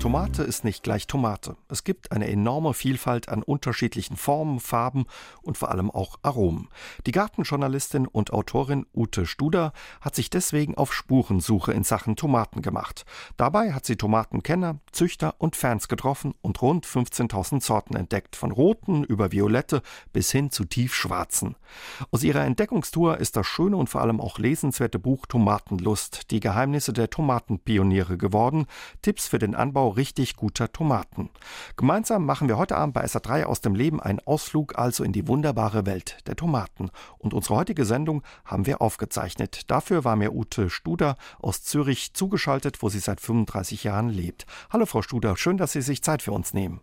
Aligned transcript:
Tomate 0.00 0.42
ist 0.42 0.64
nicht 0.64 0.82
gleich 0.82 1.06
Tomate. 1.06 1.58
Es 1.68 1.84
gibt 1.84 2.10
eine 2.10 2.26
enorme 2.26 2.72
Vielfalt 2.72 3.28
an 3.28 3.42
unterschiedlichen 3.42 4.16
Formen, 4.16 4.58
Farben 4.58 5.04
und 5.42 5.58
vor 5.58 5.70
allem 5.70 5.90
auch 5.90 6.18
Aromen. 6.22 6.70
Die 7.04 7.12
Gartenjournalistin 7.12 8.06
und 8.06 8.32
Autorin 8.32 8.86
Ute 8.94 9.26
Studer 9.26 9.74
hat 10.00 10.14
sich 10.14 10.30
deswegen 10.30 10.74
auf 10.74 10.94
Spurensuche 10.94 11.74
in 11.74 11.84
Sachen 11.84 12.16
Tomaten 12.16 12.62
gemacht. 12.62 13.04
Dabei 13.36 13.74
hat 13.74 13.84
sie 13.84 13.96
Tomatenkenner, 13.96 14.78
Züchter 14.90 15.34
und 15.36 15.54
Fans 15.54 15.86
getroffen 15.86 16.32
und 16.40 16.62
rund 16.62 16.86
15.000 16.86 17.62
Sorten 17.62 17.94
entdeckt, 17.94 18.36
von 18.36 18.52
roten 18.52 19.04
über 19.04 19.32
violette 19.32 19.82
bis 20.14 20.32
hin 20.32 20.50
zu 20.50 20.64
tiefschwarzen. 20.64 21.56
Aus 22.10 22.22
ihrer 22.22 22.46
Entdeckungstour 22.46 23.18
ist 23.18 23.36
das 23.36 23.46
schöne 23.46 23.76
und 23.76 23.90
vor 23.90 24.00
allem 24.00 24.22
auch 24.22 24.38
lesenswerte 24.38 24.98
Buch 24.98 25.26
Tomatenlust, 25.26 26.30
die 26.30 26.40
Geheimnisse 26.40 26.94
der 26.94 27.10
Tomatenpioniere 27.10 28.16
geworden, 28.16 28.64
Tipps 29.02 29.28
für 29.28 29.38
den 29.38 29.54
Anbau 29.54 29.89
richtig 29.90 30.36
guter 30.36 30.72
Tomaten. 30.72 31.30
Gemeinsam 31.76 32.24
machen 32.24 32.48
wir 32.48 32.58
heute 32.58 32.76
Abend 32.76 32.94
bei 32.94 33.04
SA3 33.04 33.44
aus 33.44 33.60
dem 33.60 33.74
Leben 33.74 34.00
einen 34.00 34.20
Ausflug 34.20 34.78
also 34.78 35.04
in 35.04 35.12
die 35.12 35.28
wunderbare 35.28 35.86
Welt 35.86 36.18
der 36.26 36.36
Tomaten. 36.36 36.90
Und 37.18 37.34
unsere 37.34 37.56
heutige 37.56 37.84
Sendung 37.84 38.22
haben 38.44 38.66
wir 38.66 38.80
aufgezeichnet. 38.80 39.70
Dafür 39.70 40.04
war 40.04 40.16
mir 40.16 40.32
Ute 40.32 40.70
Studer 40.70 41.16
aus 41.38 41.62
Zürich 41.62 42.14
zugeschaltet, 42.14 42.82
wo 42.82 42.88
sie 42.88 42.98
seit 43.00 43.20
35 43.20 43.84
Jahren 43.84 44.08
lebt. 44.08 44.46
Hallo 44.70 44.86
Frau 44.86 45.02
Studer, 45.02 45.36
schön, 45.36 45.56
dass 45.56 45.72
Sie 45.72 45.82
sich 45.82 46.02
Zeit 46.02 46.22
für 46.22 46.32
uns 46.32 46.54
nehmen. 46.54 46.80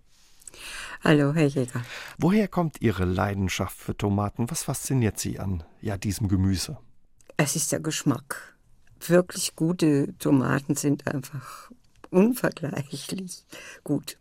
Hallo, 1.03 1.33
Herr 1.33 1.47
Jäger. 1.47 1.83
Woher 2.17 2.47
kommt 2.47 2.81
Ihre 2.81 3.05
Leidenschaft 3.05 3.77
für 3.77 3.95
Tomaten? 3.95 4.49
Was 4.49 4.63
fasziniert 4.63 5.19
Sie 5.19 5.39
an 5.39 5.63
ja, 5.81 5.97
diesem 5.97 6.27
Gemüse? 6.27 6.77
Es 7.37 7.55
ist 7.55 7.71
der 7.71 7.79
Geschmack. 7.79 8.57
Wirklich 8.99 9.55
gute 9.55 10.17
Tomaten 10.17 10.75
sind 10.75 11.07
einfach 11.07 11.71
unvergleichlich 12.09 13.45
gut. 13.83 14.17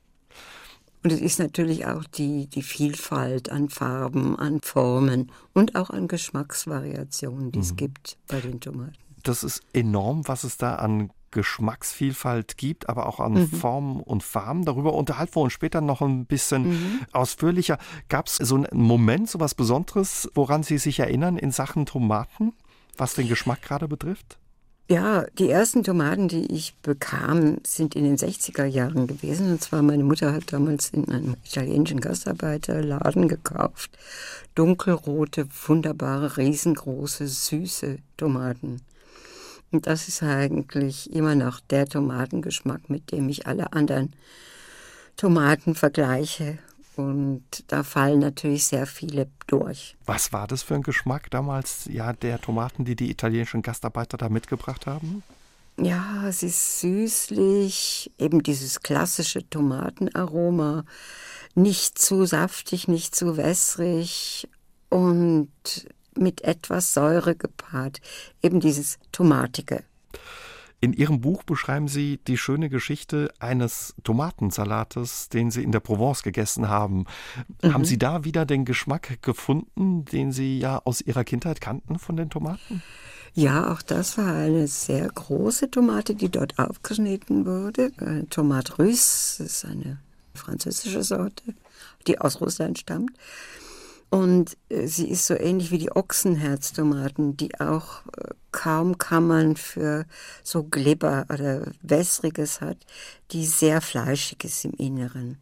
Und 1.03 1.13
es 1.13 1.21
ist 1.21 1.39
natürlich 1.39 1.87
auch 1.87 2.03
die, 2.03 2.49
die 2.49 2.63
Vielfalt 2.63 3.51
an 3.51 3.69
Farben, 3.69 4.37
an 4.37 4.61
Formen 4.61 5.31
und 5.53 5.77
auch 5.77 5.91
an 5.91 6.09
Geschmacksvariationen, 6.09 7.53
die 7.53 7.59
mhm. 7.59 7.65
es 7.65 7.77
gibt 7.77 8.19
bei 8.27 8.41
den 8.41 8.61
Tomaten. 8.61 8.97
Das 9.23 9.45
ist 9.45 9.63
enorm, 9.73 10.27
was 10.27 10.43
es 10.43 10.57
da 10.57 10.75
an 10.77 11.11
Geschmacksvielfalt 11.31 12.57
gibt, 12.57 12.89
aber 12.89 13.07
auch 13.07 13.21
an 13.21 13.35
mhm. 13.35 13.49
Formen 13.49 14.01
und 14.01 14.23
Farben. 14.23 14.65
Darüber 14.65 14.95
unterhalten 14.95 15.37
wir 15.37 15.43
uns 15.43 15.53
später 15.53 15.81
noch 15.81 16.01
ein 16.01 16.27
bisschen 16.27 16.71
mhm. 16.71 17.01
ausführlicher. 17.13 17.79
Gab 18.09 18.27
es 18.27 18.37
so 18.37 18.57
einen 18.57 18.67
Moment, 18.73 19.31
so 19.31 19.39
was 19.39 19.55
Besonderes, 19.55 20.29
woran 20.35 20.63
Sie 20.63 20.79
sich 20.79 20.99
erinnern 20.99 21.37
in 21.37 21.53
Sachen 21.53 21.87
Tomaten, 21.87 22.53
was 22.97 23.15
den 23.15 23.29
Geschmack 23.29 23.63
gerade 23.63 23.87
betrifft? 23.87 24.39
Ja, 24.89 25.27
die 25.37 25.51
ersten 25.51 25.83
Tomaten, 25.83 26.29
die 26.29 26.47
ich 26.47 26.77
bekam, 26.77 27.59
sind 27.67 27.97
in 27.97 28.05
den 28.05 28.17
60er 28.17 28.67
Jahren 28.67 29.09
gewesen. 29.09 29.51
Und 29.51 29.61
zwar 29.61 29.83
meine 29.83 30.05
Mutter 30.05 30.33
hat 30.33 30.53
damals 30.53 30.91
in 30.91 31.09
einem 31.11 31.35
italienischen 31.45 32.01
Gastarbeiterladen 32.01 33.27
gekauft. 33.27 33.91
Dunkelrote, 34.55 35.49
wunderbare, 35.67 36.37
riesengroße, 36.37 37.27
süße 37.27 37.99
Tomaten. 38.17 38.81
Und 39.73 39.89
das 39.89 40.07
ist 40.07 40.23
eigentlich 40.23 41.13
immer 41.13 41.35
noch 41.35 41.59
der 41.59 41.87
Tomatengeschmack, 41.87 42.89
mit 42.89 43.11
dem 43.11 43.29
ich 43.29 43.49
alle 43.49 43.73
anderen 43.73 44.13
Tomaten 45.17 45.75
vergleiche. 45.75 46.59
Und 46.97 47.45
da 47.69 47.83
fallen 47.83 48.21
natürlich 48.21 48.65
sehr 48.65 48.87
viele 48.87 49.29
durch. 49.47 49.97
Was 50.07 50.33
war 50.33 50.47
das 50.47 50.63
für 50.63 50.75
ein 50.75 50.83
Geschmack 50.83 51.31
damals, 51.31 51.87
ja, 51.91 52.15
der 52.15 52.41
Tomaten, 52.41 52.85
die 52.87 52.97
die 52.97 53.11
italienischen 53.11 53.63
Gastarbeiter 53.63 54.17
da 54.17 54.31
mitgebracht 54.31 54.87
haben? 54.87 55.23
Ja, 55.79 56.27
es 56.27 56.43
ist 56.43 56.81
süßlich, 56.81 58.11
eben 58.19 58.43
dieses 58.43 58.81
klassische 58.81 59.49
Tomatenaroma, 59.49 60.85
nicht 61.55 61.99
zu 61.99 62.25
saftig, 62.25 62.89
nicht 62.89 63.15
zu 63.15 63.37
wässrig 63.37 64.49
und 64.89 65.51
mit 66.17 66.43
etwas 66.43 66.95
Säure 66.95 67.37
gepaart, 67.37 68.01
eben 68.43 68.61
dieses 68.61 68.99
Tomatige. 69.13 69.85
In 70.81 70.93
Ihrem 70.93 71.21
Buch 71.21 71.43
beschreiben 71.43 71.89
Sie 71.89 72.19
die 72.27 72.37
schöne 72.37 72.69
Geschichte 72.69 73.33
eines 73.39 73.95
Tomatensalates, 74.05 75.31
den 75.31 75.51
Sie 75.51 75.63
in 75.63 75.73
der 75.73 75.81
Provence 75.81 76.23
gegessen 76.23 76.69
haben. 76.69 77.07
Mhm. 77.63 77.73
Haben 77.73 77.85
Sie 77.85 77.99
da 77.99 78.25
wieder 78.25 78.45
den 78.45 78.65
Geschmack 78.65 79.23
gefunden, 79.23 80.05
den 80.05 80.33
Sie 80.33 80.59
ja 80.59 80.81
aus 80.85 81.01
Ihrer 81.01 81.25
Kindheit 81.25 81.61
kannten 81.61 81.99
von 81.99 82.17
den 82.17 82.29
Tomaten? 82.29 82.83
Ja, 83.33 83.73
auch 83.73 83.83
das 83.83 84.17
war 84.17 84.35
eine 84.35 84.67
sehr 84.67 85.09
große 85.09 85.71
Tomate, 85.71 86.15
die 86.15 86.31
dort 86.31 86.59
aufgeschnitten 86.59 87.45
wurde. 87.45 87.93
Tomate 88.31 88.77
Russe 88.77 89.45
ist 89.45 89.65
eine 89.65 89.99
französische 90.35 91.03
Sorte, 91.03 91.55
die 92.07 92.19
aus 92.19 92.41
Russland 92.41 92.79
stammt. 92.79 93.13
Und 94.11 94.57
äh, 94.69 94.87
sie 94.87 95.09
ist 95.09 95.27
so 95.27 95.35
ähnlich 95.35 95.71
wie 95.71 95.79
die 95.79 95.93
Ochsenherztomaten, 95.93 97.37
die 97.37 97.59
auch 97.61 98.07
äh, 98.17 98.31
kaum 98.53 98.99
Kammern 98.99 99.57
für 99.57 100.07
so 100.43 100.65
Glibber 100.65 101.27
oder 101.29 101.73
Wässriges 101.83 102.61
hat, 102.61 102.79
die 103.33 103.45
sehr 103.45 103.81
fleischig 103.81 104.45
ist 104.45 104.65
im 104.65 104.73
Inneren. 104.73 105.39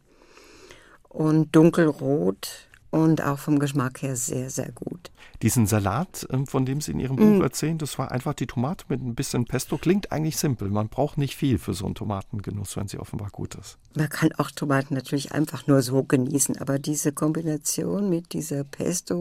Und 1.09 1.55
dunkelrot 1.55 2.49
und 2.95 3.21
auch 3.21 3.37
vom 3.39 3.59
Geschmack 3.59 4.01
her 4.03 4.15
sehr, 4.15 4.49
sehr 4.49 4.71
gut. 4.71 5.11
Diesen 5.41 5.67
Salat, 5.67 6.25
ähm, 6.31 6.47
von 6.47 6.65
dem 6.65 6.79
Sie 6.79 6.93
in 6.93 7.01
Ihrem 7.01 7.17
Buch 7.17 7.39
mm. 7.39 7.41
erzählen, 7.41 7.77
das 7.77 7.99
war 7.99 8.09
einfach 8.09 8.33
die 8.33 8.47
Tomate 8.47 8.85
mit 8.87 9.01
ein 9.01 9.15
bisschen 9.15 9.43
Pesto. 9.43 9.77
Klingt 9.77 10.13
eigentlich 10.13 10.37
simpel. 10.37 10.69
Man 10.69 10.87
braucht 10.87 11.17
nicht 11.17 11.35
viel 11.35 11.57
für 11.57 11.73
so 11.73 11.85
einen 11.85 11.95
Tomatengenuss, 11.95 12.77
wenn 12.77 12.87
sie 12.87 12.97
offenbar 12.97 13.31
gut 13.31 13.55
ist. 13.55 13.77
Man 13.95 14.07
kann 14.07 14.31
auch 14.37 14.49
Tomaten 14.49 14.93
natürlich 14.93 15.33
einfach 15.33 15.67
nur 15.67 15.81
so 15.81 16.03
genießen, 16.03 16.57
aber 16.61 16.79
diese 16.79 17.11
Kombination 17.11 18.09
mit 18.09 18.31
dieser 18.31 18.63
Pesto-Soße, 18.63 19.11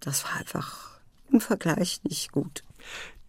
das 0.00 0.24
war 0.24 0.36
einfach 0.38 1.00
unvergleichlich 1.30 2.30
gut 2.32 2.64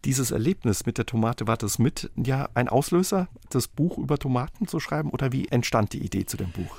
dieses 0.04 0.32
Erlebnis 0.32 0.88
mit 0.88 0.98
der 0.98 1.06
Tomate, 1.06 1.46
war 1.46 1.58
das 1.58 1.78
mit 1.78 2.10
ja 2.16 2.50
ein 2.56 2.70
Auslöser, 2.70 3.28
das 3.52 3.68
Buch 3.68 4.00
über 4.00 4.18
Tomaten 4.18 4.68
zu 4.68 4.80
schreiben 4.80 5.12
oder 5.12 5.32
wie 5.32 5.50
entstand 5.50 5.94
die 5.94 6.04
Idee 6.04 6.26
zu 6.26 6.38
dem 6.38 6.52
Buch? 6.52 6.76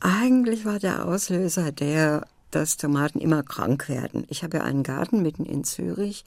Eigentlich 0.00 0.64
war 0.64 0.78
der 0.78 1.06
Auslöser 1.06 1.72
der, 1.72 2.26
dass 2.50 2.78
Tomaten 2.78 3.20
immer 3.20 3.42
krank 3.42 3.88
werden. 3.88 4.24
Ich 4.28 4.42
habe 4.42 4.58
ja 4.58 4.64
einen 4.64 4.82
Garten 4.82 5.22
mitten 5.22 5.44
in 5.44 5.62
Zürich 5.62 6.24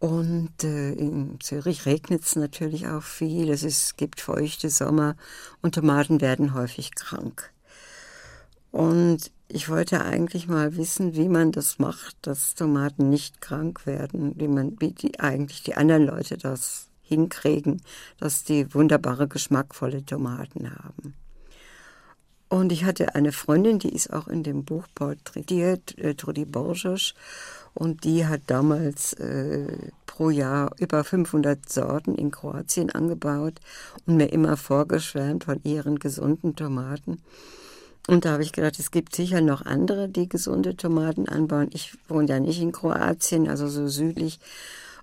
und 0.00 0.64
äh, 0.64 0.92
in 0.92 1.38
Zürich 1.40 1.86
regnet 1.86 2.24
es 2.24 2.34
natürlich 2.34 2.88
auch 2.88 3.02
viel. 3.04 3.50
Es 3.50 3.62
ist, 3.62 3.96
gibt 3.96 4.20
feuchte 4.20 4.68
Sommer 4.68 5.16
und 5.62 5.76
Tomaten 5.76 6.20
werden 6.20 6.54
häufig 6.54 6.94
krank. 6.96 7.52
Und 8.72 9.30
ich 9.46 9.68
wollte 9.68 10.04
eigentlich 10.04 10.48
mal 10.48 10.76
wissen, 10.76 11.14
wie 11.14 11.28
man 11.28 11.52
das 11.52 11.78
macht, 11.78 12.16
dass 12.22 12.54
Tomaten 12.54 13.08
nicht 13.08 13.40
krank 13.40 13.86
werden, 13.86 14.34
wie 14.38 14.48
man, 14.48 14.76
wie 14.80 14.90
die 14.90 15.20
eigentlich 15.20 15.62
die 15.62 15.74
anderen 15.74 16.04
Leute 16.04 16.36
das 16.36 16.88
hinkriegen, 17.00 17.80
dass 18.18 18.44
die 18.44 18.74
wunderbare, 18.74 19.28
geschmackvolle 19.28 20.04
Tomaten 20.04 20.70
haben. 20.70 21.14
Und 22.48 22.72
ich 22.72 22.84
hatte 22.84 23.14
eine 23.14 23.32
Freundin, 23.32 23.78
die 23.78 23.94
ist 23.94 24.12
auch 24.12 24.26
in 24.26 24.42
dem 24.42 24.64
Buch 24.64 24.84
porträtiert, 24.94 25.98
äh, 25.98 26.14
Trudy 26.14 26.46
Borges. 26.46 27.14
Und 27.74 28.04
die 28.04 28.26
hat 28.26 28.42
damals 28.46 29.12
äh, 29.14 29.66
pro 30.06 30.30
Jahr 30.30 30.72
über 30.78 31.04
500 31.04 31.68
Sorten 31.70 32.14
in 32.14 32.30
Kroatien 32.30 32.90
angebaut 32.90 33.60
und 34.06 34.16
mir 34.16 34.32
immer 34.32 34.56
vorgeschwärmt 34.56 35.44
von 35.44 35.60
ihren 35.62 35.98
gesunden 35.98 36.56
Tomaten. 36.56 37.22
Und 38.08 38.24
da 38.24 38.32
habe 38.32 38.42
ich 38.42 38.52
gedacht, 38.52 38.78
es 38.78 38.90
gibt 38.90 39.14
sicher 39.14 39.42
noch 39.42 39.66
andere, 39.66 40.08
die 40.08 40.28
gesunde 40.28 40.74
Tomaten 40.76 41.28
anbauen. 41.28 41.68
Ich 41.72 41.96
wohne 42.08 42.26
ja 42.26 42.40
nicht 42.40 42.60
in 42.60 42.72
Kroatien, 42.72 43.46
also 43.48 43.68
so 43.68 43.86
südlich. 43.86 44.40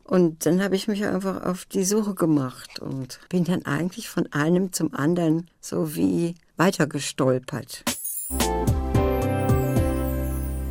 Und 0.04 0.46
dann 0.48 0.64
habe 0.64 0.76
ich 0.76 0.88
mich 0.88 1.06
einfach 1.06 1.44
auf 1.44 1.66
die 1.66 1.86
Suche 1.86 2.16
gemacht 2.16 2.80
und 2.80 3.20
bin 3.30 3.44
dann 3.44 3.66
eigentlich 3.66 4.10
von 4.10 4.32
einem 4.34 4.74
zum 4.74 4.94
anderen 4.94 5.48
so 5.62 5.96
wie 5.96 6.36
weitergestolpert. 6.58 7.84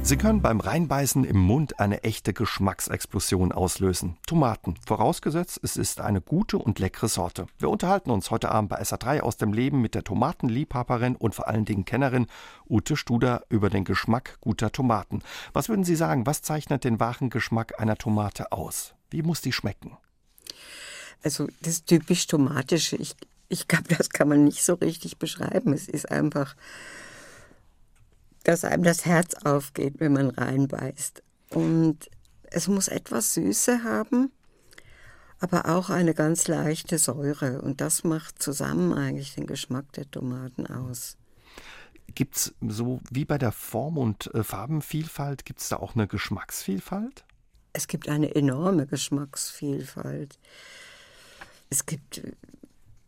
Sie 0.06 0.18
können 0.18 0.42
beim 0.42 0.60
Reinbeißen 0.60 1.24
im 1.24 1.38
Mund 1.38 1.80
eine 1.80 2.04
echte 2.04 2.34
Geschmacksexplosion 2.34 3.52
auslösen. 3.52 4.18
Tomaten, 4.26 4.74
vorausgesetzt, 4.86 5.58
es 5.62 5.78
ist 5.78 5.98
eine 6.02 6.20
gute 6.20 6.58
und 6.58 6.78
leckere 6.78 7.08
Sorte. 7.08 7.46
Wir 7.58 7.70
unterhalten 7.70 8.10
uns 8.10 8.30
heute 8.30 8.50
Abend 8.50 8.68
bei 8.68 8.82
SA3 8.82 9.20
aus 9.20 9.38
dem 9.38 9.54
Leben 9.54 9.80
mit 9.80 9.94
der 9.94 10.04
Tomatenliebhaberin 10.04 11.16
und 11.16 11.34
vor 11.34 11.48
allen 11.48 11.64
Dingen 11.64 11.86
Kennerin 11.86 12.26
Ute 12.68 12.98
Studer 12.98 13.44
über 13.48 13.70
den 13.70 13.84
Geschmack 13.84 14.36
guter 14.42 14.70
Tomaten. 14.70 15.22
Was 15.54 15.70
würden 15.70 15.84
Sie 15.84 15.96
sagen, 15.96 16.26
was 16.26 16.42
zeichnet 16.42 16.84
den 16.84 17.00
wahren 17.00 17.30
Geschmack 17.30 17.80
einer 17.80 17.96
Tomate 17.96 18.52
aus? 18.52 18.92
Wie 19.08 19.22
muss 19.22 19.40
die 19.40 19.52
schmecken? 19.52 19.96
Also 21.22 21.48
das 21.62 21.86
typisch 21.86 22.26
Tomatische, 22.26 22.96
ich, 22.96 23.16
ich 23.48 23.68
glaube, 23.68 23.94
das 23.96 24.10
kann 24.10 24.28
man 24.28 24.44
nicht 24.44 24.64
so 24.64 24.74
richtig 24.74 25.18
beschreiben. 25.18 25.72
Es 25.72 25.88
ist 25.88 26.10
einfach, 26.10 26.56
dass 28.44 28.64
einem 28.64 28.82
das 28.82 29.04
Herz 29.04 29.34
aufgeht, 29.34 29.94
wenn 29.98 30.12
man 30.12 30.30
reinbeißt. 30.30 31.22
Und 31.50 32.10
es 32.44 32.68
muss 32.68 32.88
etwas 32.88 33.34
Süße 33.34 33.84
haben, 33.84 34.30
aber 35.40 35.68
auch 35.68 35.90
eine 35.90 36.14
ganz 36.14 36.48
leichte 36.48 36.98
Säure. 36.98 37.62
Und 37.62 37.80
das 37.80 38.04
macht 38.04 38.42
zusammen 38.42 38.92
eigentlich 38.92 39.34
den 39.34 39.46
Geschmack 39.46 39.92
der 39.92 40.10
Tomaten 40.10 40.66
aus. 40.66 41.16
Gibt 42.14 42.36
es 42.36 42.54
so 42.68 43.00
wie 43.10 43.24
bei 43.24 43.38
der 43.38 43.50
Form- 43.50 43.98
und 43.98 44.32
äh, 44.34 44.44
Farbenvielfalt, 44.44 45.44
gibt 45.44 45.60
es 45.60 45.68
da 45.68 45.76
auch 45.76 45.94
eine 45.94 46.06
Geschmacksvielfalt? 46.06 47.24
Es 47.72 47.88
gibt 47.88 48.08
eine 48.08 48.34
enorme 48.34 48.86
Geschmacksvielfalt. 48.86 50.38
Es 51.70 51.86
gibt 51.86 52.22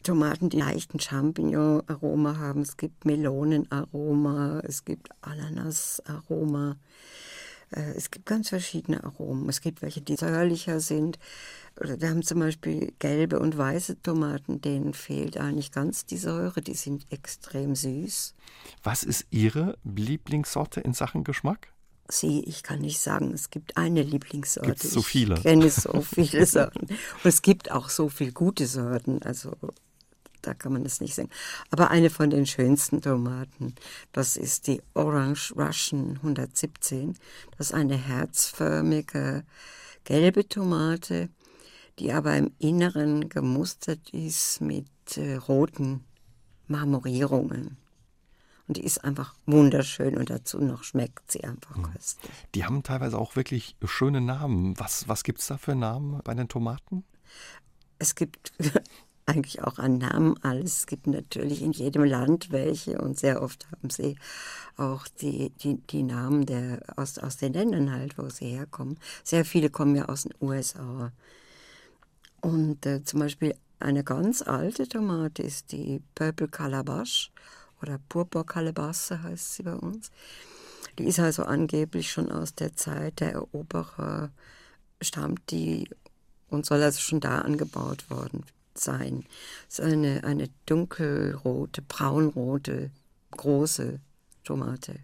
Tomaten, 0.06 0.50
die 0.50 0.58
leichten 0.58 1.00
Champignon-Aroma 1.00 2.38
haben. 2.38 2.62
Es 2.62 2.76
gibt 2.76 3.04
Melonenaroma, 3.04 4.60
es 4.64 4.84
gibt 4.84 5.08
Ananas-Aroma. 5.20 6.76
Äh, 7.70 7.92
es 7.96 8.12
gibt 8.12 8.26
ganz 8.26 8.50
verschiedene 8.50 9.02
Aromen. 9.02 9.48
Es 9.48 9.60
gibt 9.60 9.82
welche, 9.82 10.00
die 10.00 10.14
säuerlicher 10.14 10.78
sind. 10.78 11.18
Wir 11.80 12.08
haben 12.08 12.22
zum 12.22 12.38
Beispiel 12.38 12.94
gelbe 13.00 13.40
und 13.40 13.58
weiße 13.58 14.00
Tomaten, 14.00 14.60
denen 14.60 14.94
fehlt 14.94 15.38
eigentlich 15.38 15.72
ganz 15.72 16.06
die 16.06 16.18
Säure. 16.18 16.62
Die 16.62 16.74
sind 16.74 17.04
extrem 17.10 17.74
süß. 17.74 18.34
Was 18.84 19.02
ist 19.02 19.26
Ihre 19.30 19.76
Lieblingssorte 19.82 20.80
in 20.80 20.94
Sachen 20.94 21.24
Geschmack? 21.24 21.72
Sie, 22.08 22.44
ich 22.44 22.62
kann 22.62 22.78
nicht 22.78 23.00
sagen, 23.00 23.32
es 23.34 23.50
gibt 23.50 23.76
eine 23.76 24.04
Lieblingssorte. 24.04 24.70
Gibt 24.70 24.84
es 24.84 24.92
so 24.92 25.02
viele? 25.02 25.34
Ich 25.34 25.42
kenne 25.42 25.68
so 25.68 26.00
viele 26.00 26.46
Sorten. 26.46 26.86
Und 26.86 27.24
es 27.24 27.42
gibt 27.42 27.72
auch 27.72 27.88
so 27.88 28.08
viele 28.08 28.30
gute 28.30 28.68
Sorten. 28.68 29.20
Also 29.22 29.56
da 30.46 30.54
kann 30.54 30.72
man 30.72 30.84
es 30.84 31.00
nicht 31.00 31.14
sagen. 31.14 31.30
Aber 31.70 31.90
eine 31.90 32.10
von 32.10 32.30
den 32.30 32.46
schönsten 32.46 33.02
Tomaten, 33.02 33.74
das 34.12 34.36
ist 34.36 34.66
die 34.66 34.82
Orange 34.94 35.52
Russian 35.56 36.16
117. 36.16 37.16
Das 37.56 37.68
ist 37.68 37.74
eine 37.74 37.96
herzförmige 37.96 39.44
gelbe 40.04 40.48
Tomate, 40.48 41.28
die 41.98 42.12
aber 42.12 42.36
im 42.36 42.52
Inneren 42.58 43.28
gemustert 43.28 44.10
ist 44.10 44.60
mit 44.60 44.86
äh, 45.16 45.36
roten 45.36 46.04
Marmorierungen. 46.68 47.76
Und 48.68 48.76
die 48.76 48.84
ist 48.84 49.04
einfach 49.04 49.34
wunderschön 49.46 50.16
und 50.16 50.28
dazu 50.28 50.60
noch 50.60 50.82
schmeckt 50.82 51.30
sie 51.30 51.44
einfach 51.44 51.76
mhm. 51.76 51.92
köstlich. 51.92 52.32
Die 52.54 52.64
haben 52.64 52.82
teilweise 52.82 53.18
auch 53.18 53.36
wirklich 53.36 53.76
schöne 53.84 54.20
Namen. 54.20 54.78
Was, 54.78 55.08
was 55.08 55.22
gibt 55.22 55.40
es 55.40 55.46
da 55.46 55.56
für 55.56 55.74
Namen 55.74 56.20
bei 56.24 56.34
den 56.34 56.48
Tomaten? 56.48 57.04
Es 57.98 58.14
gibt 58.14 58.52
eigentlich 59.26 59.62
auch 59.62 59.78
an 59.78 59.98
Namen 59.98 60.36
alles. 60.42 60.78
Es 60.78 60.86
gibt 60.86 61.08
natürlich 61.08 61.60
in 61.62 61.72
jedem 61.72 62.04
Land 62.04 62.52
welche 62.52 63.00
und 63.00 63.18
sehr 63.18 63.42
oft 63.42 63.66
haben 63.70 63.90
sie 63.90 64.16
auch 64.76 65.08
die, 65.08 65.50
die, 65.50 65.78
die 65.78 66.04
Namen 66.04 66.46
der, 66.46 66.80
aus, 66.96 67.18
aus 67.18 67.36
den 67.36 67.52
Ländern 67.52 67.92
halt, 67.92 68.16
wo 68.18 68.28
sie 68.28 68.46
herkommen. 68.46 68.98
Sehr 69.24 69.44
viele 69.44 69.68
kommen 69.68 69.96
ja 69.96 70.06
aus 70.06 70.22
den 70.22 70.34
USA. 70.40 71.12
Und 72.40 72.86
äh, 72.86 73.02
zum 73.02 73.20
Beispiel 73.20 73.54
eine 73.80 74.04
ganz 74.04 74.42
alte 74.42 74.88
Tomate 74.88 75.42
ist 75.42 75.72
die 75.72 76.00
Purple 76.14 76.48
Calabash 76.48 77.32
oder 77.82 77.98
Purpur 78.08 78.46
Calabasse 78.46 79.22
heißt 79.22 79.54
sie 79.54 79.62
bei 79.64 79.74
uns. 79.74 80.10
Die 80.98 81.04
ist 81.04 81.18
also 81.18 81.42
angeblich 81.42 82.10
schon 82.10 82.30
aus 82.30 82.54
der 82.54 82.74
Zeit 82.74 83.20
der 83.20 83.32
Eroberer, 83.32 84.30
stammt 85.02 85.50
die 85.50 85.90
und 86.48 86.64
soll 86.64 86.82
also 86.82 87.00
schon 87.00 87.20
da 87.20 87.40
angebaut 87.40 88.08
worden 88.08 88.44
sein. 88.78 89.24
Es 89.68 89.78
ist 89.78 89.84
eine, 89.84 90.24
eine 90.24 90.48
dunkelrote, 90.66 91.82
braunrote, 91.82 92.90
große 93.32 94.00
Tomate. 94.44 95.00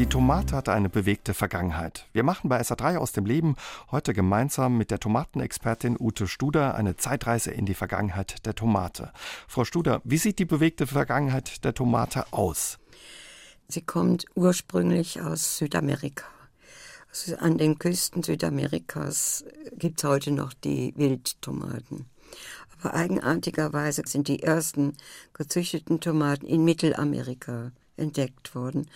Die 0.00 0.06
Tomate 0.06 0.56
hatte 0.56 0.72
eine 0.72 0.88
bewegte 0.88 1.34
Vergangenheit. 1.34 2.06
Wir 2.14 2.22
machen 2.22 2.48
bei 2.48 2.58
SA3 2.58 2.96
aus 2.96 3.12
dem 3.12 3.26
Leben 3.26 3.56
heute 3.90 4.14
gemeinsam 4.14 4.78
mit 4.78 4.90
der 4.90 4.98
Tomatenexpertin 4.98 5.98
Ute 6.00 6.26
Studer 6.26 6.74
eine 6.74 6.96
Zeitreise 6.96 7.50
in 7.50 7.66
die 7.66 7.74
Vergangenheit 7.74 8.46
der 8.46 8.54
Tomate. 8.54 9.12
Frau 9.46 9.64
Studer, 9.64 10.00
wie 10.04 10.16
sieht 10.16 10.38
die 10.38 10.46
bewegte 10.46 10.86
Vergangenheit 10.86 11.64
der 11.64 11.74
Tomate 11.74 12.24
aus? 12.32 12.78
Sie 13.68 13.82
kommt 13.82 14.24
ursprünglich 14.34 15.20
aus 15.20 15.58
Südamerika. 15.58 16.24
An 17.38 17.58
den 17.58 17.78
Küsten 17.78 18.22
Südamerikas 18.22 19.44
gibt 19.76 19.98
es 19.98 20.08
heute 20.08 20.30
noch 20.30 20.52
die 20.52 20.94
Wildtomaten. 20.96 22.06
Aber 22.78 22.94
eigenartigerweise 22.94 24.02
sind 24.06 24.28
die 24.28 24.44
ersten 24.44 24.96
gezüchteten 25.32 26.00
Tomaten 26.00 26.46
in 26.46 26.64
Mittelamerika 26.64 27.72
entdeckt 27.96 28.54
worden. 28.54 28.86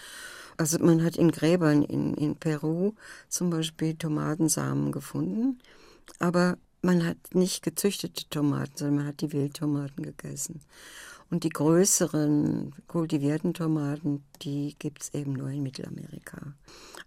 Also 0.57 0.79
man 0.79 1.03
hat 1.03 1.17
in 1.17 1.33
Gräbern 1.33 1.83
in, 1.83 2.15
in 2.15 2.37
Peru 2.37 2.93
zum 3.29 3.51
Beispiel 3.51 3.97
Tomatensamen 3.97 4.93
gefunden, 4.93 5.59
aber 6.21 6.57
man 6.83 7.05
hat 7.05 7.17
nicht 7.33 7.65
gezüchtete 7.65 8.29
Tomaten, 8.31 8.77
sondern 8.77 8.97
man 8.99 9.07
hat 9.07 9.23
die 9.23 9.33
Wildtomaten 9.33 10.05
gegessen. 10.05 10.61
Und 11.35 11.43
die 11.43 11.49
größeren 11.49 12.73
kultivierten 12.87 13.55
Tomaten, 13.55 14.23
die 14.43 14.77
gibt 14.79 15.03
es 15.03 15.15
eben 15.15 15.33
nur 15.33 15.49
in 15.49 15.65
Mittelamerika. 15.65 16.55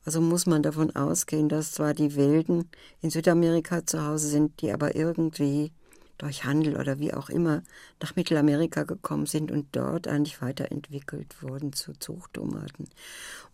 Also 0.03 0.19
muss 0.19 0.45
man 0.45 0.61
davon 0.61 0.93
ausgehen, 0.93 1.47
dass 1.47 1.71
zwar 1.71 1.93
die 1.93 2.13
Wilden 2.17 2.69
in 2.99 3.09
Südamerika 3.09 3.85
zu 3.85 4.05
Hause 4.05 4.27
sind, 4.27 4.59
die 4.59 4.73
aber 4.73 4.97
irgendwie 4.97 5.71
durch 6.17 6.43
Handel 6.43 6.75
oder 6.75 6.99
wie 6.99 7.13
auch 7.13 7.29
immer 7.29 7.63
nach 8.01 8.17
Mittelamerika 8.17 8.83
gekommen 8.83 9.27
sind 9.27 9.49
und 9.49 9.67
dort 9.71 10.09
eigentlich 10.09 10.41
weiterentwickelt 10.41 11.41
wurden 11.41 11.71
zu 11.71 11.93
Zuchttomaten. 11.93 12.89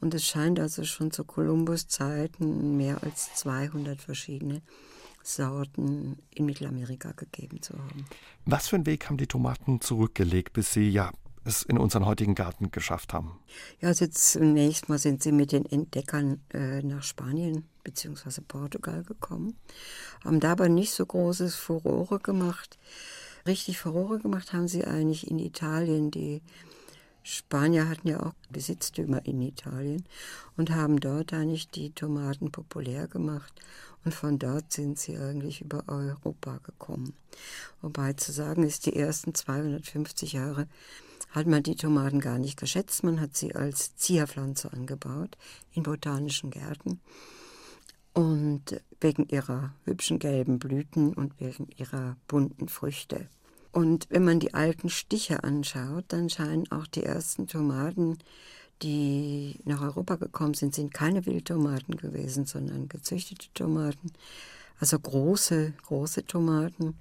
Und 0.01 0.15
es 0.15 0.25
scheint 0.25 0.59
also 0.59 0.85
schon 0.85 1.11
zu 1.11 1.23
Kolumbus-Zeiten 1.23 2.77
mehr 2.77 2.97
als 3.03 3.31
200 3.35 4.01
verschiedene 4.01 4.63
Sorten 5.23 6.17
in 6.31 6.45
Mittelamerika 6.45 7.13
gegeben 7.13 7.61
zu 7.61 7.73
haben. 7.73 8.05
Was 8.45 8.67
für 8.67 8.75
einen 8.75 8.85
Weg 8.85 9.07
haben 9.07 9.17
die 9.17 9.27
Tomaten 9.27 9.81
zurückgelegt, 9.81 10.53
bis 10.53 10.73
sie 10.73 10.89
ja 10.89 11.11
es 11.45 11.63
in 11.63 11.77
unseren 11.77 12.05
heutigen 12.05 12.35
Garten 12.35 12.71
geschafft 12.71 13.13
haben? 13.13 13.39
Ja, 13.81 13.89
also 13.89 14.07
zunächst 14.07 14.89
mal 14.89 14.97
sind 14.97 15.23
sie 15.23 15.31
mit 15.31 15.51
den 15.51 15.65
Entdeckern 15.65 16.41
äh, 16.53 16.81
nach 16.81 17.03
Spanien 17.03 17.67
bzw. 17.83 18.41
Portugal 18.47 19.03
gekommen, 19.03 19.57
haben 20.23 20.39
dabei 20.39 20.67
nicht 20.67 20.93
so 20.93 21.05
großes 21.05 21.55
Furore 21.55 22.19
gemacht. 22.19 22.77
Richtig 23.45 23.77
Furore 23.77 24.19
gemacht 24.19 24.53
haben 24.53 24.67
sie 24.67 24.85
eigentlich 24.85 25.29
in 25.29 25.39
Italien. 25.39 26.11
Die 26.11 26.41
Spanier 27.23 27.89
hatten 27.89 28.07
ja 28.07 28.21
auch 28.21 28.33
Besitztümer 28.49 29.25
in 29.25 29.41
Italien 29.41 30.05
und 30.55 30.71
haben 30.71 30.99
dort 30.99 31.33
eigentlich 31.33 31.69
die 31.69 31.91
Tomaten 31.91 32.51
populär 32.51 33.07
gemacht. 33.07 33.53
Und 34.06 34.14
von 34.14 34.38
dort 34.38 34.72
sind 34.72 35.00
sie 35.00 35.18
eigentlich 35.18 35.62
über 35.62 35.83
Europa 35.88 36.60
gekommen. 36.64 37.14
Wobei 37.81 38.14
zu 38.14 38.31
sagen 38.31 38.64
ist, 38.64 38.86
die 38.86 38.95
ersten 38.95 39.33
250 39.33 40.33
Jahre 40.33 40.68
hat 41.30 41.48
man 41.48 41.64
die 41.64 41.76
Tomaten 41.76 42.19
gar 42.19 42.38
nicht 42.38 42.60
geschätzt. 42.60 43.04
Man 43.04 43.19
hat 43.19 43.36
sie 43.36 43.56
als 43.56 43.95
Zierpflanze 43.95 44.72
angebaut 44.72 45.38
in 45.74 45.83
botanischen 45.83 46.52
Gärten. 46.52 47.00
Und 48.14 48.80
wegen 49.02 49.28
ihrer 49.30 49.74
hübschen 49.86 50.19
gelben 50.19 50.60
Blüten 50.60 51.14
und 51.14 51.40
wegen 51.40 51.68
ihrer 51.78 52.16
bunten 52.28 52.68
Früchte. 52.68 53.28
Und 53.72 54.06
wenn 54.12 54.24
man 54.24 54.40
die 54.40 54.54
alten 54.54 54.90
Stiche 54.90 55.44
anschaut, 55.44 56.06
dann 56.10 56.30
scheinen 56.30 56.72
auch 56.72 56.86
die 56.86 57.02
ersten 57.02 57.48
Tomaten, 57.48 58.19
die 58.83 59.59
nach 59.66 59.81
Europa 59.81 60.16
gekommen 60.16 60.54
sind, 60.54 60.75
sind 60.75 60.94
keine 60.94 61.25
Wildtomaten 61.25 61.97
gewesen, 61.97 62.45
sondern 62.45 62.90
gezüchtete 62.90 63.47
Tomaten. 63.54 64.11
Also 64.80 64.99
große, 64.99 65.73
große 65.83 66.25
Tomaten 66.25 66.95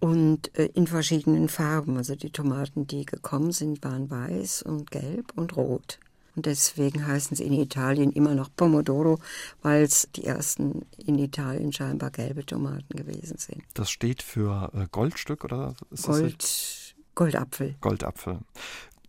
und 0.00 0.56
äh, 0.58 0.66
in 0.74 0.86
verschiedenen 0.86 1.48
Farben. 1.48 1.96
Also 1.96 2.14
die 2.14 2.30
Tomaten, 2.30 2.86
die 2.86 3.06
gekommen 3.06 3.52
sind, 3.52 3.82
waren 3.82 4.10
weiß 4.10 4.62
und 4.62 4.90
gelb 4.90 5.32
und 5.34 5.56
rot. 5.56 5.98
Und 6.36 6.46
deswegen 6.46 7.06
heißen 7.06 7.36
sie 7.36 7.44
in 7.44 7.52
Italien 7.52 8.10
immer 8.10 8.34
noch 8.34 8.50
Pomodoro, 8.54 9.20
weil 9.62 9.84
es 9.84 10.08
die 10.16 10.24
ersten 10.24 10.84
in 10.98 11.18
Italien 11.18 11.72
scheinbar 11.72 12.10
gelbe 12.10 12.44
Tomaten 12.44 12.96
gewesen 12.96 13.38
sind. 13.38 13.62
Das 13.74 13.90
steht 13.90 14.22
für 14.22 14.70
äh, 14.74 14.86
Goldstück 14.90 15.44
oder 15.44 15.74
ist 15.90 16.06
Gold, 16.06 16.42
das 16.42 16.94
Goldapfel. 17.14 17.76
Goldapfel. 17.80 18.40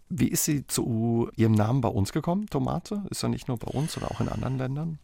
Wie 0.09 0.27
ist 0.27 0.45
sie 0.45 0.67
zu 0.67 1.29
ihrem 1.35 1.53
Namen 1.53 1.81
bei 1.81 1.89
uns 1.89 2.11
gekommen, 2.11 2.47
Tomate? 2.47 3.03
Ist 3.09 3.23
ja 3.23 3.29
nicht 3.29 3.47
nur 3.47 3.57
bei 3.57 3.67
uns, 3.67 3.93
sondern 3.93 4.11
auch 4.11 4.21
in 4.21 4.29
anderen 4.29 4.57
Ländern? 4.57 4.99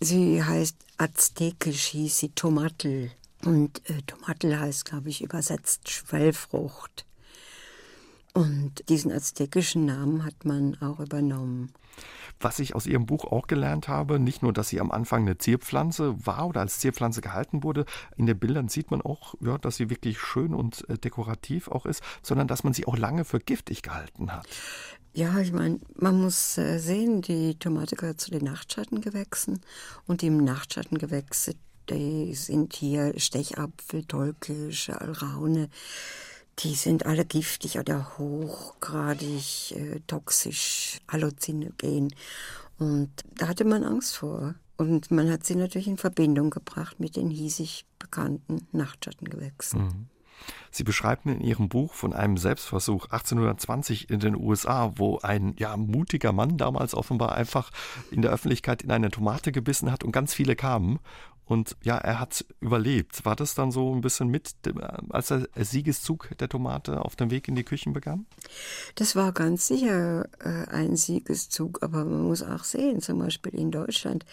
Sie 0.00 0.42
heißt 0.42 0.76
aztekisch, 0.98 1.86
hieß 1.86 2.18
sie 2.18 2.28
Tomatel. 2.30 3.10
Und 3.44 3.88
äh, 3.90 4.02
Tomatel 4.06 4.58
heißt, 4.58 4.84
glaube 4.84 5.08
ich, 5.08 5.22
übersetzt 5.22 5.90
Schwellfrucht. 5.90 7.04
Und 8.36 8.86
diesen 8.90 9.10
aztekischen 9.12 9.86
Namen 9.86 10.22
hat 10.22 10.44
man 10.44 10.76
auch 10.82 11.00
übernommen. 11.00 11.72
Was 12.38 12.58
ich 12.58 12.74
aus 12.74 12.84
Ihrem 12.84 13.06
Buch 13.06 13.24
auch 13.24 13.46
gelernt 13.46 13.88
habe, 13.88 14.18
nicht 14.18 14.42
nur, 14.42 14.52
dass 14.52 14.68
sie 14.68 14.78
am 14.78 14.90
Anfang 14.90 15.22
eine 15.22 15.38
Zierpflanze 15.38 16.14
war 16.26 16.46
oder 16.46 16.60
als 16.60 16.78
Zierpflanze 16.78 17.22
gehalten 17.22 17.62
wurde, 17.62 17.86
in 18.18 18.26
den 18.26 18.38
Bildern 18.38 18.68
sieht 18.68 18.90
man 18.90 19.00
auch, 19.00 19.36
ja, 19.40 19.56
dass 19.56 19.76
sie 19.76 19.88
wirklich 19.88 20.20
schön 20.20 20.52
und 20.52 20.86
äh, 20.90 20.98
dekorativ 20.98 21.68
auch 21.68 21.86
ist, 21.86 22.02
sondern 22.20 22.46
dass 22.46 22.62
man 22.62 22.74
sie 22.74 22.86
auch 22.86 22.98
lange 22.98 23.24
für 23.24 23.38
giftig 23.38 23.80
gehalten 23.80 24.30
hat. 24.30 24.46
Ja, 25.14 25.38
ich 25.38 25.52
meine, 25.52 25.80
man 25.94 26.20
muss 26.20 26.58
äh, 26.58 26.76
sehen, 26.76 27.22
die 27.22 27.58
Tomate 27.58 27.96
gehört 27.96 28.20
zu 28.20 28.30
den 28.30 28.44
Nachtschattengewächsen 28.44 29.62
und 30.06 30.20
die 30.20 30.28
Nachtschattengewächse, 30.28 31.54
die 31.88 32.34
sind 32.34 32.74
hier 32.74 33.18
Stechapfel, 33.18 34.04
Tollkirsche, 34.04 35.00
Alraune, 35.00 35.70
die 36.60 36.74
sind 36.74 37.06
alle 37.06 37.24
giftig 37.24 37.78
oder 37.78 38.18
hochgradig 38.18 39.72
äh, 39.72 40.00
toxisch, 40.06 41.00
halluzinogen. 41.08 42.14
Und 42.78 43.10
da 43.36 43.48
hatte 43.48 43.64
man 43.64 43.84
Angst 43.84 44.16
vor. 44.16 44.54
Und 44.76 45.10
man 45.10 45.30
hat 45.30 45.44
sie 45.44 45.54
natürlich 45.54 45.88
in 45.88 45.96
Verbindung 45.96 46.50
gebracht 46.50 47.00
mit 47.00 47.16
den 47.16 47.30
hiesig 47.30 47.86
bekannten 47.98 48.66
Nachtschattengewächsen. 48.72 49.82
Mhm. 49.82 50.06
Sie 50.70 50.84
beschreiben 50.84 51.30
in 51.30 51.40
Ihrem 51.40 51.68
Buch 51.70 51.94
von 51.94 52.12
einem 52.12 52.36
Selbstversuch 52.36 53.06
1820 53.06 54.10
in 54.10 54.20
den 54.20 54.36
USA, 54.36 54.92
wo 54.96 55.18
ein 55.20 55.54
ja, 55.58 55.76
mutiger 55.76 56.32
Mann 56.32 56.58
damals 56.58 56.94
offenbar 56.94 57.32
einfach 57.32 57.70
in 58.10 58.20
der 58.20 58.30
Öffentlichkeit 58.30 58.82
in 58.82 58.90
eine 58.90 59.10
Tomate 59.10 59.50
gebissen 59.50 59.90
hat 59.90 60.04
und 60.04 60.12
ganz 60.12 60.34
viele 60.34 60.54
kamen 60.54 60.98
und 61.46 61.76
ja, 61.84 61.96
er 61.96 62.18
hat 62.18 62.44
überlebt. 62.60 63.24
War 63.24 63.36
das 63.36 63.54
dann 63.54 63.70
so 63.70 63.94
ein 63.94 64.00
bisschen 64.00 64.28
mit, 64.28 64.54
als 65.10 65.28
der 65.28 65.46
Siegeszug 65.56 66.28
der 66.38 66.48
Tomate 66.48 67.04
auf 67.04 67.14
dem 67.14 67.30
Weg 67.30 67.46
in 67.46 67.54
die 67.54 67.62
Küchen 67.62 67.92
begann? 67.92 68.26
Das 68.96 69.14
war 69.14 69.32
ganz 69.32 69.68
sicher 69.68 70.28
äh, 70.40 70.68
ein 70.68 70.96
Siegeszug, 70.96 71.82
aber 71.82 72.04
man 72.04 72.22
muss 72.22 72.42
auch 72.42 72.64
sehen, 72.64 73.00
zum 73.00 73.20
Beispiel 73.20 73.54
in 73.54 73.70
Deutschland, 73.70 74.26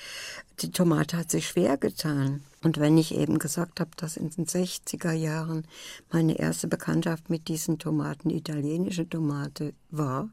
die 0.62 0.72
Tomate 0.72 1.18
hat 1.18 1.30
sich 1.30 1.48
schwer 1.48 1.78
getan. 1.78 2.42
Und 2.64 2.80
wenn 2.80 2.98
ich 2.98 3.14
eben 3.14 3.38
gesagt 3.38 3.80
habe, 3.80 3.92
dass 3.98 4.18
in 4.18 4.32
den 4.32 4.48
60er 4.48 5.12
Jahren 5.12 5.68
meine 6.12 6.40
erste 6.40 6.68
Bekanntschaft 6.68 7.30
mit 7.30 7.48
diesen 7.48 7.78
Tomaten, 7.78 8.32
italienische 8.32 9.08
Tomate 9.08 9.74
war, 9.92 10.30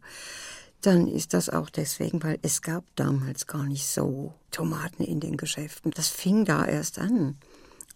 dann 0.80 1.06
ist 1.06 1.34
das 1.34 1.48
auch 1.48 1.70
deswegen, 1.70 2.22
weil 2.22 2.38
es 2.42 2.62
gab 2.62 2.84
damals 2.96 3.46
gar 3.46 3.64
nicht 3.64 3.86
so 3.86 4.34
Tomaten 4.50 5.02
in 5.02 5.20
den 5.20 5.36
Geschäften. 5.36 5.90
Das 5.92 6.08
fing 6.08 6.44
da 6.44 6.64
erst 6.64 6.98
an. 6.98 7.36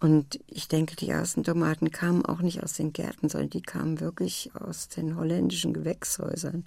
Und 0.00 0.40
ich 0.48 0.68
denke, 0.68 0.96
die 0.96 1.08
ersten 1.08 1.44
Tomaten 1.44 1.90
kamen 1.90 2.26
auch 2.26 2.40
nicht 2.40 2.62
aus 2.62 2.74
den 2.74 2.92
Gärten, 2.92 3.28
sondern 3.28 3.50
die 3.50 3.62
kamen 3.62 4.00
wirklich 4.00 4.50
aus 4.54 4.88
den 4.88 5.16
holländischen 5.16 5.72
Gewächshäusern. 5.72 6.66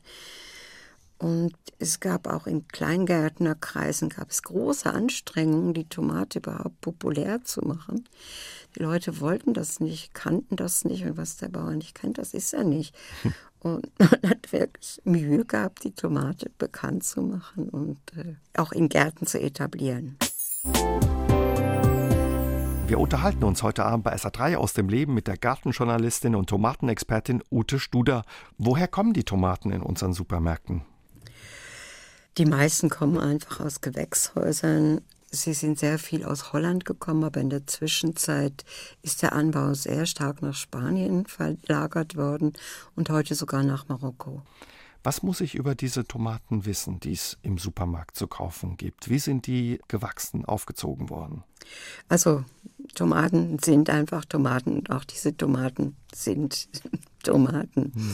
Und 1.19 1.55
es 1.79 1.99
gab 1.99 2.27
auch 2.27 2.45
in 2.45 2.67
Kleingärtnerkreisen 2.67 4.09
gab 4.09 4.29
es 4.29 4.43
große 4.43 4.91
Anstrengungen, 4.93 5.73
die 5.73 5.85
Tomate 5.85 6.39
überhaupt 6.39 6.79
populär 6.81 7.43
zu 7.43 7.61
machen. 7.61 8.07
Die 8.75 8.83
Leute 8.83 9.19
wollten 9.19 9.55
das 9.55 9.79
nicht, 9.79 10.13
kannten 10.13 10.55
das 10.55 10.85
nicht 10.85 11.05
und 11.05 11.17
was 11.17 11.37
der 11.37 11.49
Bauer 11.49 11.71
nicht 11.71 11.95
kennt, 11.95 12.19
das 12.19 12.33
ist 12.35 12.53
er 12.53 12.63
nicht. 12.63 12.95
Und 13.59 13.91
man 13.99 14.29
hat 14.29 14.51
wirklich 14.51 15.01
Mühe 15.03 15.45
gehabt, 15.45 15.83
die 15.83 15.91
Tomate 15.91 16.49
bekannt 16.57 17.03
zu 17.03 17.21
machen 17.21 17.69
und 17.69 17.97
äh, 18.15 18.35
auch 18.55 18.71
in 18.71 18.89
Gärten 18.89 19.25
zu 19.25 19.39
etablieren. 19.39 20.17
Wir 22.87 22.99
unterhalten 22.99 23.43
uns 23.43 23.63
heute 23.63 23.83
Abend 23.83 24.05
bei 24.05 24.15
SA3 24.15 24.55
aus 24.55 24.71
dem 24.71 24.87
Leben 24.87 25.13
mit 25.13 25.27
der 25.27 25.35
Gartenjournalistin 25.35 26.35
und 26.35 26.47
Tomatenexpertin 26.47 27.43
Ute 27.51 27.79
Studer. 27.79 28.23
Woher 28.57 28.87
kommen 28.87 29.11
die 29.11 29.25
Tomaten 29.25 29.71
in 29.71 29.81
unseren 29.81 30.13
Supermärkten? 30.13 30.83
Die 32.37 32.45
meisten 32.45 32.89
kommen 32.89 33.17
einfach 33.17 33.59
aus 33.59 33.81
Gewächshäusern. 33.81 35.01
Sie 35.29 35.53
sind 35.53 35.77
sehr 35.77 35.99
viel 35.99 36.23
aus 36.23 36.53
Holland 36.53 36.85
gekommen, 36.85 37.25
aber 37.25 37.41
in 37.41 37.49
der 37.49 37.67
Zwischenzeit 37.67 38.63
ist 39.01 39.21
der 39.21 39.33
Anbau 39.33 39.73
sehr 39.73 40.05
stark 40.05 40.41
nach 40.41 40.55
Spanien 40.55 41.25
verlagert 41.25 42.15
worden 42.15 42.53
und 42.95 43.09
heute 43.09 43.35
sogar 43.35 43.63
nach 43.63 43.89
Marokko. 43.89 44.41
Was 45.03 45.23
muss 45.23 45.41
ich 45.41 45.55
über 45.55 45.75
diese 45.75 46.05
Tomaten 46.05 46.65
wissen, 46.65 46.99
die 46.99 47.13
es 47.13 47.37
im 47.41 47.57
Supermarkt 47.57 48.15
zu 48.15 48.27
kaufen 48.27 48.77
gibt? 48.77 49.09
Wie 49.09 49.19
sind 49.19 49.47
die 49.47 49.79
gewachsen, 49.87 50.45
aufgezogen 50.45 51.09
worden? 51.09 51.43
Also 52.09 52.43
Tomaten 52.95 53.59
sind 53.59 53.89
einfach 53.89 54.25
Tomaten 54.25 54.77
und 54.79 54.91
auch 54.91 55.03
diese 55.03 55.35
Tomaten 55.35 55.95
sind 56.13 56.69
Tomaten. 57.23 57.91
Hm. 57.93 58.13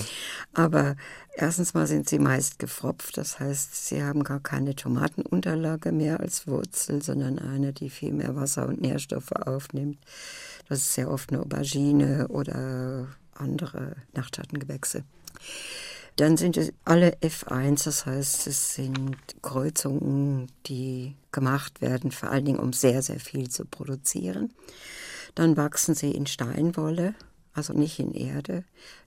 Aber 0.54 0.96
erstens 1.36 1.74
mal 1.74 1.88
sind 1.88 2.10
sie 2.10 2.20
meist 2.20 2.60
gefropft, 2.60 3.18
das 3.18 3.40
heißt, 3.40 3.88
sie 3.88 4.04
haben 4.04 4.24
gar 4.24 4.40
keine 4.40 4.76
Tomatenunterlage 4.76 5.92
mehr 5.92 6.20
als 6.20 6.48
Wurzel, 6.48 7.04
sondern 7.04 7.38
eine, 7.40 7.74
die 7.74 7.90
viel 7.90 8.14
mehr 8.14 8.36
Wasser 8.36 8.68
und 8.68 8.82
Nährstoffe 8.82 9.32
aufnimmt. 9.32 10.00
Das 10.68 10.80
ist 10.80 10.94
sehr 10.94 11.12
oft 11.12 11.32
eine 11.32 11.42
Aubergine 11.42 12.28
oder 12.30 13.08
andere 13.36 13.96
Nachtschattengewächse. 14.14 15.04
Dann 16.16 16.38
sind 16.38 16.58
es 16.58 16.72
alle 16.86 17.16
F1, 17.22 17.86
das 17.86 18.06
heißt, 18.06 18.48
es 18.48 18.76
sind 18.76 19.18
Kreuzungen, 19.42 20.48
die 20.68 21.16
gemacht 21.32 21.82
werden, 21.82 22.12
vor 22.12 22.30
allen 22.30 22.46
Dingen 22.46 22.60
um 22.60 22.72
sehr, 22.72 23.02
sehr 23.02 23.20
viel 23.20 23.50
zu 23.50 23.66
produzieren. 23.66 24.54
Dann 25.34 25.58
wachsen 25.58 25.96
sie 25.96 26.12
in 26.12 26.28
Steinwolle, 26.28 27.16
also 27.54 27.74
nicht 27.74 28.00
in 28.00 28.14
Erde. 28.14 28.64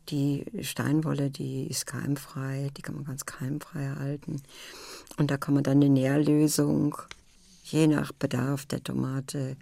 Die 0.08 0.44
Steinwolle, 0.62 1.30
die 1.30 1.68
ist 1.68 1.86
keimfrei, 1.86 2.70
die 2.76 2.82
kann 2.82 2.96
man 2.96 3.04
ganz 3.04 3.24
keimfrei 3.24 3.94
halten. 3.98 4.42
Und 5.16 5.30
da 5.30 5.36
kann 5.36 5.54
man 5.54 5.62
dann 5.62 5.76
eine 5.76 5.88
Nährlösung 5.88 6.96
je 7.62 7.86
nach 7.86 8.12
Bedarf 8.12 8.66
der 8.66 8.82
Tomate 8.82 9.56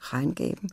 reingeben 0.00 0.72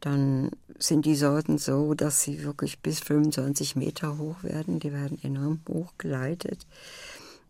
dann 0.00 0.50
sind 0.78 1.06
die 1.06 1.16
Sorten 1.16 1.58
so, 1.58 1.94
dass 1.94 2.22
sie 2.22 2.44
wirklich 2.44 2.80
bis 2.80 3.00
25 3.00 3.76
Meter 3.76 4.18
hoch 4.18 4.42
werden. 4.42 4.78
Die 4.78 4.92
werden 4.92 5.18
enorm 5.22 5.60
hoch 5.68 5.94
geleitet 5.98 6.66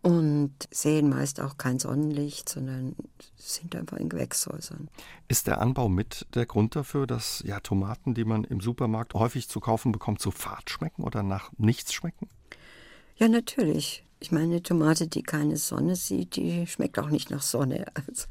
und 0.06 0.52
sehen 0.70 1.08
meist 1.08 1.40
auch 1.40 1.58
kein 1.58 1.80
Sonnenlicht, 1.80 2.48
sondern 2.48 2.94
sind 3.36 3.74
einfach 3.74 3.96
in 3.96 4.08
Gewächshäusern. 4.08 4.88
Ist 5.26 5.48
der 5.48 5.60
Anbau 5.60 5.88
mit 5.88 6.26
der 6.34 6.46
Grund 6.46 6.76
dafür, 6.76 7.08
dass 7.08 7.42
ja 7.44 7.58
Tomaten, 7.58 8.14
die 8.14 8.24
man 8.24 8.44
im 8.44 8.60
Supermarkt 8.60 9.14
häufig 9.14 9.48
zu 9.48 9.58
kaufen 9.58 9.90
bekommt, 9.90 10.20
zu 10.20 10.30
fad 10.30 10.70
schmecken 10.70 11.02
oder 11.02 11.24
nach 11.24 11.50
nichts 11.58 11.92
schmecken? 11.92 12.28
Ja, 13.16 13.26
natürlich. 13.28 14.04
Ich 14.20 14.30
meine, 14.30 14.46
eine 14.46 14.62
Tomate, 14.62 15.08
die 15.08 15.22
keine 15.22 15.56
Sonne 15.56 15.96
sieht, 15.96 16.36
die 16.36 16.66
schmeckt 16.66 16.98
auch 16.98 17.10
nicht 17.10 17.30
nach 17.30 17.42
Sonne. 17.42 17.86
Also 17.94 18.26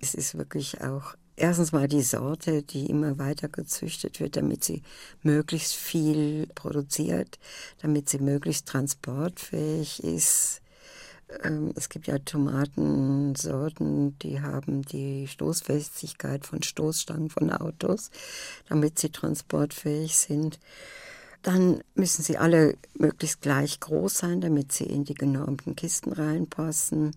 es 0.00 0.14
ist 0.14 0.36
wirklich 0.36 0.80
auch 0.80 1.14
erstens 1.42 1.72
mal 1.72 1.88
die 1.88 2.02
Sorte, 2.02 2.62
die 2.62 2.86
immer 2.86 3.18
weiter 3.18 3.48
gezüchtet 3.48 4.20
wird, 4.20 4.36
damit 4.36 4.62
sie 4.62 4.82
möglichst 5.22 5.74
viel 5.74 6.46
produziert, 6.54 7.40
damit 7.82 8.08
sie 8.08 8.18
möglichst 8.18 8.68
transportfähig 8.68 10.04
ist. 10.04 10.62
Ähm, 11.42 11.72
es 11.74 11.88
gibt 11.88 12.06
ja 12.06 12.18
Tomatensorten, 12.18 14.16
die 14.20 14.40
haben 14.40 14.82
die 14.82 15.26
Stoßfestigkeit 15.26 16.46
von 16.46 16.62
Stoßstangen 16.62 17.28
von 17.28 17.50
Autos, 17.50 18.10
damit 18.68 19.00
sie 19.00 19.10
transportfähig 19.10 20.16
sind. 20.16 20.60
Dann 21.42 21.82
müssen 21.96 22.22
sie 22.22 22.38
alle 22.38 22.76
möglichst 22.94 23.40
gleich 23.40 23.80
groß 23.80 24.16
sein, 24.16 24.40
damit 24.40 24.70
sie 24.70 24.84
in 24.84 25.04
die 25.04 25.14
genormten 25.14 25.74
Kisten 25.74 26.12
reinpassen. 26.12 27.16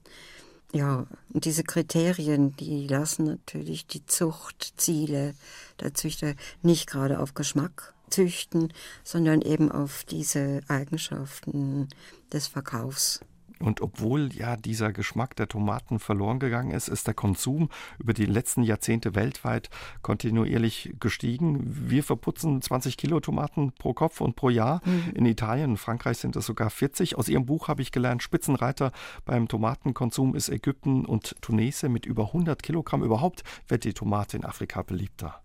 Ja, 0.76 1.08
und 1.32 1.46
diese 1.46 1.64
Kriterien, 1.64 2.54
die 2.58 2.86
lassen 2.86 3.24
natürlich 3.24 3.88
die 3.88 4.06
Zuchtziele 4.06 5.34
der 5.80 5.94
Züchter 5.94 6.34
nicht 6.64 6.86
gerade 6.88 7.22
auf 7.22 7.34
Geschmack 7.34 7.94
züchten, 8.10 8.74
sondern 9.02 9.42
eben 9.42 9.72
auf 9.72 10.04
diese 10.04 10.60
Eigenschaften 10.68 11.88
des 12.34 12.48
Verkaufs. 12.48 13.22
Und 13.60 13.82
obwohl 13.82 14.34
ja 14.34 14.58
dieser 14.58 14.92
Geschmack 14.92 15.36
der 15.36 15.48
Tomaten 15.48 16.00
verloren 16.00 16.40
gegangen 16.40 16.72
ist, 16.72 16.88
ist 16.88 17.08
der 17.08 17.14
Konsum 17.14 17.70
über 18.00 18.14
die 18.14 18.26
letzten 18.26 18.64
Jahrzehnte 18.64 19.16
weltweit 19.16 19.70
kontinuierlich 20.02 20.96
gestiegen. 21.00 21.62
Wir 21.90 22.04
verputzen 22.04 22.62
20 22.62 22.98
Kilo 22.98 23.20
Tomaten 23.20 23.72
pro 23.72 23.94
Kopf 23.94 24.22
und 24.22 24.36
pro 24.36 24.50
Jahr. 24.50 24.82
Mhm. 24.86 25.12
In 25.16 25.26
Italien 25.26 25.72
und 25.72 25.78
Frankreich 25.78 26.18
sind 26.18 26.36
es 26.36 26.46
sogar 26.46 26.70
40. 26.70 27.18
Aus 27.18 27.30
Ihrem 27.30 27.46
Buch 27.46 27.68
habe 27.68 27.82
ich 27.82 27.92
gelernt, 27.92 28.24
Spitzenreiter 28.24 28.92
beim 29.26 29.48
Tomatenkonsum 29.48 30.36
ist 30.36 30.50
Ägypten 30.50 31.06
und 31.06 31.36
Tunesien 31.42 31.92
mit 31.92 32.06
über 32.06 32.28
100 32.28 32.62
Kilogramm. 32.62 33.04
Überhaupt 33.04 33.44
wird 33.68 33.84
die 33.84 33.94
Tomate 33.94 34.38
in 34.38 34.46
Afrika 34.46 34.82
beliebter. 34.82 35.42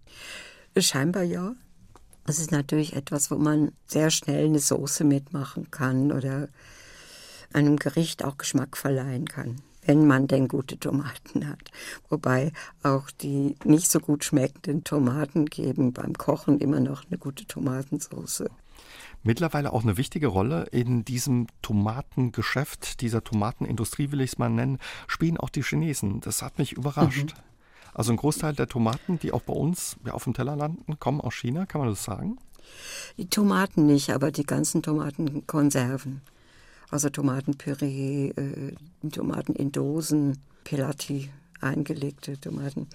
Scheinbar 0.76 1.22
ja. 1.22 1.54
Das 2.26 2.38
ist 2.38 2.52
natürlich 2.52 2.94
etwas, 2.94 3.30
wo 3.30 3.36
man 3.36 3.72
sehr 3.86 4.10
schnell 4.10 4.46
eine 4.46 4.58
Soße 4.58 5.04
mitmachen 5.04 5.70
kann 5.70 6.12
oder 6.12 6.48
einem 7.52 7.76
Gericht 7.76 8.24
auch 8.24 8.38
Geschmack 8.38 8.76
verleihen 8.76 9.26
kann, 9.26 9.56
wenn 9.84 10.06
man 10.06 10.28
denn 10.28 10.48
gute 10.48 10.78
Tomaten 10.78 11.48
hat. 11.48 11.70
Wobei 12.08 12.52
auch 12.82 13.10
die 13.10 13.56
nicht 13.64 13.90
so 13.90 14.00
gut 14.00 14.24
schmeckenden 14.24 14.84
Tomaten 14.84 15.46
geben 15.46 15.92
beim 15.92 16.14
Kochen 16.14 16.58
immer 16.58 16.80
noch 16.80 17.04
eine 17.06 17.18
gute 17.18 17.46
Tomatensauce. 17.46 18.44
Mittlerweile 19.22 19.72
auch 19.72 19.82
eine 19.82 19.98
wichtige 19.98 20.28
Rolle 20.28 20.66
in 20.70 21.04
diesem 21.04 21.46
Tomatengeschäft, 21.60 23.02
dieser 23.02 23.22
Tomatenindustrie 23.22 24.12
will 24.12 24.22
ich 24.22 24.32
es 24.32 24.38
mal 24.38 24.48
nennen, 24.48 24.78
spielen 25.08 25.36
auch 25.36 25.50
die 25.50 25.62
Chinesen. 25.62 26.20
Das 26.20 26.40
hat 26.40 26.58
mich 26.58 26.72
überrascht. 26.72 27.34
Mhm. 27.36 27.42
Also 27.92 28.12
ein 28.12 28.16
Großteil 28.16 28.54
der 28.54 28.68
Tomaten, 28.68 29.18
die 29.18 29.32
auch 29.32 29.42
bei 29.42 29.52
uns 29.52 29.96
ja, 30.06 30.12
auf 30.12 30.24
dem 30.24 30.32
Teller 30.32 30.56
landen, 30.56 30.98
kommen 30.98 31.20
aus 31.20 31.34
China, 31.34 31.66
kann 31.66 31.80
man 31.80 31.90
das 31.90 32.04
sagen? 32.04 32.38
Die 33.18 33.28
Tomaten 33.28 33.86
nicht, 33.86 34.10
aber 34.10 34.30
die 34.30 34.44
ganzen 34.44 34.82
Tomatenkonserven. 34.82 36.22
Also 36.90 37.08
Tomatenpüree, 37.08 38.30
äh, 38.30 38.74
Tomaten 39.10 39.54
in 39.54 39.72
Dosen, 39.72 40.38
Pelati, 40.64 41.30
eingelegte 41.60 42.40
Tomaten. 42.40 42.88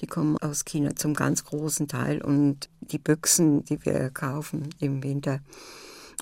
Die 0.00 0.06
kommen 0.06 0.36
aus 0.38 0.64
China 0.64 0.94
zum 0.96 1.14
ganz 1.14 1.44
großen 1.44 1.88
Teil 1.88 2.22
und 2.22 2.68
die 2.80 2.98
Büchsen, 2.98 3.64
die 3.64 3.84
wir 3.84 4.10
kaufen 4.10 4.70
im 4.80 5.02
Winter, 5.02 5.40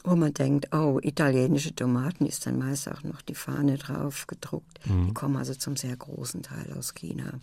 wo 0.04 0.14
man 0.14 0.32
denkt, 0.32 0.75
oh, 0.75 0.99
italienische 1.02 1.75
Tomaten 1.75 2.26
ist 2.26 2.46
dann 2.46 2.58
meist 2.58 2.88
auch 2.88 3.02
noch 3.02 3.23
die 3.23 3.35
Fahne 3.35 3.76
drauf 3.76 4.26
gedruckt. 4.26 4.78
Mhm. 4.87 5.08
Die 5.08 5.14
kommen 5.14 5.37
also 5.37 5.54
zum 5.54 5.76
sehr 5.76 5.96
großen 5.96 6.42
Teil 6.42 6.73
aus 6.78 6.94
China. 6.94 7.40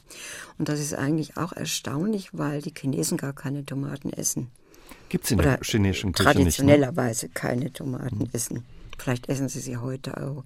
Und 0.57 0.69
das 0.69 0.79
ist 0.79 0.93
eigentlich 0.93 1.37
auch 1.37 1.53
erstaunlich, 1.53 2.29
weil 2.33 2.61
die 2.61 2.73
Chinesen 2.75 3.17
gar 3.17 3.33
keine 3.33 3.65
Tomaten 3.65 4.11
essen. 4.13 4.49
Gibt 5.09 5.25
es 5.25 5.31
in 5.31 5.39
Oder 5.39 5.57
der 5.57 5.59
chinesischen 5.63 6.13
Küche 6.13 6.23
traditionellerweise 6.23 7.25
nicht, 7.25 7.35
ne? 7.35 7.39
keine 7.39 7.73
Tomaten 7.73 8.19
mhm. 8.19 8.29
essen. 8.31 8.63
Vielleicht 8.97 9.29
essen 9.29 9.49
sie 9.49 9.59
sie 9.59 9.77
heute 9.77 10.17
auch. 10.17 10.43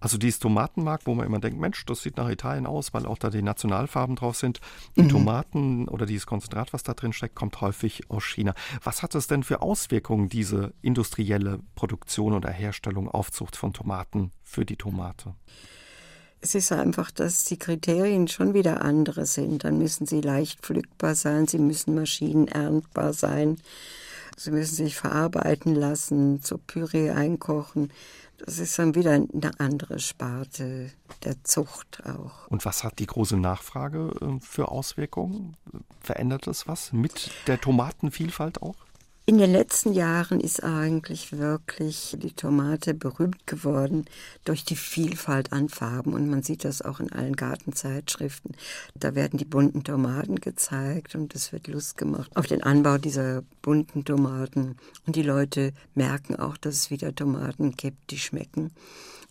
Also 0.00 0.16
dieses 0.16 0.38
Tomatenmark, 0.38 1.02
wo 1.06 1.14
man 1.14 1.26
immer 1.26 1.40
denkt, 1.40 1.58
Mensch, 1.58 1.84
das 1.84 2.02
sieht 2.02 2.16
nach 2.16 2.28
Italien 2.28 2.66
aus, 2.66 2.94
weil 2.94 3.04
auch 3.04 3.18
da 3.18 3.30
die 3.30 3.42
Nationalfarben 3.42 4.14
drauf 4.14 4.36
sind. 4.36 4.60
Die 4.96 5.02
mhm. 5.02 5.08
Tomaten 5.08 5.88
oder 5.88 6.06
dieses 6.06 6.26
Konzentrat, 6.26 6.72
was 6.72 6.84
da 6.84 6.94
drin 6.94 7.12
steckt, 7.12 7.34
kommt 7.34 7.60
häufig 7.60 8.08
aus 8.08 8.24
China. 8.24 8.54
Was 8.84 9.02
hat 9.02 9.16
es 9.16 9.26
denn 9.26 9.42
für 9.42 9.60
Auswirkungen, 9.60 10.28
diese 10.28 10.72
industrielle 10.82 11.60
Produktion 11.74 12.32
oder 12.32 12.50
Herstellung, 12.50 13.08
Aufzucht 13.08 13.56
von 13.56 13.72
Tomaten 13.72 14.30
für 14.44 14.64
die 14.64 14.76
Tomate? 14.76 15.34
Es 16.40 16.54
ist 16.54 16.70
einfach, 16.70 17.10
dass 17.10 17.44
die 17.44 17.58
Kriterien 17.58 18.28
schon 18.28 18.54
wieder 18.54 18.82
andere 18.82 19.26
sind. 19.26 19.64
Dann 19.64 19.78
müssen 19.78 20.06
sie 20.06 20.20
leicht 20.20 20.60
pflückbar 20.60 21.16
sein, 21.16 21.48
sie 21.48 21.58
müssen 21.58 21.96
maschinenerntbar 21.96 23.12
sein, 23.12 23.56
sie 24.38 24.50
müssen 24.50 24.76
sich 24.76 24.96
verarbeiten 24.96 25.74
lassen, 25.74 26.42
zur 26.42 26.58
Püree 26.58 27.10
einkochen. 27.10 27.92
Das 28.38 28.58
ist 28.58 28.78
dann 28.78 28.94
wieder 28.94 29.12
eine 29.12 29.50
andere 29.58 29.98
Sparte 29.98 30.92
der 31.24 31.42
Zucht 31.42 32.02
auch. 32.06 32.46
Und 32.48 32.64
was 32.64 32.84
hat 32.84 33.00
die 33.00 33.06
große 33.06 33.36
Nachfrage 33.36 34.12
äh, 34.20 34.40
für 34.40 34.68
Auswirkungen? 34.68 35.56
Verändert 36.00 36.46
das 36.46 36.68
was 36.68 36.92
mit 36.92 37.32
der 37.48 37.60
Tomatenvielfalt 37.60 38.62
auch? 38.62 38.76
In 39.28 39.36
den 39.36 39.52
letzten 39.52 39.92
Jahren 39.92 40.40
ist 40.40 40.64
eigentlich 40.64 41.32
wirklich 41.32 42.16
die 42.18 42.32
Tomate 42.32 42.94
berühmt 42.94 43.46
geworden 43.46 44.06
durch 44.46 44.64
die 44.64 44.74
Vielfalt 44.74 45.52
an 45.52 45.68
Farben 45.68 46.14
und 46.14 46.30
man 46.30 46.42
sieht 46.42 46.64
das 46.64 46.80
auch 46.80 46.98
in 46.98 47.12
allen 47.12 47.36
Gartenzeitschriften. 47.36 48.56
Da 48.94 49.14
werden 49.14 49.38
die 49.38 49.44
bunten 49.44 49.84
Tomaten 49.84 50.36
gezeigt 50.36 51.14
und 51.14 51.34
es 51.34 51.52
wird 51.52 51.66
Lust 51.66 51.98
gemacht 51.98 52.34
auf 52.36 52.46
den 52.46 52.62
Anbau 52.62 52.96
dieser 52.96 53.42
bunten 53.60 54.06
Tomaten 54.06 54.78
und 55.06 55.14
die 55.14 55.22
Leute 55.22 55.74
merken 55.94 56.36
auch, 56.36 56.56
dass 56.56 56.76
es 56.76 56.90
wieder 56.90 57.14
Tomaten 57.14 57.72
gibt, 57.72 58.10
die 58.10 58.18
schmecken. 58.18 58.70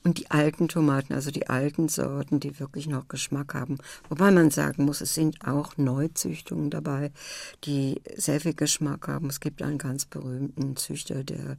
Und 0.04 0.20
die 0.20 0.32
alten 0.32 0.68
Tomaten, 0.68 1.14
also 1.14 1.32
die 1.32 1.50
alten 1.50 1.90
Sorten, 1.90 2.40
die 2.40 2.60
wirklich 2.60 2.88
noch 2.88 3.08
Geschmack 3.08 3.54
haben. 3.54 3.78
Wobei 4.10 4.32
man 4.32 4.52
sagen 4.52 4.86
muss, 4.86 5.02
es 5.02 5.14
sind 5.14 5.46
auch 5.46 5.76
Neuzüchtungen 5.78 6.70
dabei, 6.70 7.12
die 7.66 8.02
sehr 8.16 8.40
viel 8.40 8.54
Geschmack 8.54 9.08
haben. 9.08 9.28
Es 9.28 9.40
gibt 9.40 9.62
einen 9.62 9.78
ganz 9.78 10.06
berühmten 10.06 10.78
Züchter, 10.78 11.24
der 11.24 11.58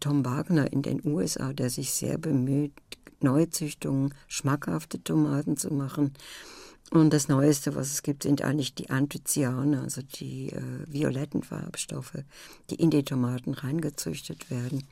Tom 0.00 0.24
Wagner 0.24 0.72
in 0.72 0.82
den 0.82 1.00
USA, 1.04 1.52
der 1.52 1.70
sich 1.70 1.92
sehr 1.92 2.18
bemüht, 2.18 2.72
Neuzüchtungen, 3.20 4.12
schmackhafte 4.26 5.02
Tomaten 5.02 5.56
zu 5.56 5.72
machen. 5.72 6.12
Und 6.90 7.10
das 7.14 7.28
Neueste, 7.28 7.74
was 7.74 7.90
es 7.90 8.02
gibt, 8.02 8.24
sind 8.24 8.42
eigentlich 8.42 8.74
die 8.74 8.90
Anthocyane, 8.90 9.80
also 9.80 10.02
die 10.02 10.50
äh, 10.50 10.60
violetten 10.86 11.42
Farbstoffe, 11.42 12.18
die 12.68 12.74
in 12.74 12.90
die 12.90 13.04
Tomaten 13.04 13.54
reingezüchtet 13.54 14.50
werden 14.50 14.82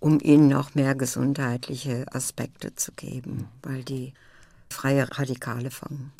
um 0.00 0.20
ihnen 0.20 0.48
noch 0.48 0.74
mehr 0.74 0.94
gesundheitliche 0.94 2.06
Aspekte 2.12 2.74
zu 2.74 2.92
geben, 2.92 3.48
weil 3.62 3.82
die 3.82 4.12
freie 4.70 5.06
Radikale 5.18 5.70
fangen. 5.70 6.12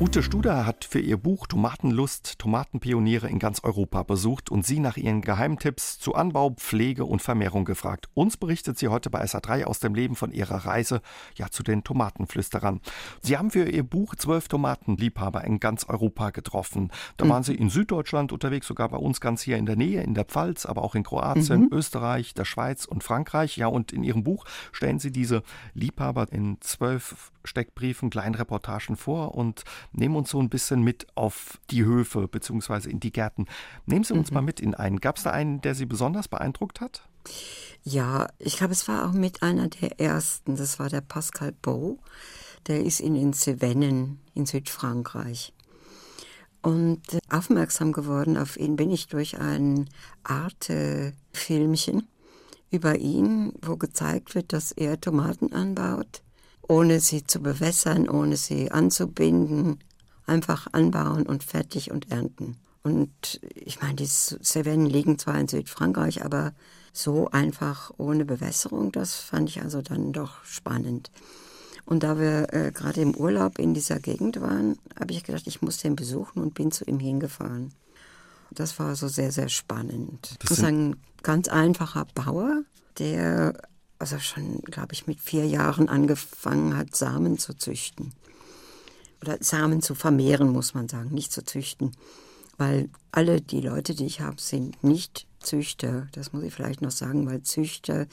Ute 0.00 0.22
Studer 0.22 0.64
hat 0.64 0.86
für 0.86 0.98
ihr 0.98 1.18
Buch 1.18 1.46
Tomatenlust 1.46 2.38
Tomatenpioniere 2.38 3.28
in 3.28 3.38
ganz 3.38 3.62
Europa 3.62 4.02
besucht 4.02 4.50
und 4.50 4.64
sie 4.64 4.80
nach 4.80 4.96
ihren 4.96 5.20
Geheimtipps 5.20 5.98
zu 5.98 6.14
Anbau, 6.14 6.54
Pflege 6.56 7.04
und 7.04 7.20
Vermehrung 7.20 7.66
gefragt. 7.66 8.08
Uns 8.14 8.38
berichtet 8.38 8.78
sie 8.78 8.88
heute 8.88 9.10
bei 9.10 9.22
SA3 9.22 9.64
aus 9.64 9.78
dem 9.78 9.94
Leben 9.94 10.16
von 10.16 10.32
ihrer 10.32 10.64
Reise 10.64 11.02
ja 11.34 11.50
zu 11.50 11.62
den 11.62 11.84
Tomatenflüsterern. 11.84 12.80
Sie 13.20 13.36
haben 13.36 13.50
für 13.50 13.68
ihr 13.68 13.82
Buch 13.82 14.14
zwölf 14.14 14.48
Tomatenliebhaber 14.48 15.44
in 15.44 15.60
ganz 15.60 15.84
Europa 15.84 16.30
getroffen. 16.30 16.90
Da 17.18 17.26
mhm. 17.26 17.28
waren 17.28 17.42
sie 17.42 17.54
in 17.54 17.68
Süddeutschland 17.68 18.32
unterwegs, 18.32 18.68
sogar 18.68 18.88
bei 18.88 18.96
uns 18.96 19.20
ganz 19.20 19.42
hier 19.42 19.58
in 19.58 19.66
der 19.66 19.76
Nähe, 19.76 20.02
in 20.02 20.14
der 20.14 20.24
Pfalz, 20.24 20.64
aber 20.64 20.82
auch 20.82 20.94
in 20.94 21.02
Kroatien, 21.02 21.64
mhm. 21.64 21.68
Österreich, 21.72 22.32
der 22.32 22.46
Schweiz 22.46 22.86
und 22.86 23.04
Frankreich. 23.04 23.58
Ja, 23.58 23.66
und 23.66 23.92
in 23.92 24.02
ihrem 24.02 24.24
Buch 24.24 24.46
stellen 24.72 24.98
sie 24.98 25.12
diese 25.12 25.42
Liebhaber 25.74 26.32
in 26.32 26.56
zwölf 26.62 27.32
Steckbriefen, 27.44 28.10
kleinen 28.10 28.34
Reportagen 28.34 28.96
vor 28.96 29.34
und 29.34 29.64
nehmen 29.92 30.16
uns 30.16 30.30
so 30.30 30.40
ein 30.40 30.48
bisschen 30.48 30.82
mit 30.82 31.06
auf 31.14 31.58
die 31.70 31.84
Höfe 31.84 32.28
bzw. 32.28 32.90
in 32.90 33.00
die 33.00 33.12
Gärten. 33.12 33.46
Nehmen 33.86 34.04
Sie 34.04 34.14
uns 34.14 34.30
mhm. 34.30 34.34
mal 34.34 34.42
mit 34.42 34.60
in 34.60 34.74
einen. 34.74 35.00
Gab 35.00 35.16
es 35.16 35.22
da 35.22 35.30
einen, 35.30 35.60
der 35.60 35.74
Sie 35.74 35.86
besonders 35.86 36.28
beeindruckt 36.28 36.80
hat? 36.80 37.08
Ja, 37.82 38.28
ich 38.38 38.56
glaube, 38.56 38.72
es 38.72 38.88
war 38.88 39.08
auch 39.08 39.12
mit 39.12 39.42
einer 39.42 39.68
der 39.68 40.00
ersten. 40.00 40.56
Das 40.56 40.78
war 40.78 40.88
der 40.88 41.00
Pascal 41.00 41.52
Beau. 41.62 41.98
Der 42.66 42.84
ist 42.84 43.00
in 43.00 43.14
den 43.14 43.32
Cevennen 43.32 44.20
in 44.34 44.46
Südfrankreich. 44.46 45.54
Und 46.62 47.14
äh, 47.14 47.18
aufmerksam 47.30 47.92
geworden 47.92 48.36
auf 48.36 48.58
ihn 48.58 48.76
bin 48.76 48.90
ich 48.90 49.06
durch 49.06 49.38
ein 49.38 49.88
Arte-Filmchen 50.24 52.06
über 52.70 52.98
ihn, 52.98 53.54
wo 53.62 53.76
gezeigt 53.76 54.34
wird, 54.34 54.52
dass 54.52 54.70
er 54.72 55.00
Tomaten 55.00 55.52
anbaut 55.52 56.22
ohne 56.70 57.00
sie 57.00 57.26
zu 57.26 57.40
bewässern, 57.40 58.08
ohne 58.08 58.36
sie 58.36 58.70
anzubinden, 58.70 59.80
einfach 60.24 60.68
anbauen 60.70 61.26
und 61.26 61.42
fertig 61.42 61.90
und 61.90 62.12
ernten. 62.12 62.58
Und 62.84 63.40
ich 63.56 63.82
meine, 63.82 63.96
die 63.96 64.06
Cevennen 64.06 64.86
liegen 64.86 65.18
zwar 65.18 65.38
in 65.38 65.48
Südfrankreich, 65.48 66.24
aber 66.24 66.52
so 66.92 67.28
einfach 67.30 67.90
ohne 67.98 68.24
Bewässerung, 68.24 68.92
das 68.92 69.16
fand 69.16 69.48
ich 69.48 69.60
also 69.60 69.82
dann 69.82 70.12
doch 70.12 70.44
spannend. 70.44 71.10
Und 71.86 72.04
da 72.04 72.20
wir 72.20 72.54
äh, 72.54 72.70
gerade 72.70 73.00
im 73.00 73.16
Urlaub 73.16 73.58
in 73.58 73.74
dieser 73.74 73.98
Gegend 73.98 74.40
waren, 74.40 74.78
habe 74.98 75.12
ich 75.12 75.24
gedacht, 75.24 75.48
ich 75.48 75.62
muss 75.62 75.78
den 75.78 75.96
besuchen 75.96 76.40
und 76.40 76.54
bin 76.54 76.70
zu 76.70 76.84
ihm 76.84 77.00
hingefahren. 77.00 77.74
Das 78.52 78.78
war 78.78 78.94
so 78.94 79.08
sehr, 79.08 79.32
sehr 79.32 79.48
spannend. 79.48 80.36
Das 80.38 80.52
ist 80.52 80.64
ein 80.64 80.94
ganz 81.24 81.48
einfacher 81.48 82.06
Bauer, 82.14 82.62
der 83.00 83.54
also 84.00 84.18
schon, 84.18 84.60
glaube 84.62 84.94
ich, 84.94 85.06
mit 85.06 85.20
vier 85.20 85.46
Jahren 85.46 85.88
angefangen 85.88 86.76
hat, 86.76 86.96
Samen 86.96 87.38
zu 87.38 87.54
züchten. 87.54 88.12
Oder 89.20 89.36
Samen 89.40 89.82
zu 89.82 89.94
vermehren, 89.94 90.50
muss 90.50 90.72
man 90.74 90.88
sagen, 90.88 91.10
nicht 91.10 91.32
zu 91.32 91.44
züchten. 91.44 91.92
Weil 92.56 92.88
alle 93.12 93.40
die 93.40 93.60
Leute, 93.60 93.94
die 93.94 94.06
ich 94.06 94.20
habe, 94.20 94.40
sind 94.40 94.82
nicht 94.82 95.26
Züchter. 95.40 96.08
Das 96.12 96.32
muss 96.32 96.42
ich 96.42 96.52
vielleicht 96.52 96.82
noch 96.82 96.90
sagen, 96.90 97.26
weil 97.26 97.42
Züchter 97.42 98.06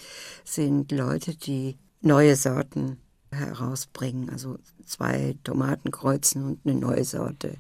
sind 0.44 0.92
Leute, 0.92 1.36
die 1.36 1.78
neue 2.02 2.36
Sorten 2.36 2.98
herausbringen. 3.32 4.30
Also 4.30 4.58
zwei 4.86 5.36
Tomaten 5.44 5.92
kreuzen 5.92 6.44
und 6.44 6.60
eine 6.66 6.80
neue 6.80 7.06
Sorte 7.06 7.56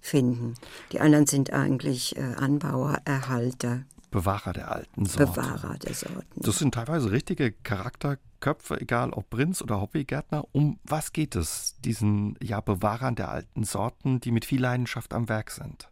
finden. 0.00 0.54
Die 0.92 1.00
anderen 1.00 1.26
sind 1.26 1.52
eigentlich 1.52 2.16
äh, 2.16 2.34
Anbauer, 2.36 2.98
Erhalter. 3.04 3.82
Bewahrer 4.10 4.52
der 4.52 4.72
alten 4.72 5.04
Sorten. 5.04 5.32
Bewahrer 5.32 5.78
der 5.78 5.94
Sorten. 5.94 6.24
Das 6.36 6.58
sind 6.58 6.74
teilweise 6.74 7.10
richtige 7.10 7.52
Charakterköpfe, 7.52 8.80
egal 8.80 9.10
ob 9.10 9.28
Prinz 9.30 9.62
oder 9.62 9.80
Hobbygärtner. 9.80 10.44
Um 10.52 10.78
was 10.84 11.12
geht 11.12 11.36
es, 11.36 11.76
diesen 11.84 12.36
ja, 12.42 12.60
Bewahrern 12.60 13.14
der 13.14 13.30
alten 13.30 13.64
Sorten, 13.64 14.20
die 14.20 14.30
mit 14.30 14.44
viel 14.44 14.60
Leidenschaft 14.60 15.12
am 15.12 15.28
Werk 15.28 15.50
sind? 15.50 15.88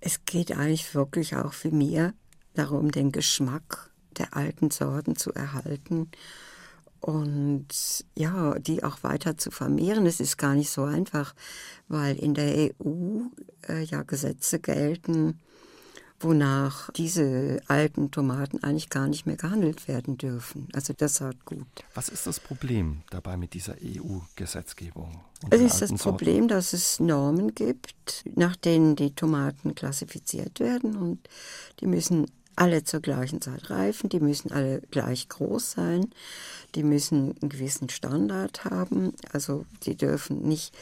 Es 0.00 0.24
geht 0.24 0.52
eigentlich 0.52 0.94
wirklich 0.94 1.36
auch 1.36 1.52
für 1.52 1.70
mir 1.70 2.14
darum, 2.54 2.90
den 2.90 3.12
Geschmack 3.12 3.90
der 4.18 4.36
alten 4.36 4.70
Sorten 4.70 5.16
zu 5.16 5.32
erhalten 5.32 6.10
und 7.00 7.68
ja, 8.14 8.58
die 8.58 8.84
auch 8.84 9.02
weiter 9.02 9.36
zu 9.36 9.50
vermehren. 9.50 10.06
Es 10.06 10.20
ist 10.20 10.36
gar 10.36 10.54
nicht 10.54 10.70
so 10.70 10.84
einfach, 10.84 11.34
weil 11.88 12.16
in 12.16 12.34
der 12.34 12.72
EU 12.82 13.22
äh, 13.68 13.82
ja 13.82 14.02
Gesetze 14.02 14.60
gelten, 14.60 15.40
wonach 16.20 16.90
diese 16.92 17.60
alten 17.66 18.10
Tomaten 18.10 18.62
eigentlich 18.62 18.90
gar 18.90 19.08
nicht 19.08 19.26
mehr 19.26 19.36
gehandelt 19.36 19.88
werden 19.88 20.18
dürfen. 20.18 20.68
Also 20.74 20.92
das 20.92 21.20
hat 21.20 21.44
gut. 21.44 21.66
Was 21.94 22.08
ist 22.08 22.26
das 22.26 22.38
Problem 22.38 23.02
dabei 23.10 23.36
mit 23.36 23.54
dieser 23.54 23.74
EU-Gesetzgebung? 23.82 25.20
Es 25.48 25.60
ist 25.60 25.80
das 25.80 25.94
Problem, 25.94 26.48
dass 26.48 26.74
es 26.74 27.00
Normen 27.00 27.54
gibt, 27.54 28.24
nach 28.34 28.56
denen 28.56 28.94
die 28.96 29.14
Tomaten 29.14 29.74
klassifiziert 29.74 30.60
werden 30.60 30.96
und 30.96 31.28
die 31.80 31.86
müssen 31.86 32.26
alle 32.56 32.84
zur 32.84 33.00
gleichen 33.00 33.40
Zeit 33.40 33.70
reifen, 33.70 34.10
die 34.10 34.20
müssen 34.20 34.52
alle 34.52 34.82
gleich 34.90 35.30
groß 35.30 35.70
sein, 35.70 36.10
die 36.74 36.82
müssen 36.82 37.34
einen 37.40 37.48
gewissen 37.48 37.88
Standard 37.88 38.66
haben, 38.66 39.14
also 39.32 39.64
die 39.84 39.96
dürfen 39.96 40.42
nicht 40.42 40.74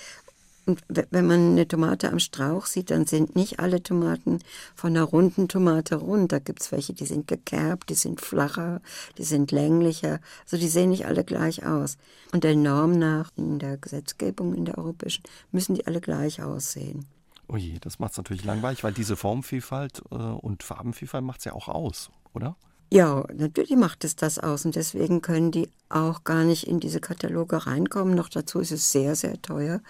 und 0.69 0.83
wenn 0.89 1.27
man 1.27 1.53
eine 1.53 1.67
Tomate 1.67 2.11
am 2.11 2.19
Strauch 2.19 2.67
sieht, 2.67 2.91
dann 2.91 3.07
sind 3.07 3.35
nicht 3.35 3.59
alle 3.59 3.83
Tomaten 3.83 4.41
von 4.75 4.91
einer 4.91 5.05
runden 5.05 5.49
Tomate 5.49 5.97
rund. 5.97 6.31
Da 6.31 6.41
gibt 6.41 6.61
es 6.61 6.71
welche, 6.71 6.93
die 6.93 7.07
sind 7.07 7.27
gekerbt, 7.27 7.89
die 7.89 7.95
sind 7.95 8.21
flacher, 8.21 8.83
die 9.17 9.25
sind 9.25 9.51
länglicher. 9.51 10.21
Also 10.45 10.59
die 10.59 10.69
sehen 10.69 10.91
nicht 10.91 11.07
alle 11.07 11.25
gleich 11.25 11.65
aus. 11.65 11.97
Und 12.33 12.45
der 12.45 12.55
Norm 12.55 12.93
nach 12.99 13.31
in 13.37 13.59
der 13.59 13.79
Gesetzgebung, 13.79 14.55
in 14.55 14.67
der 14.67 14.77
europäischen, 14.77 15.23
müssen 15.53 15.75
die 15.75 15.87
alle 15.87 16.03
gleich 16.03 16.43
aussehen. 16.43 17.07
Oh 17.49 17.57
je, 17.57 17.79
das 17.81 17.99
macht 17.99 18.11
es 18.11 18.19
natürlich 18.19 18.45
langweilig, 18.45 18.85
weil 18.85 18.93
diese 18.93 19.17
Formvielfalt 19.17 20.03
äh, 20.11 20.17
und 20.17 20.63
Farbenvielfalt 20.63 21.25
macht 21.25 21.39
es 21.39 21.47
ja 21.47 21.55
auch 21.55 21.69
aus, 21.69 22.11
oder? 22.35 22.57
Ja, 22.91 23.25
natürlich 23.35 23.77
macht 23.77 24.05
es 24.05 24.17
das 24.17 24.39
aus 24.39 24.65
und 24.65 24.75
deswegen 24.75 25.21
können 25.21 25.51
die 25.51 25.69
auch 25.91 26.25
gar 26.25 26.45
nicht 26.45 26.67
in 26.67 26.81
diese 26.81 27.01
Kataloge 27.01 27.67
reinkommen. 27.67 28.15
Noch 28.15 28.31
dazu 28.31 28.61
ist 28.61 28.73
es 28.73 28.93
sehr, 28.93 29.15
sehr 29.15 29.41
teuer. 29.43 29.81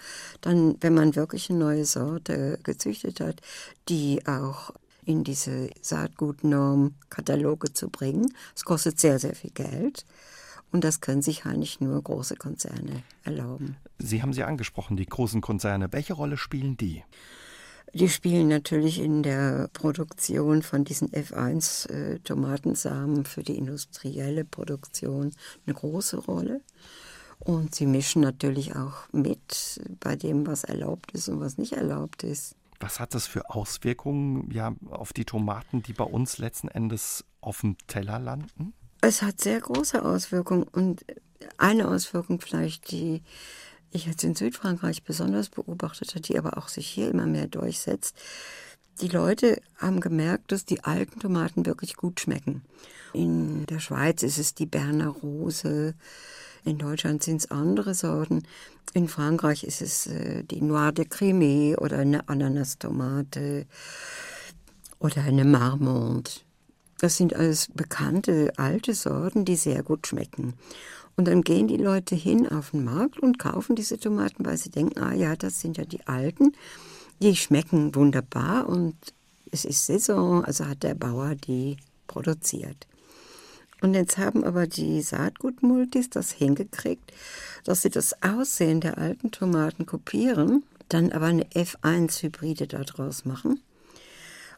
Dann, 0.41 0.75
wenn 0.81 0.93
man 0.93 1.15
wirklich 1.15 1.49
eine 1.49 1.59
neue 1.59 1.85
Sorte 1.85 2.59
gezüchtet 2.63 3.21
hat, 3.21 3.41
die 3.87 4.27
auch 4.27 4.73
in 5.05 5.23
diese 5.23 5.69
Saatgutnorm-Kataloge 5.81 7.73
zu 7.73 7.89
bringen. 7.89 8.33
Es 8.55 8.63
kostet 8.63 8.99
sehr, 8.99 9.17
sehr 9.17 9.33
viel 9.33 9.51
Geld. 9.51 10.05
Und 10.71 10.83
das 10.83 11.01
können 11.01 11.23
sich 11.23 11.45
eigentlich 11.45 11.81
nur 11.81 11.99
große 12.01 12.35
Konzerne 12.35 13.01
erlauben. 13.23 13.77
Sie 13.97 14.21
haben 14.21 14.33
sie 14.33 14.43
angesprochen, 14.43 14.97
die 14.97 15.07
großen 15.07 15.41
Konzerne. 15.41 15.91
Welche 15.91 16.13
Rolle 16.13 16.37
spielen 16.37 16.77
die? 16.77 17.03
Die 17.93 18.09
spielen 18.09 18.47
natürlich 18.47 18.99
in 18.99 19.23
der 19.23 19.69
Produktion 19.73 20.61
von 20.61 20.83
diesen 20.83 21.09
F1-Tomatensamen 21.09 23.25
für 23.25 23.43
die 23.43 23.57
industrielle 23.57 24.45
Produktion 24.45 25.31
eine 25.65 25.75
große 25.75 26.17
Rolle. 26.17 26.61
Und 27.39 27.73
sie 27.73 27.85
mischen 27.85 28.21
natürlich 28.21 28.75
auch 28.75 29.11
mit 29.11 29.81
bei 29.99 30.15
dem, 30.15 30.45
was 30.45 30.65
erlaubt 30.65 31.11
ist 31.13 31.29
und 31.29 31.39
was 31.39 31.57
nicht 31.57 31.73
erlaubt 31.73 32.23
ist. 32.23 32.55
Was 32.79 32.99
hat 32.99 33.13
das 33.13 33.27
für 33.27 33.49
Auswirkungen 33.49 34.51
ja, 34.51 34.75
auf 34.89 35.13
die 35.13 35.25
Tomaten, 35.25 35.81
die 35.81 35.93
bei 35.93 36.03
uns 36.03 36.37
letzten 36.37 36.67
Endes 36.67 37.25
auf 37.41 37.61
dem 37.61 37.77
Teller 37.87 38.19
landen? 38.19 38.73
Es 39.01 39.21
hat 39.21 39.39
sehr 39.39 39.61
große 39.61 40.03
Auswirkungen 40.03 40.63
und 40.63 41.05
eine 41.57 41.87
Auswirkung 41.87 42.41
vielleicht, 42.41 42.91
die 42.91 43.21
ich 43.91 44.05
jetzt 44.05 44.23
in 44.23 44.35
Südfrankreich 44.35 45.03
besonders 45.03 45.49
beobachtet 45.49 46.11
habe, 46.11 46.21
die 46.21 46.37
aber 46.37 46.57
auch 46.57 46.67
sich 46.67 46.87
hier 46.87 47.09
immer 47.09 47.25
mehr 47.25 47.47
durchsetzt. 47.47 48.15
Die 49.01 49.07
Leute 49.07 49.61
haben 49.77 50.01
gemerkt, 50.01 50.51
dass 50.51 50.65
die 50.65 50.83
alten 50.83 51.19
Tomaten 51.19 51.65
wirklich 51.65 51.95
gut 51.95 52.19
schmecken. 52.19 52.63
In 53.13 53.65
der 53.65 53.79
Schweiz 53.79 54.23
ist 54.23 54.37
es 54.37 54.53
die 54.53 54.65
Berner 54.65 55.07
Rose, 55.07 55.95
in 56.65 56.77
Deutschland 56.77 57.23
sind 57.23 57.37
es 57.37 57.51
andere 57.51 57.93
Sorten. 57.93 58.43
In 58.93 59.07
Frankreich 59.07 59.63
ist 59.63 59.81
es 59.81 60.07
äh, 60.07 60.43
die 60.43 60.61
Noir 60.61 60.91
de 60.91 61.05
Crimée 61.05 61.77
oder 61.77 61.99
eine 61.99 62.27
Ananastomate 62.27 63.65
oder 64.99 65.21
eine 65.23 65.45
Marmande. 65.45 66.29
Das 66.99 67.15
sind 67.15 67.33
alles 67.33 67.69
bekannte 67.73 68.51
alte 68.57 68.93
Sorten, 68.93 69.45
die 69.45 69.55
sehr 69.55 69.83
gut 69.83 70.07
schmecken. 70.07 70.53
Und 71.19 71.25
dann 71.25 71.41
gehen 71.41 71.67
die 71.67 71.75
Leute 71.75 72.15
hin 72.15 72.47
auf 72.47 72.71
den 72.71 72.85
Markt 72.85 73.19
und 73.19 73.39
kaufen 73.39 73.75
diese 73.75 73.99
Tomaten, 73.99 74.45
weil 74.45 74.55
sie 74.55 74.69
denken, 74.69 75.01
ah 75.01 75.13
ja, 75.13 75.35
das 75.35 75.59
sind 75.59 75.75
ja 75.75 75.83
die 75.83 76.07
alten. 76.07 76.53
Die 77.21 77.35
schmecken 77.35 77.93
wunderbar 77.93 78.69
und 78.69 78.95
es 79.51 79.65
ist 79.65 79.85
Saison, 79.85 80.45
also 80.45 80.65
hat 80.65 80.81
der 80.81 80.93
Bauer 80.93 81.35
die 81.35 81.75
produziert. 82.07 82.87
Und 83.81 83.95
jetzt 83.95 84.17
haben 84.17 84.45
aber 84.45 84.65
die 84.65 85.01
Saatgutmultis 85.01 86.09
das 86.09 86.31
hingekriegt, 86.31 87.11
dass 87.65 87.81
sie 87.81 87.89
das 87.89 88.23
Aussehen 88.23 88.79
der 88.79 88.97
alten 88.97 89.31
Tomaten 89.31 89.85
kopieren, 89.85 90.63
dann 90.87 91.11
aber 91.11 91.25
eine 91.25 91.43
F1-Hybride 91.47 92.67
daraus 92.67 93.25
machen. 93.25 93.59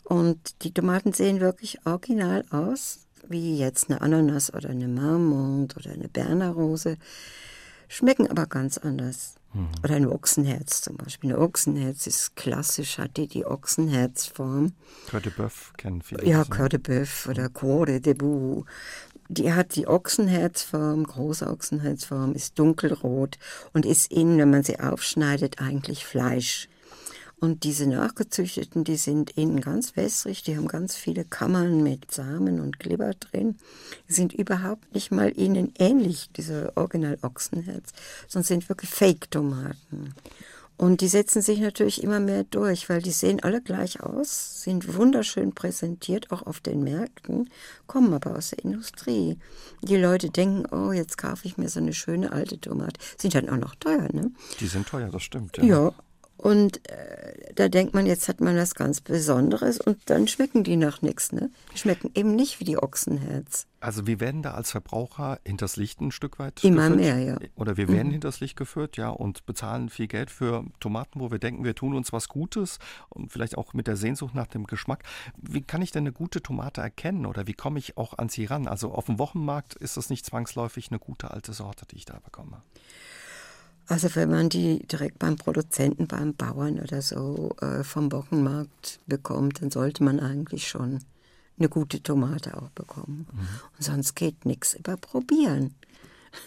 Und 0.03 0.37
die 0.61 0.71
Tomaten 0.75 1.11
sehen 1.11 1.39
wirklich 1.39 1.83
original 1.87 2.45
aus, 2.51 2.99
wie 3.31 3.57
jetzt 3.57 3.89
eine 3.89 4.01
Ananas 4.01 4.53
oder 4.53 4.69
eine 4.69 4.87
Marmont 4.87 5.75
oder 5.77 5.91
eine 5.91 6.07
Berner 6.07 6.51
Rose, 6.51 6.97
schmecken 7.87 8.29
aber 8.29 8.45
ganz 8.45 8.77
anders. 8.77 9.35
Mhm. 9.53 9.67
Oder 9.83 9.95
ein 9.95 10.07
Ochsenherz 10.07 10.81
zum 10.81 10.97
Beispiel. 10.97 11.33
Ein 11.33 11.39
Ochsenherz 11.39 12.07
ist 12.07 12.35
klassisch, 12.35 12.97
hat 12.97 13.17
die 13.17 13.27
die 13.27 13.45
Ochsenherzform. 13.45 14.73
Coeur 15.09 15.21
de 15.21 15.31
Boeuf 15.31 15.73
kennen 15.77 16.01
viele. 16.01 16.25
Ja, 16.25 16.43
Coeur 16.45 16.69
de 16.69 16.79
Boeuf 16.79 17.27
oder 17.27 17.49
Coeur 17.49 17.85
de 17.85 17.99
Debout. 17.99 18.65
Die 19.27 19.53
hat 19.53 19.75
die 19.75 19.87
Ochsenherzform, 19.87 21.05
große 21.05 21.47
Ochsenherzform, 21.47 22.33
ist 22.33 22.59
dunkelrot 22.59 23.37
und 23.71 23.85
ist 23.85 24.11
innen, 24.11 24.37
wenn 24.37 24.49
man 24.49 24.63
sie 24.63 24.79
aufschneidet, 24.79 25.61
eigentlich 25.61 26.05
Fleisch. 26.05 26.67
Und 27.41 27.63
diese 27.63 27.87
nachgezüchteten, 27.87 28.83
die 28.83 28.97
sind 28.97 29.31
innen 29.31 29.61
ganz 29.61 29.95
wässrig, 29.95 30.43
die 30.43 30.55
haben 30.55 30.67
ganz 30.67 30.95
viele 30.95 31.25
Kammern 31.25 31.81
mit 31.81 32.11
Samen 32.11 32.59
und 32.59 32.79
Glibber 32.79 33.15
drin, 33.15 33.57
die 34.07 34.13
sind 34.13 34.31
überhaupt 34.31 34.93
nicht 34.93 35.11
mal 35.11 35.35
ihnen 35.35 35.73
ähnlich, 35.79 36.29
diese 36.37 36.71
Original-Ochsenherz, 36.75 37.93
sondern 38.27 38.45
sind 38.45 38.69
wirklich 38.69 38.91
Fake-Tomaten. 38.91 40.13
Und 40.77 41.01
die 41.01 41.07
setzen 41.07 41.41
sich 41.41 41.59
natürlich 41.59 42.03
immer 42.03 42.19
mehr 42.19 42.43
durch, 42.43 42.89
weil 42.89 43.01
die 43.01 43.11
sehen 43.11 43.39
alle 43.41 43.61
gleich 43.61 44.01
aus, 44.01 44.61
sind 44.61 44.95
wunderschön 44.95 45.53
präsentiert, 45.53 46.31
auch 46.31 46.43
auf 46.43 46.59
den 46.59 46.83
Märkten, 46.83 47.49
kommen 47.87 48.13
aber 48.13 48.37
aus 48.37 48.51
der 48.51 48.63
Industrie. 48.63 49.39
Die 49.81 49.97
Leute 49.97 50.29
denken, 50.29 50.67
oh, 50.71 50.91
jetzt 50.91 51.17
kaufe 51.17 51.47
ich 51.47 51.57
mir 51.57 51.69
so 51.69 51.79
eine 51.79 51.93
schöne 51.93 52.31
alte 52.31 52.61
Tomate. 52.61 52.99
Sind 53.17 53.33
dann 53.33 53.49
auch 53.49 53.57
noch 53.57 53.73
teuer, 53.73 54.09
ne? 54.13 54.31
Die 54.59 54.67
sind 54.67 54.87
teuer, 54.87 55.09
das 55.09 55.23
stimmt. 55.23 55.57
Ja, 55.57 55.63
ja 55.63 55.93
und 56.41 56.89
äh, 56.89 57.53
da 57.53 57.69
denkt 57.69 57.93
man, 57.93 58.07
jetzt 58.07 58.27
hat 58.27 58.41
man 58.41 58.57
was 58.57 58.73
ganz 58.73 58.99
Besonderes 58.99 59.79
und 59.79 59.99
dann 60.09 60.27
schmecken 60.27 60.63
die 60.63 60.75
nach 60.75 61.03
nichts. 61.03 61.31
Ne? 61.31 61.51
Die 61.71 61.77
schmecken 61.77 62.09
eben 62.15 62.35
nicht 62.35 62.59
wie 62.59 62.63
die 62.63 62.81
Ochsenherz. 62.81 63.67
Also 63.79 64.07
wir 64.07 64.19
werden 64.19 64.41
da 64.41 64.55
als 64.55 64.71
Verbraucher 64.71 65.39
hinters 65.45 65.75
Licht 65.75 66.01
ein 66.01 66.11
Stück 66.11 66.39
weit 66.39 66.63
Immer 66.63 66.89
geführt. 66.89 66.99
mehr, 66.99 67.19
ja. 67.19 67.37
Oder 67.55 67.77
wir 67.77 67.87
werden 67.89 68.07
mhm. 68.07 68.13
hinters 68.13 68.39
Licht 68.39 68.55
geführt, 68.55 68.97
ja, 68.97 69.09
und 69.09 69.45
bezahlen 69.45 69.89
viel 69.89 70.07
Geld 70.07 70.31
für 70.31 70.65
Tomaten, 70.79 71.19
wo 71.19 71.29
wir 71.29 71.37
denken, 71.37 71.63
wir 71.63 71.75
tun 71.75 71.93
uns 71.95 72.11
was 72.11 72.27
Gutes 72.27 72.79
und 73.09 73.31
vielleicht 73.31 73.55
auch 73.55 73.75
mit 73.75 73.85
der 73.85 73.95
Sehnsucht 73.95 74.33
nach 74.33 74.47
dem 74.47 74.65
Geschmack. 74.65 75.03
Wie 75.39 75.61
kann 75.61 75.83
ich 75.83 75.91
denn 75.91 76.03
eine 76.03 76.11
gute 76.11 76.41
Tomate 76.41 76.81
erkennen 76.81 77.27
oder 77.27 77.45
wie 77.45 77.53
komme 77.53 77.77
ich 77.77 77.97
auch 77.97 78.17
an 78.17 78.29
sie 78.29 78.45
ran? 78.45 78.67
Also 78.67 78.93
auf 78.93 79.05
dem 79.05 79.19
Wochenmarkt 79.19 79.75
ist 79.75 79.95
das 79.95 80.09
nicht 80.09 80.25
zwangsläufig 80.25 80.89
eine 80.89 80.97
gute 80.97 81.29
alte 81.29 81.53
Sorte, 81.53 81.85
die 81.85 81.97
ich 81.97 82.05
da 82.05 82.17
bekomme. 82.17 82.63
Also 83.87 84.15
wenn 84.15 84.29
man 84.29 84.49
die 84.49 84.85
direkt 84.87 85.19
beim 85.19 85.35
Produzenten, 85.35 86.07
beim 86.07 86.33
Bauern 86.33 86.79
oder 86.79 87.01
so 87.01 87.55
äh, 87.61 87.83
vom 87.83 88.11
Wochenmarkt 88.11 88.99
bekommt, 89.05 89.61
dann 89.61 89.71
sollte 89.71 90.03
man 90.03 90.19
eigentlich 90.19 90.67
schon 90.67 90.99
eine 91.57 91.69
gute 91.69 92.01
Tomate 92.01 92.57
auch 92.57 92.69
bekommen. 92.69 93.27
Mhm. 93.31 93.39
Und 93.77 93.83
sonst 93.83 94.15
geht 94.15 94.45
nichts 94.45 94.73
über 94.73 94.97
probieren. 94.97 95.75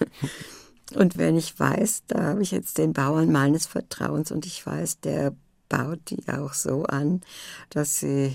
und 0.95 1.19
wenn 1.19 1.37
ich 1.37 1.59
weiß, 1.59 2.05
da 2.09 2.23
habe 2.23 2.43
ich 2.43 2.51
jetzt 2.51 2.79
den 2.79 2.93
Bauern 2.93 3.31
meines 3.31 3.67
Vertrauens 3.67 4.33
und 4.33 4.47
ich 4.47 4.65
weiß, 4.65 5.01
der 5.01 5.35
baut 5.69 6.01
die 6.11 6.29
auch 6.29 6.53
so 6.53 6.85
an, 6.85 7.21
dass 7.71 8.01
sie 8.01 8.35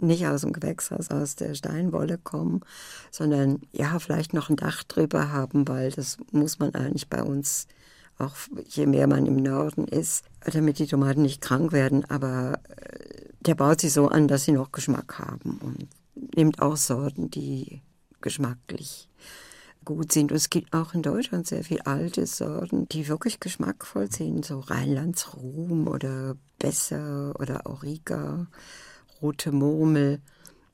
nicht 0.00 0.26
aus 0.26 0.42
dem 0.42 0.52
Gewächshaus, 0.52 1.10
aus 1.10 1.36
der 1.36 1.54
Steinwolle 1.54 2.18
kommen, 2.18 2.60
sondern 3.10 3.60
ja, 3.72 3.98
vielleicht 3.98 4.32
noch 4.34 4.50
ein 4.50 4.56
Dach 4.56 4.82
drüber 4.84 5.30
haben, 5.30 5.66
weil 5.68 5.90
das 5.90 6.18
muss 6.32 6.58
man 6.58 6.74
eigentlich 6.74 7.08
bei 7.08 7.22
uns 7.22 7.66
auch 8.18 8.34
je 8.68 8.86
mehr 8.86 9.06
man 9.06 9.26
im 9.26 9.36
Norden 9.36 9.86
ist, 9.86 10.24
damit 10.44 10.78
die 10.78 10.86
Tomaten 10.86 11.22
nicht 11.22 11.40
krank 11.40 11.72
werden. 11.72 12.04
Aber 12.06 12.60
äh, 12.68 13.28
der 13.40 13.54
baut 13.54 13.80
sie 13.80 13.88
so 13.88 14.08
an, 14.08 14.28
dass 14.28 14.44
sie 14.44 14.52
noch 14.52 14.72
Geschmack 14.72 15.18
haben 15.18 15.58
und 15.58 15.88
nimmt 16.36 16.62
auch 16.62 16.76
Sorten, 16.76 17.30
die 17.30 17.82
geschmacklich 18.20 19.08
gut 19.84 20.12
sind. 20.12 20.32
Und 20.32 20.36
es 20.36 20.50
gibt 20.50 20.72
auch 20.72 20.94
in 20.94 21.02
Deutschland 21.02 21.46
sehr 21.46 21.62
viele 21.62 21.86
alte 21.86 22.26
Sorten, 22.26 22.88
die 22.88 23.08
wirklich 23.08 23.40
geschmackvoll 23.40 24.10
sind, 24.10 24.44
so 24.44 24.60
Rheinlandsruhm 24.60 25.88
oder 25.88 26.36
Besser 26.58 27.34
oder 27.38 27.66
Auriga, 27.66 28.46
Rote 29.20 29.52
Murmel. 29.52 30.20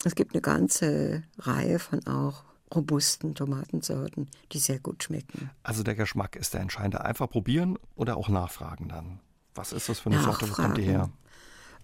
Es 0.05 0.15
gibt 0.15 0.35
eine 0.35 0.41
ganze 0.41 1.25
Reihe 1.39 1.79
von 1.79 2.07
auch 2.07 2.45
robusten 2.75 3.35
Tomatensorten, 3.35 4.29
die 4.53 4.59
sehr 4.59 4.79
gut 4.79 5.05
schmecken. 5.05 5.51
Also 5.63 5.83
der 5.83 5.95
Geschmack 5.95 6.37
ist 6.37 6.55
der 6.55 6.61
entscheidende. 6.61 7.05
Einfach 7.05 7.29
probieren 7.29 7.79
oder 7.97 8.17
auch 8.17 8.29
nachfragen 8.29 8.89
dann. 8.89 9.21
Was 9.55 9.73
ist 9.73 9.89
das 9.89 10.01
für 10.01 10.11
eine 10.11 10.17
Nachfragen. 10.17 10.39
Sorte? 10.39 10.53
Wo 10.53 10.63
kommt 10.63 10.79
die 10.79 10.83
her? 10.83 11.11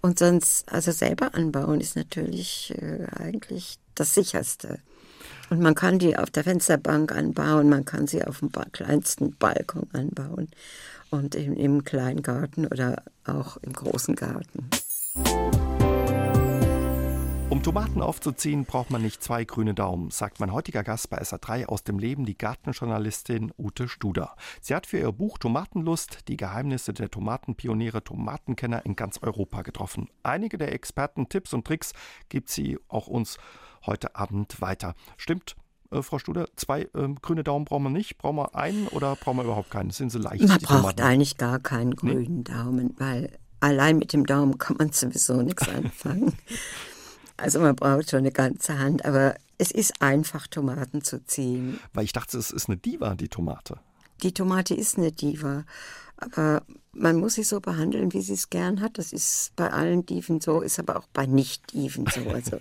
Und 0.03 0.19
sonst, 0.19 0.71
also 0.73 0.93
selber 0.93 1.35
anbauen 1.35 1.81
ist 1.81 1.97
natürlich 1.97 2.75
äh, 2.81 3.07
eigentlich 3.17 3.79
das 3.95 4.15
sicherste. 4.15 4.79
Und 5.51 5.61
man 5.61 5.75
kann 5.75 5.99
die 5.99 6.17
auf 6.17 6.31
der 6.31 6.45
Fensterbank 6.45 7.13
anbauen, 7.13 7.69
man 7.69 7.85
kann 7.85 8.07
sie 8.07 8.25
auf 8.25 8.41
dem 8.41 8.51
kleinsten 8.73 9.37
Balkon 9.37 9.89
anbauen 9.93 10.49
und 11.11 11.35
im, 11.35 11.55
im 11.55 11.85
kleinen 11.85 12.23
Garten 12.23 12.67
oder 12.67 13.03
auch 13.25 13.57
im 13.59 13.73
großen 13.73 14.17
Garten. 14.17 14.69
Um 17.49 17.63
Tomaten 17.63 18.03
aufzuziehen, 18.03 18.65
braucht 18.65 18.91
man 18.91 19.03
nicht 19.03 19.23
zwei 19.23 19.45
grüne 19.45 19.73
Daumen, 19.73 20.11
sagt 20.11 20.41
mein 20.41 20.53
heutiger 20.53 20.83
Gast 20.83 21.11
bei 21.11 21.23
SA3 21.23 21.67
aus 21.67 21.85
dem 21.85 22.01
Leben, 22.01 22.27
die 22.27 22.37
Gartenjournalistin 22.37 23.53
Ute 23.57 23.87
Studer. 23.87 24.35
Sie 24.61 24.75
hat 24.75 24.85
für 24.85 24.99
ihr 24.99 25.13
Buch 25.13 25.39
Tomatenlust 25.39 26.27
die 26.27 26.37
Geheimnisse 26.37 26.93
der 26.93 27.09
Tomatenpioniere, 27.09 28.03
Tomatenkenner 28.03 28.85
in 28.85 28.97
ganz 28.97 29.19
Europa 29.23 29.63
getroffen. 29.63 30.09
Einige 30.25 30.59
der 30.59 30.73
Experten, 30.73 31.29
Tipps 31.29 31.55
und 31.55 31.65
Tricks 31.65 31.93
gibt 32.29 32.49
sie 32.51 32.79
auch 32.89 33.07
uns 33.07 33.39
heute 33.87 34.17
Abend 34.17 34.61
weiter. 34.61 34.97
Stimmt, 35.17 35.55
äh, 35.93 36.03
Frau 36.03 36.19
Studer, 36.19 36.49
zwei 36.57 36.83
äh, 36.83 37.09
grüne 37.23 37.45
Daumen 37.45 37.65
brauchen 37.65 37.85
wir 37.85 37.91
nicht. 37.91 38.19
Brauchen 38.19 38.37
wir 38.37 38.57
einen 38.57 38.89
oder 38.89 39.15
brauchen 39.15 39.37
wir 39.37 39.45
überhaupt 39.45 39.71
keinen? 39.71 39.91
Sind 39.91 40.11
sie 40.11 40.19
leicht? 40.19 40.47
Man 40.49 40.59
braucht 40.59 41.01
eigentlich 41.01 41.37
gar 41.37 41.61
keinen 41.61 41.95
grünen 41.95 42.39
nee? 42.39 42.43
Daumen, 42.43 42.95
weil 42.99 43.39
allein 43.61 43.99
mit 43.99 44.13
dem 44.13 44.27
Daumen 44.27 44.59
kann 44.59 44.77
man 44.79 44.91
sowieso 44.91 45.43
nichts 45.43 45.69
anfangen. 45.75 46.33
Also 47.37 47.61
man 47.61 47.77
braucht 47.77 48.11
schon 48.11 48.21
eine 48.21 48.33
ganze 48.33 48.79
Hand, 48.79 49.05
aber 49.05 49.35
es 49.59 49.71
ist 49.71 50.01
einfach, 50.01 50.47
Tomaten 50.47 51.03
zu 51.03 51.25
ziehen. 51.25 51.79
Weil 51.93 52.05
ich 52.05 52.13
dachte, 52.13 52.39
es 52.39 52.51
ist 52.51 52.69
eine 52.69 52.77
Diva, 52.77 53.15
die 53.15 53.29
Tomate. 53.29 53.79
Die 54.23 54.33
Tomate 54.33 54.75
ist 54.75 54.97
eine 54.97 55.13
Diva, 55.13 55.65
aber 56.17 56.63
man 56.93 57.17
muss 57.17 57.35
sie 57.35 57.43
so 57.43 57.61
behandeln, 57.61 58.13
wie 58.13 58.23
sie 58.23 58.33
es 58.33 58.49
gern 58.49 58.81
hat. 58.81 58.99
Das 58.99 59.13
ist 59.13 59.53
bei 59.57 59.71
allen 59.71 60.07
Diven 60.07 60.41
so, 60.41 60.63
ist 60.63 60.79
aber 60.79 60.97
auch 60.97 61.07
bei 61.13 61.27
Nicht-Diven 61.27 62.07
so. 62.07 62.21
Also 62.31 62.61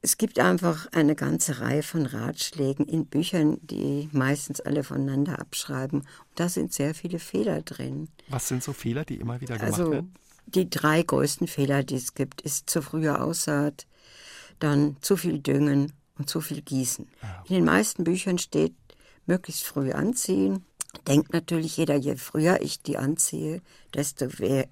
es 0.00 0.16
gibt 0.16 0.38
einfach 0.38 0.86
eine 0.92 1.16
ganze 1.16 1.60
Reihe 1.60 1.82
von 1.82 2.06
Ratschlägen 2.06 2.86
in 2.86 3.06
Büchern, 3.06 3.58
die 3.62 4.08
meistens 4.12 4.60
alle 4.60 4.84
voneinander 4.84 5.38
abschreiben. 5.40 6.00
Und 6.00 6.08
da 6.36 6.48
sind 6.48 6.72
sehr 6.72 6.94
viele 6.94 7.18
Fehler 7.18 7.62
drin. 7.62 8.08
Was 8.28 8.48
sind 8.48 8.62
so 8.62 8.72
Fehler, 8.72 9.04
die 9.04 9.16
immer 9.16 9.40
wieder 9.40 9.56
gemacht 9.56 9.72
also, 9.72 9.90
werden? 9.90 10.14
Die 10.54 10.70
drei 10.70 11.02
größten 11.02 11.46
Fehler, 11.46 11.82
die 11.82 11.96
es 11.96 12.14
gibt, 12.14 12.40
ist 12.40 12.70
zu 12.70 12.80
frühe 12.80 13.20
Aussaat, 13.20 13.86
dann 14.60 14.96
zu 15.02 15.16
viel 15.16 15.40
Düngen 15.40 15.92
und 16.16 16.30
zu 16.30 16.40
viel 16.40 16.62
Gießen. 16.62 17.06
Ah, 17.20 17.44
in 17.48 17.56
den 17.56 17.64
meisten 17.64 18.04
Büchern 18.04 18.38
steht, 18.38 18.74
möglichst 19.26 19.64
früh 19.64 19.92
anziehen. 19.92 20.64
Denkt 21.06 21.34
natürlich 21.34 21.76
jeder, 21.76 21.96
je 21.96 22.16
früher 22.16 22.62
ich 22.62 22.82
die 22.82 22.96
anziehe, 22.96 23.60
desto 23.92 24.28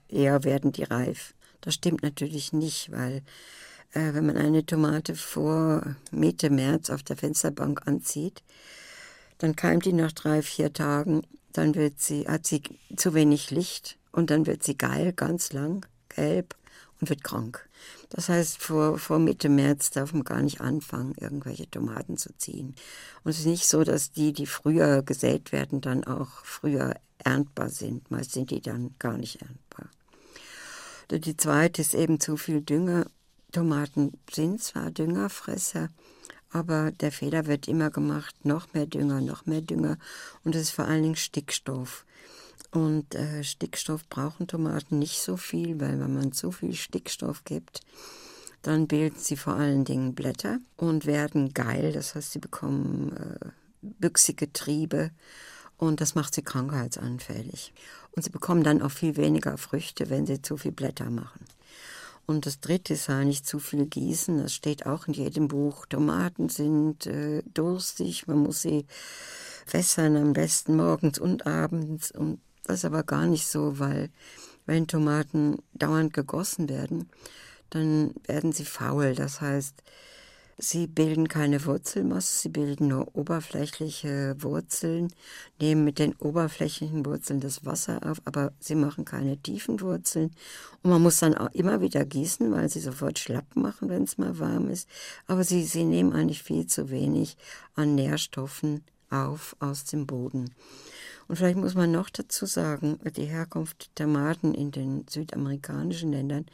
eher 0.09 0.45
werden 0.45 0.73
die 0.73 0.85
reif. 0.85 1.35
Das 1.61 1.75
stimmt 1.75 2.03
natürlich 2.03 2.55
nicht, 2.55 2.91
weil 2.91 3.23
äh, 3.93 4.15
wenn 4.15 4.25
man 4.25 4.39
eine 4.39 4.65
Tomate 4.65 5.15
vor 5.15 5.97
Mitte 6.11 6.49
März 6.49 6.89
auf 6.89 7.03
der 7.03 7.19
Fensterbank 7.19 7.87
anzieht, 7.87 8.43
dann 9.39 9.57
keimt 9.57 9.85
die 9.85 9.93
nach 9.93 10.13
drei, 10.13 10.41
vier 10.41 10.73
Tagen, 10.73 11.23
dann 11.57 11.75
wird 11.75 12.01
sie, 12.01 12.29
hat 12.29 12.47
sie 12.47 12.63
zu 12.97 13.15
wenig 13.15 13.51
Licht 13.51 13.99
und 14.13 14.31
dann 14.31 14.47
wird 14.47 14.63
sie 14.63 14.77
geil, 14.77 15.13
ganz 15.13 15.53
lang, 15.53 15.87
gelb 16.09 16.55
und 17.01 17.09
wird 17.09 17.25
krank. 17.25 17.69
Das 18.11 18.29
heißt, 18.29 18.59
vor, 18.59 18.99
vor 18.99 19.19
Mitte 19.19 19.49
März 19.49 19.91
darf 19.91 20.13
man 20.13 20.25
gar 20.25 20.43
nicht 20.43 20.61
anfangen, 20.61 21.15
irgendwelche 21.19 21.71
Tomaten 21.71 22.17
zu 22.17 22.31
ziehen. 22.37 22.75
Und 23.25 23.31
es 23.31 23.41
ist 23.41 23.47
nicht 23.47 23.69
so, 23.69 23.85
dass 23.85 24.13
die, 24.13 24.33
die 24.33 24.47
früher 24.47 25.03
gesät 25.03 25.53
werden, 25.53 25.81
dann 25.81 26.05
auch 26.05 26.45
früher 26.45 26.95
erntbar 27.19 27.71
sind. 27.71 28.11
Meist 28.11 28.33
sind 28.33 28.51
die 28.51 28.61
dann 28.61 28.95
gar 28.99 29.17
nicht 29.17 29.43
erntbar. 29.43 29.91
Die 31.11 31.37
zweite 31.37 31.83
ist 31.83 31.95
eben 31.95 32.21
zu 32.21 32.37
viel 32.37 32.63
Dünger. 32.63 33.07
Tomaten 33.53 34.19
sind 34.33 34.63
zwar 34.63 34.91
Düngerfresser, 34.91 35.89
aber 36.57 36.91
der 36.91 37.13
Fehler 37.13 37.47
wird 37.47 37.69
immer 37.69 37.91
gemacht, 37.91 38.35
noch 38.45 38.73
mehr 38.73 38.87
Dünger, 38.87 39.21
noch 39.21 39.45
mehr 39.45 39.61
Dünger 39.61 39.99
und 40.43 40.55
das 40.55 40.63
ist 40.63 40.71
vor 40.71 40.87
allen 40.87 41.03
Dingen 41.03 41.17
Stickstoff. 41.17 42.07
Und 42.71 43.15
äh, 43.15 43.45
Stickstoff 43.45 44.09
brauchen 44.09 44.47
Tomaten 44.47 44.99
nicht 44.99 45.21
so 45.21 45.37
viel, 45.37 45.81
weil 45.81 46.01
wenn 46.01 46.15
man 46.15 46.33
zu 46.33 46.51
viel 46.51 46.75
Stickstoff 46.75 47.45
gibt, 47.45 47.81
dann 48.63 48.89
bilden 48.89 49.19
sie 49.19 49.37
vor 49.37 49.55
allen 49.55 49.85
Dingen 49.85 50.15
Blätter 50.15 50.59
und 50.77 51.05
werden 51.05 51.53
geil, 51.53 51.93
das 51.93 52.15
heißt, 52.15 52.33
sie 52.33 52.39
bekommen 52.39 53.13
äh, 53.13 53.47
büchsige 53.83 54.53
Triebe 54.53 55.11
und 55.77 56.01
das 56.01 56.15
macht 56.15 56.35
sie 56.35 56.43
krankheitsanfällig. 56.43 57.75
Und 58.13 58.23
sie 58.23 58.31
bekommen 58.31 58.65
dann 58.65 58.81
auch 58.81 58.91
viel 58.91 59.17
weniger 59.17 59.59
Früchte, 59.59 60.09
wenn 60.09 60.27
sie 60.27 60.41
zu 60.41 60.57
viel 60.57 60.73
Blätter 60.73 61.11
machen. 61.11 61.45
Und 62.27 62.45
das 62.45 62.61
dritte 62.61 62.95
ist 62.95 63.07
ja 63.07 63.23
nicht 63.25 63.47
zu 63.47 63.59
viel 63.61 63.87
gießen. 63.87 64.39
Das 64.39 64.53
steht 64.53 64.85
auch 64.85 65.07
in 65.07 65.15
jedem 65.15 65.49
Buch. 65.49 65.87
Tomaten 65.87 66.49
sind 66.49 67.07
äh, 67.07 67.43
durstig, 67.55 68.27
man 68.27 68.39
muss 68.39 68.63
sie 68.63 68.87
wässern, 69.71 70.17
am 70.17 70.33
besten 70.33 70.77
morgens 70.77 71.19
und 71.19 71.47
abends. 71.47 72.11
Und 72.11 72.41
das 72.65 72.79
ist 72.79 72.85
aber 72.85 73.05
gar 73.05 73.27
nicht 73.27 73.47
so, 73.47 73.79
weil 73.79 74.11
wenn 74.67 74.89
Tomaten 74.89 75.59
dauernd 75.75 76.13
gegossen 76.13 76.69
werden, 76.69 77.09
dann 77.71 78.15
werden 78.25 78.53
sie 78.53 78.65
faul. 78.65 79.15
Das 79.15 79.41
heißt, 79.41 79.83
Sie 80.59 80.87
bilden 80.87 81.29
keine 81.29 81.67
Wurzelmasse, 81.67 82.41
sie 82.41 82.49
bilden 82.49 82.89
nur 82.89 83.15
oberflächliche 83.15 84.37
Wurzeln, 84.39 85.13
nehmen 85.61 85.85
mit 85.85 85.99
den 85.99 86.15
oberflächlichen 86.15 87.05
Wurzeln 87.05 87.41
das 87.41 87.67
Wasser 87.67 88.01
auf, 88.11 88.23
aber 88.25 88.55
sie 88.59 88.75
machen 88.75 89.05
keine 89.05 89.37
tiefen 89.37 89.83
Wurzeln. 89.83 90.31
Und 90.83 90.91
man 90.91 91.03
muss 91.03 91.19
dann 91.19 91.37
auch 91.37 91.53
immer 91.53 91.83
wieder 91.83 92.07
gießen, 92.07 92.51
weil 92.53 92.71
sie 92.71 92.81
sofort 92.81 93.19
schlapp 93.19 93.55
machen, 93.55 93.91
wenn 93.91 94.05
es 94.05 94.17
mal 94.17 94.39
warm 94.39 94.71
ist. 94.71 94.89
Aber 95.27 95.45
sie, 95.45 95.63
sie 95.63 95.85
nehmen 95.85 96.15
eigentlich 96.15 96.43
viel 96.43 96.67
zu 96.67 96.89
wenig 96.89 97.37
an 97.75 97.95
Nährstoffen 97.95 98.83
auf 99.11 99.57
aus 99.61 99.85
dem 99.85 100.07
Boden. 100.07 100.55
Und 101.29 101.37
vielleicht 101.37 101.59
muss 101.59 101.75
man 101.75 101.93
noch 101.93 102.09
dazu 102.09 102.47
sagen, 102.47 102.99
die 103.15 103.27
Herkunft 103.27 103.91
der 103.99 104.07
Tomaten 104.07 104.55
in 104.55 104.71
den 104.71 105.05
südamerikanischen 105.07 106.13
Ländern 106.13 106.47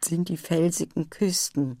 sind 0.00 0.28
die 0.28 0.36
felsigen 0.36 1.10
Küsten. 1.10 1.80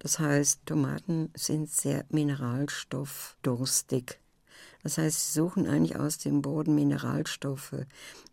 Das 0.00 0.18
heißt, 0.18 0.66
Tomaten 0.66 1.30
sind 1.34 1.70
sehr 1.70 2.04
mineralstoffdurstig. 2.08 4.18
Das 4.82 4.98
heißt, 4.98 5.20
sie 5.20 5.32
suchen 5.38 5.66
eigentlich 5.66 5.96
aus 5.96 6.18
dem 6.18 6.40
Boden 6.40 6.74
Mineralstoffe 6.74 7.76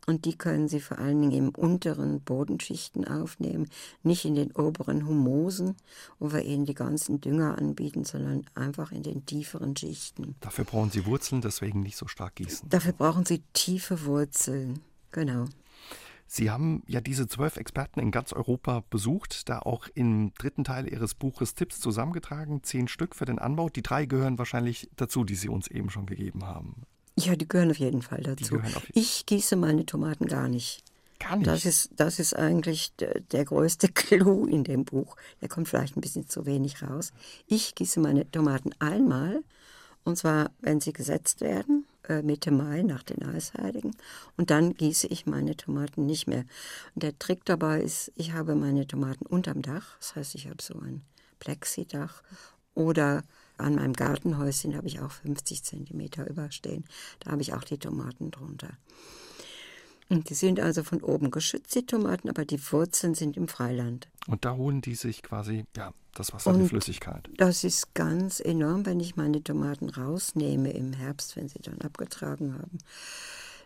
und 0.06 0.24
die 0.24 0.38
können 0.38 0.70
sie 0.70 0.80
vor 0.80 0.98
allen 0.98 1.22
Dingen 1.22 1.34
im 1.34 1.50
unteren 1.50 2.22
Bodenschichten 2.22 3.06
aufnehmen, 3.06 3.70
nicht 4.02 4.24
in 4.24 4.36
den 4.36 4.54
oberen 4.54 5.06
Humosen, 5.06 5.76
wo 6.20 6.32
wir 6.32 6.44
ihnen 6.44 6.66
die 6.66 6.74
ganzen 6.74 7.20
Dünger 7.20 7.58
anbieten, 7.58 8.06
sondern 8.06 8.46
einfach 8.56 8.94
in 8.94 9.04
den 9.04 9.26
tieferen 9.26 9.76
Schichten. 9.76 10.36
Dafür 10.40 10.64
brauchen 10.64 10.90
sie 10.90 11.06
Wurzeln, 11.06 11.42
deswegen 11.42 11.82
nicht 11.82 11.98
so 11.98 12.08
stark 12.08 12.36
gießen. 12.36 12.70
Dafür 12.70 12.94
brauchen 12.94 13.26
sie 13.26 13.44
tiefe 13.52 14.06
Wurzeln, 14.06 14.80
genau. 15.12 15.48
Sie 16.28 16.52
haben 16.52 16.84
ja 16.88 17.00
diese 17.00 17.28
zwölf 17.28 17.56
Experten 17.56 18.02
in 18.02 18.12
ganz 18.12 18.34
Europa 18.34 18.84
besucht, 18.90 19.48
da 19.48 19.60
auch 19.60 19.88
im 19.96 20.34
dritten 20.38 20.66
Teil 20.66 20.92
Ihres 20.92 21.16
Buches 21.16 21.56
Tipps 21.56 21.80
zusammengetragen, 21.80 22.64
zehn 22.64 22.90
Stück 22.90 23.16
für 23.16 23.26
den 23.26 23.40
Anbau. 23.40 23.70
Die 23.70 23.82
drei 23.82 24.06
gehören 24.06 24.38
wahrscheinlich 24.38 24.90
dazu, 24.98 25.24
die 25.24 25.36
Sie 25.36 25.48
uns 25.48 25.68
eben 25.70 25.90
schon 25.90 26.06
gegeben 26.06 26.46
haben. 26.46 26.84
Ja, 27.18 27.36
die 27.36 27.48
gehören 27.48 27.72
auf 27.72 27.78
jeden 27.78 28.02
Fall 28.02 28.22
dazu. 28.22 28.56
Jeden 28.56 28.82
ich 28.94 29.26
gieße 29.26 29.56
meine 29.56 29.86
Tomaten 29.86 30.28
gar 30.28 30.50
nicht. 30.50 30.84
Gar 31.20 31.38
nicht. 31.38 31.48
Das 31.48 31.66
ist, 31.66 31.92
das 31.96 32.20
ist 32.20 32.36
eigentlich 32.36 32.94
der, 32.98 33.22
der 33.22 33.46
größte 33.46 33.88
Clou 33.94 34.46
in 34.46 34.66
dem 34.66 34.84
Buch. 34.84 35.16
Der 35.42 35.48
kommt 35.48 35.70
vielleicht 35.70 35.96
ein 35.96 36.02
bisschen 36.02 36.28
zu 36.28 36.46
wenig 36.46 36.84
raus. 36.84 37.14
Ich 37.48 37.74
gieße 37.74 38.02
meine 38.02 38.30
Tomaten 38.30 38.72
einmal, 38.80 39.44
und 40.04 40.18
zwar, 40.18 40.52
wenn 40.62 40.80
sie 40.80 40.94
gesetzt 40.94 41.42
werden 41.42 41.87
Mitte 42.24 42.52
Mai 42.52 42.84
nach 42.84 43.04
den 43.04 43.24
Eisheiligen 43.24 43.96
und 44.38 44.50
dann 44.50 44.74
gieße 44.74 45.08
ich 45.08 45.26
meine 45.26 45.58
Tomaten 45.58 46.06
nicht 46.06 46.28
mehr. 46.28 46.46
Und 46.96 47.04
der 47.04 47.18
Trick 47.20 47.44
dabei 47.46 47.82
ist, 47.82 48.12
ich 48.16 48.34
habe 48.34 48.56
meine 48.56 48.88
Tomaten 48.88 49.26
unterm 49.26 49.62
Dach, 49.62 49.98
das 50.00 50.16
heißt, 50.16 50.36
ich 50.36 50.48
habe 50.48 50.62
so 50.62 50.80
ein 50.80 51.02
Plexidach 51.40 52.24
oder 52.74 53.24
an 53.58 53.76
meinem 53.76 53.94
Gartenhäuschen 53.94 54.76
habe 54.76 54.88
ich 54.88 55.00
auch 55.00 55.12
50 55.12 55.64
Zentimeter 55.64 56.30
überstehen. 56.30 56.86
Da 57.20 57.32
habe 57.32 57.42
ich 57.42 57.54
auch 57.54 57.64
die 57.64 57.80
Tomaten 57.80 58.32
drunter. 58.32 58.70
Und 60.10 60.30
die 60.30 60.36
sind 60.36 60.60
also 60.60 60.84
von 60.84 61.02
oben 61.02 61.32
geschützt, 61.32 61.76
die 61.76 61.86
Tomaten, 61.86 62.30
aber 62.30 62.46
die 62.46 62.60
Wurzeln 62.72 63.14
sind 63.14 63.36
im 63.36 63.48
Freiland. 63.48 64.08
Und 64.28 64.46
da 64.46 64.56
holen 64.56 64.82
die 64.82 64.96
sich 64.96 65.22
quasi, 65.22 65.66
ja, 65.76 65.92
das 66.20 66.34
Wasser, 66.34 66.52
und 66.52 66.60
die 66.60 66.68
Flüssigkeit. 66.68 67.30
Das 67.38 67.64
ist 67.64 67.94
ganz 67.94 68.40
enorm, 68.40 68.86
wenn 68.86 69.00
ich 69.00 69.16
meine 69.16 69.44
Tomaten 69.44 69.90
rausnehme 69.90 70.72
im 70.72 70.94
Herbst, 70.94 71.36
wenn 71.36 71.48
sie 71.48 71.60
dann 71.60 71.82
abgetragen 71.82 72.54
haben. 72.54 72.80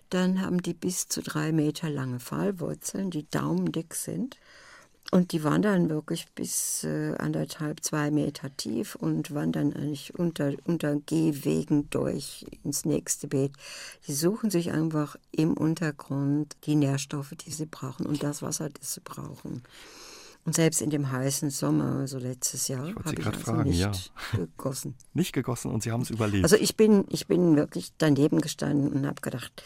Dann 0.09 0.41
haben 0.41 0.61
die 0.61 0.73
bis 0.73 1.07
zu 1.07 1.21
drei 1.21 1.51
Meter 1.51 1.89
lange 1.89 2.19
Pfahlwurzeln, 2.19 3.11
die 3.11 3.29
daumendick 3.29 3.95
sind. 3.95 4.37
Und 5.09 5.33
die 5.33 5.43
wandern 5.43 5.89
wirklich 5.89 6.27
bis 6.35 6.85
äh, 6.85 7.15
anderthalb, 7.17 7.83
zwei 7.83 8.11
Meter 8.11 8.55
tief 8.55 8.95
und 8.95 9.33
wandern 9.33 9.73
eigentlich 9.73 10.17
unter, 10.17 10.53
unter 10.65 10.95
Gehwegen 10.95 11.89
durch 11.89 12.45
ins 12.63 12.85
nächste 12.85 13.27
Beet. 13.27 13.51
Die 14.07 14.13
suchen 14.13 14.49
sich 14.49 14.71
einfach 14.71 15.17
im 15.31 15.53
Untergrund 15.53 16.55
die 16.65 16.75
Nährstoffe, 16.75 17.33
die 17.45 17.51
sie 17.51 17.65
brauchen 17.65 18.05
und 18.05 18.23
das 18.23 18.41
Wasser, 18.41 18.69
das 18.69 18.93
sie 18.93 19.01
brauchen. 19.01 19.63
Und 20.43 20.55
selbst 20.55 20.81
in 20.81 20.89
dem 20.89 21.11
heißen 21.11 21.51
Sommer, 21.51 21.97
also 21.99 22.17
letztes 22.17 22.67
Jahr, 22.67 22.87
habe 22.87 23.13
ich 23.19 23.25
also 23.25 23.39
fragen, 23.39 23.69
nicht 23.69 23.79
ja. 23.79 23.91
gegossen. 24.33 24.95
Nicht 25.13 25.33
gegossen 25.33 25.69
und 25.69 25.83
Sie 25.83 25.91
haben 25.91 26.01
es 26.01 26.09
überlebt. 26.09 26.43
Also 26.43 26.55
ich 26.55 26.75
bin, 26.75 27.05
ich 27.09 27.27
bin 27.27 27.55
wirklich 27.55 27.91
daneben 27.99 28.41
gestanden 28.41 28.91
und 28.91 29.05
habe 29.05 29.21
gedacht, 29.21 29.63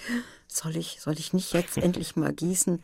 soll 0.48 0.76
ich, 0.76 1.00
soll 1.00 1.14
ich 1.14 1.32
nicht 1.32 1.54
jetzt 1.54 1.78
endlich 1.86 2.18
mal 2.18 2.34
gießen? 2.34 2.82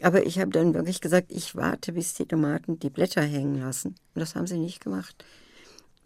Aber 0.00 0.26
ich 0.26 0.38
habe 0.38 0.52
dann 0.52 0.74
wirklich 0.74 1.00
gesagt, 1.00 1.32
ich 1.32 1.56
warte, 1.56 1.92
bis 1.92 2.14
die 2.14 2.26
Tomaten 2.26 2.78
die 2.78 2.90
Blätter 2.90 3.22
hängen 3.22 3.58
lassen. 3.58 3.96
Und 4.14 4.20
das 4.20 4.36
haben 4.36 4.46
sie 4.46 4.58
nicht 4.58 4.80
gemacht. 4.80 5.24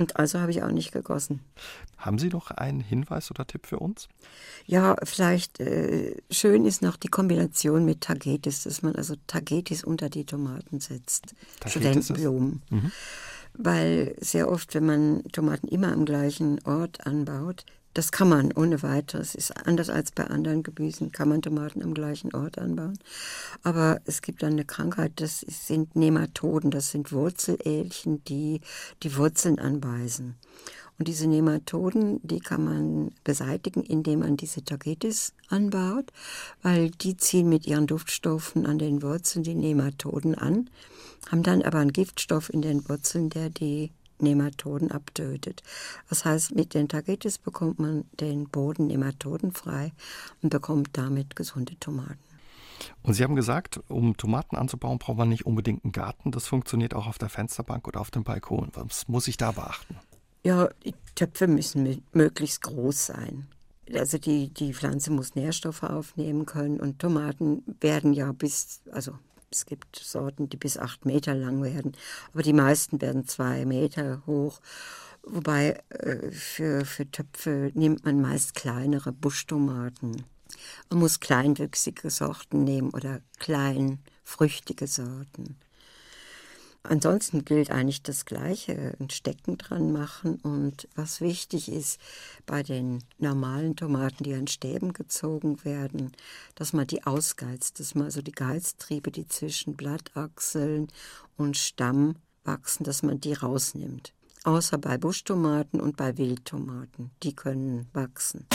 Und 0.03 0.17
also 0.17 0.41
habe 0.41 0.51
ich 0.51 0.65
auch 0.65 0.73
nicht 0.73 0.91
gegossen. 0.91 1.39
Haben 1.97 2.19
Sie 2.19 2.29
noch 2.29 2.51
einen 2.51 2.81
Hinweis 2.81 3.31
oder 3.31 3.47
Tipp 3.47 3.67
für 3.67 3.79
uns? 3.79 4.09
Ja, 4.67 4.97
vielleicht 5.05 5.61
äh, 5.61 6.17
schön 6.29 6.67
ist 6.67 6.83
noch 6.83 6.97
die 6.97 7.07
Kombination 7.07 7.85
mit 7.85 8.01
Tagetes, 8.01 8.65
dass 8.65 8.83
man 8.83 8.97
also 8.97 9.15
Tagetes 9.29 9.85
unter 9.85 10.11
die 10.11 10.25
Tomaten 10.25 10.81
setzt. 10.81 11.37
Tagetes 11.61 11.71
Studentenblumen. 11.71 12.63
Mhm. 12.71 12.93
Weil 13.55 14.17
sehr 14.19 14.51
oft, 14.51 14.75
wenn 14.75 14.87
man 14.87 15.23
Tomaten 15.31 15.69
immer 15.69 15.93
am 15.93 16.05
gleichen 16.05 16.59
Ort 16.65 17.07
anbaut, 17.07 17.65
das 17.95 18.13
kann 18.13 18.29
man 18.29 18.53
ohne 18.53 18.83
weiteres. 18.83 19.35
Ist 19.35 19.67
anders 19.67 19.91
als 19.91 20.13
bei 20.13 20.25
anderen 20.27 20.63
Gemüsen, 20.63 21.13
kann 21.13 21.29
man 21.29 21.43
Tomaten 21.43 21.83
am 21.83 21.95
gleichen 21.95 22.35
Ort 22.35 22.59
anbauen. 22.59 22.99
Aber 23.63 24.01
es 24.05 24.23
gibt 24.23 24.43
eine 24.45 24.65
Krankheit, 24.65 25.13
das 25.17 25.41
sind 25.41 25.97
Nematoden, 25.97 26.71
das 26.71 26.91
sind 26.91 27.13
Wurzelelchen, 27.13 28.25
die 28.25 28.61
die 29.03 29.17
Wurzeln 29.17 29.59
anweisen. 29.59 30.37
Und 30.99 31.09
diese 31.09 31.27
Nematoden, 31.27 32.21
die 32.23 32.39
kann 32.39 32.65
man 32.65 33.11
beseitigen, 33.25 33.83
indem 33.83 34.21
man 34.21 34.37
diese 34.37 34.65
Tagetes 34.65 35.33
anbaut, 35.49 36.13
weil 36.63 36.91
die 36.91 37.17
ziehen 37.17 37.49
mit 37.49 37.67
ihren 37.67 37.87
Duftstoffen 37.87 38.67
an 38.67 38.79
den 38.79 39.03
Wurzeln 39.03 39.43
die 39.43 39.55
Nematoden 39.55 40.35
an, 40.35 40.71
haben 41.31 41.43
dann 41.43 41.63
aber 41.63 41.79
einen 41.79 41.93
Giftstoff 41.93 42.53
in 42.53 42.63
den 42.63 42.89
Wurzeln, 42.89 43.31
der 43.31 43.51
die 43.51 43.91
Nematoden 44.19 44.91
abtötet. 44.91 45.63
Das 46.09 46.25
heißt, 46.25 46.55
mit 46.55 46.75
den 46.75 46.89
Tagetes 46.89 47.39
bekommt 47.39 47.79
man 47.79 48.05
den 48.21 48.49
Boden 48.49 48.87
nematodenfrei 48.87 49.93
und 50.43 50.51
bekommt 50.51 50.91
damit 50.93 51.37
gesunde 51.37 51.79
Tomaten. 51.79 52.19
Und 53.03 53.15
Sie 53.15 53.23
haben 53.23 53.37
gesagt, 53.37 53.81
um 53.89 54.17
Tomaten 54.17 54.57
anzubauen, 54.57 54.99
braucht 54.99 55.19
man 55.19 55.29
nicht 55.29 55.47
unbedingt 55.47 55.85
einen 55.85 55.93
Garten. 55.93 56.33
Das 56.33 56.47
funktioniert 56.47 56.95
auch 56.95 57.07
auf 57.07 57.19
der 57.19 57.29
Fensterbank 57.29 57.87
oder 57.87 58.01
auf 58.01 58.11
dem 58.11 58.25
Balkon. 58.25 58.71
Was 58.75 59.09
muss 59.09 59.29
ich 59.29 59.37
da 59.37 59.53
beachten? 59.53 59.97
Ja, 60.45 60.69
die 60.85 60.95
Töpfe 61.15 61.47
müssen 61.47 62.03
möglichst 62.13 62.63
groß 62.63 63.07
sein. 63.07 63.47
Also 63.95 64.19
die, 64.19 64.49
die 64.49 64.75
Pflanze 64.75 65.11
muss 65.13 65.35
Nährstoffe 65.35 65.83
aufnehmen 65.83 66.47
können 66.47 66.81
und 66.81 66.99
Tomaten 66.99 67.63
werden 67.81 68.13
ja 68.13 68.33
bis, 68.33 68.81
also 68.91 69.13
es 69.55 69.67
gibt 69.67 69.97
Sorten, 69.97 70.49
die 70.49 70.57
bis 70.57 70.79
acht 70.79 71.05
Meter 71.05 71.35
lang 71.35 71.63
werden, 71.63 71.93
aber 72.33 72.43
die 72.43 72.53
meisten 72.53 73.01
werden 73.01 73.27
zwei 73.27 73.65
Meter 73.65 74.23
hoch. 74.27 74.61
Wobei 75.25 75.81
äh, 75.91 76.31
für, 76.33 76.85
für 76.85 77.11
Töpfe 77.11 77.71
nimmt 77.75 78.05
man 78.05 78.21
meist 78.21 78.55
kleinere 78.55 79.13
Buschtomaten. 79.13 80.25
Man 80.91 80.99
muss 80.99 81.21
kleinwüchsige 81.21 82.11
Sorten 82.11 82.65
nehmen 82.65 82.91
oder 82.91 83.21
kleinfrüchtige 83.39 84.87
Sorten. 84.87 85.57
Ansonsten 86.85 87.45
gilt 87.45 87.71
eigentlich 87.71 88.03
das 88.03 88.25
Gleiche, 88.25 88.97
ein 88.99 89.09
Stecken 89.09 89.57
dran 89.57 89.93
machen 89.93 90.37
und 90.43 90.89
was 90.97 91.21
wichtig 91.21 91.71
ist 91.71 92.01
bei 92.45 92.65
den 92.65 93.05
normalen 93.19 93.77
Tomaten, 93.77 94.25
die 94.25 94.35
an 94.35 94.49
Stäben 94.49 94.93
gezogen 94.93 95.65
werden, 95.65 96.13
dass 96.57 96.73
man 96.73 96.89
die 96.89 97.05
ausgeizt, 97.05 97.79
dass 97.79 97.95
man 97.95 98.07
also 98.07 98.21
die 98.21 98.33
Geiztriebe, 98.33 99.13
die 99.13 99.29
zwischen 99.29 99.77
Blattachseln 99.77 100.89
und 101.37 101.57
Stamm 101.57 102.17
wachsen, 102.45 102.83
dass 102.83 103.05
man 103.05 103.21
die 103.21 103.35
rausnimmt. 103.35 104.13
Außer 104.43 104.77
bei 104.77 104.99
Buschtomaten 104.99 105.81
und 105.81 105.97
bei 105.97 106.19
Wildtomaten, 106.19 107.13
die 107.23 107.37
können 107.37 107.89
wachsen. 107.93 108.49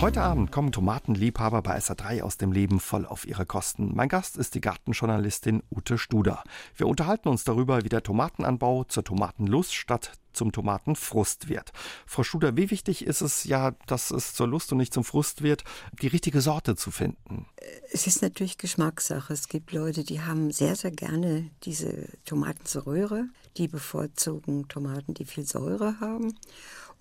Heute 0.00 0.22
Abend 0.22 0.52
kommen 0.52 0.72
Tomatenliebhaber 0.72 1.62
bei 1.62 1.78
SA3 1.78 2.22
aus 2.22 2.36
dem 2.36 2.52
Leben 2.52 2.80
voll 2.80 3.06
auf 3.06 3.26
ihre 3.26 3.46
Kosten. 3.46 3.94
Mein 3.94 4.08
Gast 4.08 4.36
ist 4.36 4.54
die 4.54 4.60
Gartenjournalistin 4.60 5.62
Ute 5.70 5.96
Studer. 5.98 6.42
Wir 6.76 6.86
unterhalten 6.86 7.28
uns 7.28 7.44
darüber, 7.44 7.84
wie 7.84 7.88
der 7.88 8.02
Tomatenanbau 8.02 8.84
zur 8.84 9.04
Tomatenlust 9.04 9.74
statt 9.74 10.12
zum 10.34 10.52
Tomatenfrust 10.52 11.48
wird. 11.48 11.72
Frau 12.06 12.22
Studer, 12.22 12.56
wie 12.56 12.70
wichtig 12.70 13.06
ist 13.06 13.20
es 13.20 13.44
ja, 13.44 13.72
dass 13.86 14.10
es 14.10 14.34
zur 14.34 14.48
Lust 14.48 14.72
und 14.72 14.78
nicht 14.78 14.92
zum 14.92 15.04
Frust 15.04 15.42
wird, 15.42 15.64
die 16.02 16.08
richtige 16.08 16.40
Sorte 16.40 16.76
zu 16.76 16.90
finden? 16.90 17.46
Es 17.92 18.06
ist 18.06 18.20
natürlich 18.20 18.58
Geschmackssache. 18.58 19.32
Es 19.32 19.48
gibt 19.48 19.72
Leute, 19.72 20.04
die 20.04 20.20
haben 20.20 20.50
sehr, 20.50 20.76
sehr 20.76 20.90
gerne 20.90 21.50
diese 21.62 22.08
Tomatensäure. 22.24 23.28
Die 23.56 23.68
bevorzugen 23.68 24.66
Tomaten, 24.68 25.14
die 25.14 25.24
viel 25.24 25.46
Säure 25.46 26.00
haben. 26.00 26.36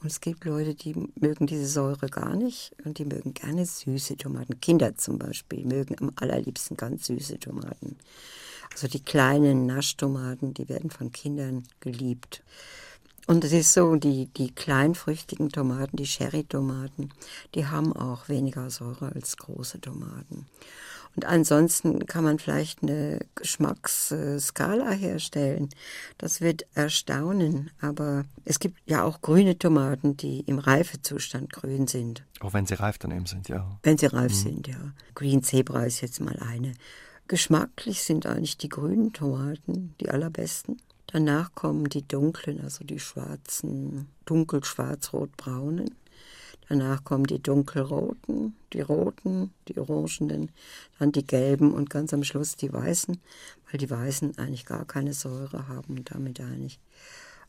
Und 0.03 0.11
es 0.11 0.19
gibt 0.19 0.43
Leute, 0.43 0.75
die 0.75 0.93
mögen 1.15 1.47
diese 1.47 1.65
Säure 1.65 2.09
gar 2.09 2.35
nicht 2.35 2.73
und 2.83 2.97
die 2.99 3.05
mögen 3.05 3.33
gerne 3.33 3.65
süße 3.65 4.17
Tomaten. 4.17 4.59
Kinder 4.59 4.97
zum 4.97 5.17
Beispiel 5.17 5.65
mögen 5.65 5.95
am 6.01 6.11
allerliebsten 6.17 6.75
ganz 6.75 7.05
süße 7.05 7.39
Tomaten. 7.39 7.95
Also 8.73 8.89
die 8.89 8.99
kleinen 8.99 9.65
Naschtomaten, 9.65 10.53
die 10.53 10.67
werden 10.67 10.89
von 10.89 11.13
Kindern 11.13 11.63
geliebt. 11.79 12.43
Und 13.27 13.45
es 13.45 13.53
ist 13.53 13.71
so, 13.71 13.95
die, 13.95 14.25
die 14.35 14.51
kleinfrüchtigen 14.51 15.47
Tomaten, 15.47 15.95
die 15.95 16.05
Sherry-Tomaten, 16.05 17.09
die 17.55 17.67
haben 17.67 17.93
auch 17.93 18.27
weniger 18.27 18.69
Säure 18.69 19.13
als 19.15 19.37
große 19.37 19.79
Tomaten. 19.79 20.47
Und 21.15 21.26
ansonsten 21.26 22.06
kann 22.08 22.23
man 22.23 22.39
vielleicht 22.39 22.82
eine 22.82 23.19
Geschmacksskala 23.36 24.91
herstellen. 24.91 25.69
Das 26.17 26.41
wird 26.41 26.65
erstaunen, 26.73 27.69
aber 27.80 28.26
es 28.45 28.60
gibt 28.60 28.80
ja 28.86 29.04
auch 29.04 29.21
grüne 29.21 29.58
Tomaten, 29.58 30.17
die 30.17 30.39
im 30.41 30.58
Reifezustand 30.58 31.54
grün 31.54 31.88
sind. 31.88 32.23
Auch 32.39 32.54
wenn 32.54 32.65
sie 32.65 32.73
reif 32.73 32.97
daneben 32.97 33.28
sind, 33.28 33.47
ja. 33.47 33.80
Wenn 33.84 33.97
sie 33.97 34.08
reif 34.08 34.32
mhm. 34.32 34.38
sind, 34.38 34.67
ja. 34.67 34.93
Green 35.13 35.43
Zebra 35.43 35.86
ist 35.86 36.02
jetzt 36.02 36.19
mal 36.19 36.38
eine. 36.39 36.73
Geschmacklich 37.28 38.04
sind 38.04 38.26
eigentlich 38.26 38.58
die 38.58 38.69
grünen 38.69 39.13
Tomaten 39.13 39.95
die 40.02 40.10
allerbesten. 40.10 40.82
Danach 41.08 41.54
kommen 41.54 41.89
die 41.89 42.08
dunklen, 42.08 42.60
also 42.62 42.84
die 42.84 42.99
schwarzen, 42.99 44.08
dunkel-schwarz-rot-braunen. 44.26 45.93
Danach 46.69 47.04
kommen 47.04 47.26
die 47.26 47.39
dunkelroten, 47.39 48.56
die 48.71 48.82
roten, 48.82 49.52
die 49.67 49.78
orangenen, 49.78 50.49
dann 50.99 51.12
die 51.12 51.26
gelben 51.26 51.73
und 51.73 51.89
ganz 51.89 52.13
am 52.13 52.23
Schluss 52.23 52.56
die 52.56 52.71
weißen, 52.71 53.19
weil 53.69 53.78
die 53.78 53.89
weißen 53.89 54.38
eigentlich 54.38 54.65
gar 54.65 54.86
keine 54.86 55.13
Säure 55.13 55.67
haben 55.67 55.97
und 55.97 56.12
damit 56.12 56.39
eigentlich 56.39 56.80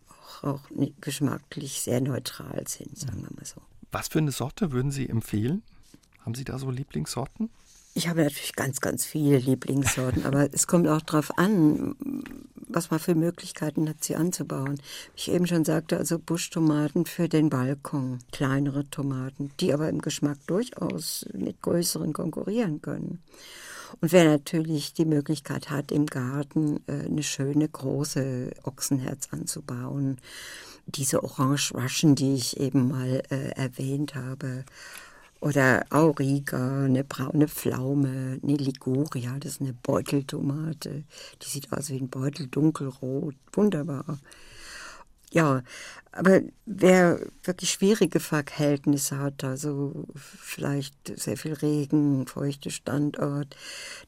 auch, 0.08 0.44
auch 0.44 0.60
geschmacklich 1.00 1.80
sehr 1.80 2.00
neutral 2.00 2.64
sind, 2.66 2.98
sagen 2.98 3.22
wir 3.22 3.34
mal 3.34 3.44
so. 3.44 3.60
Was 3.92 4.08
für 4.08 4.18
eine 4.18 4.32
Sorte 4.32 4.72
würden 4.72 4.90
Sie 4.90 5.08
empfehlen? 5.08 5.62
Haben 6.20 6.34
Sie 6.34 6.44
da 6.44 6.58
so 6.58 6.70
Lieblingssorten? 6.70 7.50
Ich 7.96 8.08
habe 8.08 8.24
natürlich 8.24 8.56
ganz, 8.56 8.80
ganz 8.80 9.04
viele 9.04 9.38
Lieblingssorten, 9.38 10.26
aber 10.26 10.52
es 10.52 10.66
kommt 10.66 10.88
auch 10.88 11.00
darauf 11.00 11.38
an, 11.38 11.94
was 12.74 12.90
man 12.90 13.00
für 13.00 13.14
Möglichkeiten 13.14 13.88
hat, 13.88 14.02
sie 14.02 14.16
anzubauen. 14.16 14.80
Ich 15.16 15.30
eben 15.30 15.46
schon 15.46 15.64
sagte, 15.64 15.96
also 15.96 16.18
Buschtomaten 16.18 17.06
für 17.06 17.28
den 17.28 17.50
Balkon, 17.50 18.18
kleinere 18.32 18.88
Tomaten, 18.90 19.52
die 19.60 19.72
aber 19.72 19.88
im 19.88 20.00
Geschmack 20.00 20.38
durchaus 20.46 21.26
mit 21.32 21.62
größeren 21.62 22.12
konkurrieren 22.12 22.82
können. 22.82 23.22
Und 24.00 24.12
wer 24.12 24.24
natürlich 24.24 24.92
die 24.92 25.04
Möglichkeit 25.04 25.70
hat, 25.70 25.92
im 25.92 26.06
Garten 26.06 26.80
äh, 26.86 27.06
eine 27.06 27.22
schöne 27.22 27.68
große 27.68 28.50
Ochsenherz 28.64 29.28
anzubauen, 29.30 30.18
diese 30.86 31.22
Orange 31.22 31.72
Russian, 31.74 32.14
die 32.14 32.34
ich 32.34 32.60
eben 32.60 32.88
mal 32.88 33.22
äh, 33.30 33.50
erwähnt 33.50 34.14
habe, 34.14 34.64
oder 35.44 35.84
Auriga, 35.90 36.86
eine 36.86 37.04
braune 37.04 37.48
Pflaume, 37.48 38.40
eine 38.42 38.56
Liguria, 38.56 39.38
das 39.38 39.52
ist 39.52 39.60
eine 39.60 39.74
Beuteltomate. 39.74 41.04
Die 41.42 41.46
sieht 41.46 41.70
aus 41.70 41.90
wie 41.90 41.98
ein 41.98 42.08
Beutel, 42.08 42.46
dunkelrot, 42.46 43.34
wunderbar. 43.52 44.18
Ja, 45.32 45.62
aber 46.12 46.40
wer 46.64 47.20
wirklich 47.42 47.72
schwierige 47.72 48.20
Verhältnisse 48.20 49.18
hat, 49.18 49.44
also 49.44 50.06
vielleicht 50.14 50.94
sehr 51.20 51.36
viel 51.36 51.52
Regen, 51.52 52.26
feuchte 52.26 52.70
Standort, 52.70 53.54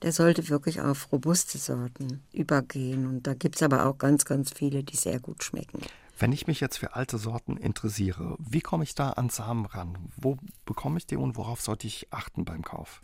der 0.01 0.12
sollte 0.12 0.49
wirklich 0.49 0.81
auf 0.81 1.12
robuste 1.12 1.59
Sorten 1.59 2.22
übergehen. 2.33 3.07
Und 3.07 3.27
da 3.27 3.35
gibt 3.35 3.57
es 3.57 3.62
aber 3.62 3.85
auch 3.85 3.99
ganz, 3.99 4.25
ganz 4.25 4.55
viele, 4.55 4.85
die 4.85 4.96
sehr 4.96 5.20
gut 5.20 5.44
schmecken. 5.44 5.81
Wenn 6.18 6.33
ich 6.33 6.46
mich 6.46 6.61
jetzt 6.61 6.79
für 6.79 6.94
alte 6.94 7.18
Sorten 7.18 7.59
interessiere, 7.59 8.37
wie 8.38 8.61
komme 8.61 8.85
ich 8.85 8.94
da 8.94 9.11
an 9.11 9.29
Samen 9.29 9.66
ran? 9.66 9.98
Wo 10.16 10.38
bekomme 10.64 10.96
ich 10.96 11.07
die 11.07 11.16
und 11.16 11.37
worauf 11.37 11.61
sollte 11.61 11.87
ich 11.87 12.07
achten 12.11 12.46
beim 12.46 12.62
Kauf? 12.62 13.02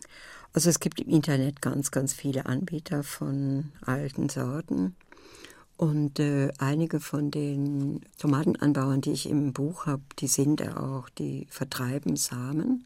Also 0.55 0.71
es 0.71 0.81
gibt 0.81 1.01
im 1.01 1.09
Internet 1.09 1.61
ganz, 1.61 1.91
ganz 1.91 2.15
viele 2.15 2.47
Anbieter 2.47 3.03
von 3.03 3.73
alten 3.85 4.31
Sorten. 4.31 4.97
Und 5.77 6.21
äh, 6.21 6.53
einige 6.59 7.01
von 7.01 7.31
den 7.31 8.03
Tomatenanbauern, 8.19 9.01
die 9.01 9.13
ich 9.13 9.29
im 9.29 9.53
Buch 9.53 9.87
habe, 9.87 10.03
die 10.19 10.29
sind 10.29 10.63
auch, 10.77 11.09
die 11.11 11.47
vertreiben 11.51 12.17
Samen. 12.17 12.85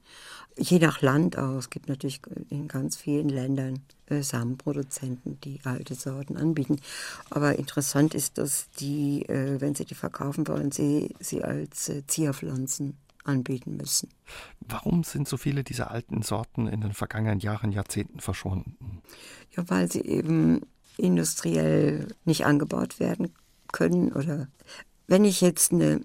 Je 0.57 0.79
nach 0.79 1.03
Land 1.03 1.39
auch. 1.39 1.59
Es 1.59 1.71
gibt 1.71 1.89
natürlich 1.89 2.23
in 2.49 2.69
ganz 2.69 2.97
vielen 2.97 3.29
Ländern 3.29 3.81
Samenproduzenten, 4.09 5.41
die 5.41 5.61
alte 5.65 5.95
Sorten 5.95 6.37
anbieten. 6.37 6.81
Aber 7.31 7.59
interessant 7.59 8.15
ist, 8.15 8.39
dass 8.39 8.71
die, 8.79 9.23
äh, 9.29 9.61
wenn 9.61 9.75
sie 9.75 9.85
die 9.85 9.95
verkaufen 9.95 10.47
wollen, 10.49 10.73
sie, 10.73 11.15
sie 11.21 11.43
als 11.43 11.89
äh, 11.89 12.07
Zierpflanzen 12.07 12.97
anbieten 13.25 13.77
müssen. 13.77 14.09
Warum 14.61 15.05
sind 15.05 15.29
so 15.29 15.37
viele 15.37 15.65
dieser 15.65 15.91
alten 15.91 16.23
Sorten 16.23 16.69
in 16.69 16.81
den 16.81 16.93
vergangenen 16.93 17.41
Jahren, 17.41 17.73
Jahrzehnten 17.73 18.21
verschwunden? 18.21 19.03
Ja, 19.57 19.69
weil 19.69 19.91
sie 19.91 20.03
eben 20.03 20.63
industriell 20.97 22.09
nicht 22.25 22.47
angebaut 22.47 23.01
werden 23.01 23.35
können. 23.73 24.13
Oder 24.13 24.49
wenn 25.07 25.25
ich 25.25 25.41
jetzt 25.41 25.73
eine, 25.73 26.01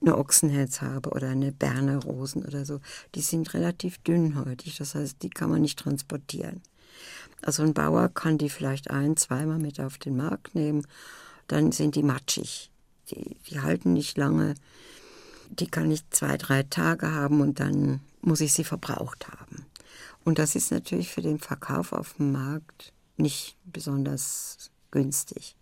eine 0.00 0.16
Ochsenherz 0.16 0.82
habe 0.82 1.10
oder 1.10 1.28
eine 1.28 1.52
Berner 1.52 2.02
Rosen 2.02 2.44
oder 2.44 2.64
so, 2.64 2.80
die 3.14 3.20
sind 3.20 3.54
relativ 3.54 3.98
dünnhäutig. 3.98 4.76
Das 4.76 4.94
heißt, 4.94 5.22
die 5.22 5.30
kann 5.30 5.50
man 5.50 5.62
nicht 5.62 5.78
transportieren. 5.78 6.62
Also 7.42 7.62
ein 7.62 7.74
Bauer 7.74 8.08
kann 8.08 8.38
die 8.38 8.50
vielleicht 8.50 8.90
ein, 8.90 9.16
zweimal 9.16 9.58
mit 9.58 9.80
auf 9.80 9.98
den 9.98 10.16
Markt 10.16 10.54
nehmen, 10.54 10.86
dann 11.48 11.72
sind 11.72 11.94
die 11.94 12.02
matschig. 12.02 12.70
Die, 13.10 13.36
die 13.48 13.60
halten 13.60 13.92
nicht 13.92 14.16
lange. 14.16 14.54
Die 15.50 15.68
kann 15.68 15.90
ich 15.90 16.08
zwei, 16.10 16.36
drei 16.36 16.64
Tage 16.64 17.12
haben 17.12 17.40
und 17.40 17.60
dann 17.60 18.00
muss 18.20 18.40
ich 18.40 18.52
sie 18.52 18.64
verbraucht 18.64 19.28
haben. 19.28 19.64
Und 20.24 20.40
das 20.40 20.56
ist 20.56 20.72
natürlich 20.72 21.10
für 21.12 21.22
den 21.22 21.38
Verkauf 21.38 21.92
auf 21.92 22.14
dem 22.14 22.32
Markt 22.32 22.92
nicht 23.16 23.56
besonders 23.64 24.70
günstig. 24.90 25.54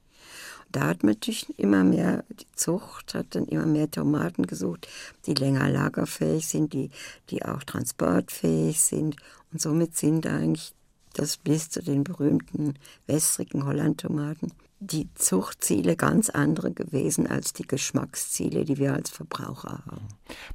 Da 0.73 0.89
hat 0.89 1.03
man 1.03 1.13
natürlich 1.13 1.57
immer 1.59 1.85
mehr, 1.85 2.25
die 2.31 2.47
Zucht 2.57 3.15
hat 3.15 3.35
dann 3.35 3.47
immer 3.47 3.67
mehr 3.67 3.91
Tomaten 3.91 4.47
gesucht, 4.47 4.89
die 5.27 5.35
länger 5.35 5.69
lagerfähig 5.69 6.49
sind, 6.49 6.73
die, 6.73 6.91
die 7.31 7.45
auch 7.45 7.63
transportfähig 7.63 8.81
sind. 8.81 9.17
Und 9.53 9.61
somit 9.61 9.97
sind 9.97 10.27
eigentlich 10.27 10.75
das 11.15 11.37
bis 11.37 11.71
zu 11.71 11.83
den 11.83 12.05
berühmten 12.05 12.75
wässrigen 13.07 13.65
Hollandtomaten 13.65 14.53
die 14.81 15.09
Zuchtziele 15.15 15.97
ganz 15.97 16.31
andere 16.31 16.73
gewesen 16.73 17.27
als 17.27 17.53
die 17.53 17.67
Geschmacksziele, 17.67 18.65
die 18.65 18.77
wir 18.77 18.93
als 18.95 19.11
Verbraucher 19.11 19.83
haben. 19.87 20.09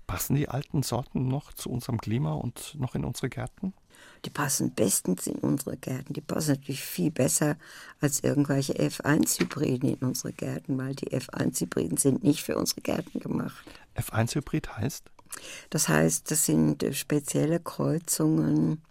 Passen 0.06 0.36
die 0.36 0.50
alten 0.50 0.84
Sorten 0.84 1.28
noch 1.28 1.54
zu 1.54 1.70
unserem 1.70 2.00
Klima 2.00 2.34
und 2.34 2.76
noch 2.78 2.96
in 2.96 3.06
unsere 3.06 3.30
Gärten? 3.30 3.74
Die 4.26 4.30
passen 4.30 4.74
bestens 4.74 5.28
in 5.28 5.40
unsere 5.40 5.78
Gärten. 5.78 6.14
Die 6.14 6.22
passen 6.22 6.52
natürlich 6.52 6.84
viel 6.84 7.12
besser 7.12 7.58
als 8.02 8.24
irgendwelche 8.24 8.74
F1-Hybriden 8.74 9.90
in 9.90 10.08
unsere 10.08 10.34
Gärten, 10.34 10.78
weil 10.78 10.96
die 10.96 11.10
F1-Hybriden 11.10 11.98
sind 11.98 12.24
nicht 12.24 12.44
für 12.44 12.58
unsere 12.58 12.82
Gärten 12.82 13.20
gemacht. 13.20 13.66
F1-Hybrid 13.96 14.78
heißt? 14.78 15.06
Das 15.70 15.88
heißt, 15.90 16.30
das 16.32 16.46
sind 16.46 16.84
äh, 16.84 16.94
spezielle 16.94 17.60
Kreuzungen, 17.60 18.82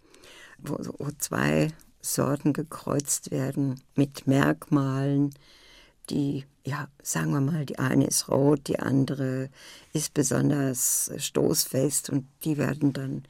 wo, 0.58 0.78
wo 0.98 1.10
zwei 1.18 1.72
Sorten 2.00 2.52
gekreuzt 2.52 3.30
werden 3.30 3.80
mit 3.94 4.26
Merkmalen, 4.26 5.34
die, 6.10 6.44
ja, 6.64 6.88
sagen 7.02 7.32
wir 7.32 7.40
mal, 7.40 7.66
die 7.66 7.78
eine 7.78 8.06
ist 8.06 8.28
rot, 8.28 8.68
die 8.68 8.78
andere 8.78 9.50
ist 9.92 10.14
besonders 10.14 11.10
stoßfest 11.16 12.10
und 12.10 12.26
die 12.44 12.56
werden 12.56 12.92
dann 12.92 13.24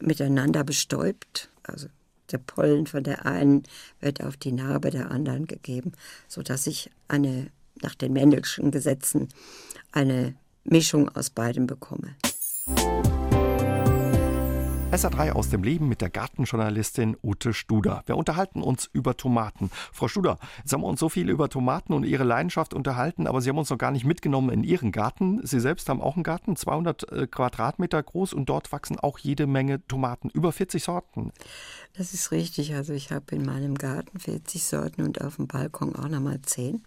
miteinander 0.00 0.64
bestäubt. 0.64 1.48
Also 1.62 1.88
der 2.32 2.38
Pollen 2.38 2.86
von 2.86 3.04
der 3.04 3.26
einen 3.26 3.62
wird 4.00 4.22
auf 4.22 4.36
die 4.36 4.52
Narbe 4.52 4.90
der 4.90 5.10
anderen 5.10 5.46
gegeben, 5.46 5.92
sodass 6.28 6.66
ich 6.66 6.90
eine, 7.08 7.50
nach 7.82 7.94
den 7.94 8.12
Mendelschen 8.12 8.70
Gesetzen, 8.70 9.28
eine 9.92 10.34
Mischung 10.64 11.08
aus 11.10 11.30
beidem 11.30 11.66
bekomme. 11.66 12.16
SA3 14.94 15.32
aus 15.32 15.48
dem 15.50 15.64
Leben 15.64 15.88
mit 15.88 16.00
der 16.02 16.08
Gartenjournalistin 16.08 17.16
Ute 17.20 17.52
Studer. 17.52 18.04
Wir 18.06 18.16
unterhalten 18.16 18.62
uns 18.62 18.88
über 18.92 19.16
Tomaten. 19.16 19.72
Frau 19.92 20.06
Studer, 20.06 20.38
jetzt 20.58 20.72
haben 20.72 20.82
wir 20.82 20.86
uns 20.86 21.00
so 21.00 21.08
viel 21.08 21.30
über 21.30 21.48
Tomaten 21.48 21.94
und 21.94 22.04
Ihre 22.04 22.22
Leidenschaft 22.22 22.72
unterhalten, 22.72 23.26
aber 23.26 23.40
Sie 23.40 23.48
haben 23.48 23.58
uns 23.58 23.70
noch 23.70 23.78
gar 23.78 23.90
nicht 23.90 24.04
mitgenommen 24.04 24.50
in 24.50 24.62
Ihren 24.62 24.92
Garten. 24.92 25.44
Sie 25.44 25.58
selbst 25.58 25.88
haben 25.88 26.00
auch 26.00 26.14
einen 26.14 26.22
Garten, 26.22 26.54
200 26.54 27.10
äh, 27.10 27.26
Quadratmeter 27.26 28.00
groß 28.00 28.34
und 28.34 28.48
dort 28.48 28.70
wachsen 28.70 28.96
auch 29.00 29.18
jede 29.18 29.48
Menge 29.48 29.84
Tomaten, 29.88 30.30
über 30.30 30.52
40 30.52 30.84
Sorten. 30.84 31.32
Das 31.96 32.14
ist 32.14 32.30
richtig. 32.30 32.76
Also 32.76 32.92
ich 32.92 33.10
habe 33.10 33.34
in 33.34 33.44
meinem 33.44 33.74
Garten 33.74 34.20
40 34.20 34.62
Sorten 34.62 35.02
und 35.02 35.20
auf 35.22 35.36
dem 35.36 35.48
Balkon 35.48 35.96
auch 35.96 36.08
nochmal 36.08 36.40
10. 36.40 36.84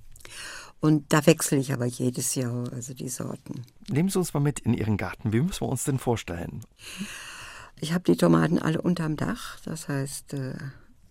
Und 0.80 1.12
da 1.12 1.26
wechsle 1.26 1.58
ich 1.58 1.74
aber 1.74 1.86
jedes 1.86 2.36
Jahr, 2.36 2.72
also 2.72 2.94
die 2.94 3.10
Sorten. 3.10 3.64
Nehmen 3.90 4.08
Sie 4.08 4.18
uns 4.18 4.34
mal 4.34 4.40
mit 4.40 4.62
in 4.62 4.74
Ihren 4.74 4.96
Garten. 4.96 5.34
Wie 5.34 5.42
müssen 5.42 5.60
wir 5.60 5.70
uns 5.70 5.84
denn 5.84 6.00
vorstellen? 6.00 6.62
Ich 7.80 7.94
habe 7.94 8.04
die 8.04 8.18
Tomaten 8.18 8.60
alle 8.60 8.82
unterm 8.82 9.18
Dach, 9.18 9.60
das 9.64 9.88
heißt 9.88 10.34
äh, 10.34 10.56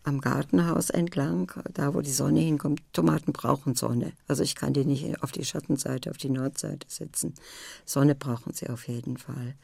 am 0.02 0.20
Gartenhaus 0.20 0.90
entlang, 0.90 1.52
da 1.72 1.94
wo 1.94 2.00
die 2.00 2.10
Sonne 2.10 2.40
hinkommt. 2.40 2.82
Tomaten 2.92 3.32
brauchen 3.32 3.74
Sonne. 3.74 4.12
Also 4.26 4.42
ich 4.42 4.54
kann 4.54 4.72
die 4.72 4.84
nicht 4.84 5.22
auf 5.22 5.32
die 5.32 5.44
Schattenseite, 5.44 6.10
auf 6.10 6.16
die 6.16 6.30
Nordseite 6.30 6.86
setzen. 6.88 7.34
Sonne 7.84 8.14
brauchen 8.14 8.52
sie 8.52 8.68
auf 8.68 8.88
jeden 8.88 9.16
Fall. 9.16 9.54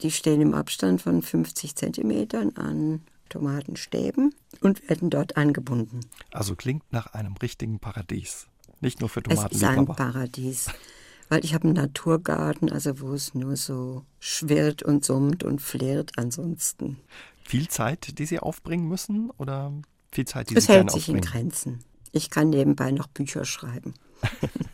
Die 0.00 0.10
stehen 0.10 0.40
im 0.40 0.54
Abstand 0.54 1.02
von 1.02 1.22
50 1.22 1.76
Zentimetern 1.76 2.56
an 2.56 3.02
Tomatenstäben 3.28 4.34
und 4.60 4.88
werden 4.88 5.10
dort 5.10 5.36
angebunden. 5.36 6.00
Also 6.32 6.56
klingt 6.56 6.92
nach 6.92 7.14
einem 7.14 7.34
richtigen 7.34 7.78
Paradies. 7.78 8.46
Nicht 8.80 9.00
nur 9.00 9.08
für 9.08 9.22
Tomaten. 9.22 9.54
Es 9.54 9.62
ist 9.62 9.64
ein 9.64 9.86
Paradies 9.86 10.66
weil 11.28 11.44
ich 11.44 11.54
habe 11.54 11.64
einen 11.64 11.74
Naturgarten, 11.74 12.70
also 12.70 13.00
wo 13.00 13.12
es 13.12 13.34
nur 13.34 13.56
so 13.56 14.04
schwirrt 14.20 14.82
und 14.82 15.04
summt 15.04 15.44
und 15.44 15.60
flirrt 15.60 16.12
ansonsten. 16.16 16.98
Viel 17.44 17.68
Zeit, 17.68 18.18
die 18.18 18.26
Sie 18.26 18.40
aufbringen 18.40 18.88
müssen 18.88 19.30
oder 19.38 19.72
viel 20.10 20.26
Zeit, 20.26 20.50
die 20.50 20.56
es 20.56 20.66
Sie 20.66 20.72
hält 20.72 20.90
sich 20.90 21.02
aufbringen? 21.02 21.22
in 21.22 21.30
Grenzen. 21.30 21.78
Ich 22.12 22.30
kann 22.30 22.50
nebenbei 22.50 22.90
noch 22.90 23.08
Bücher 23.08 23.44
schreiben. 23.44 23.94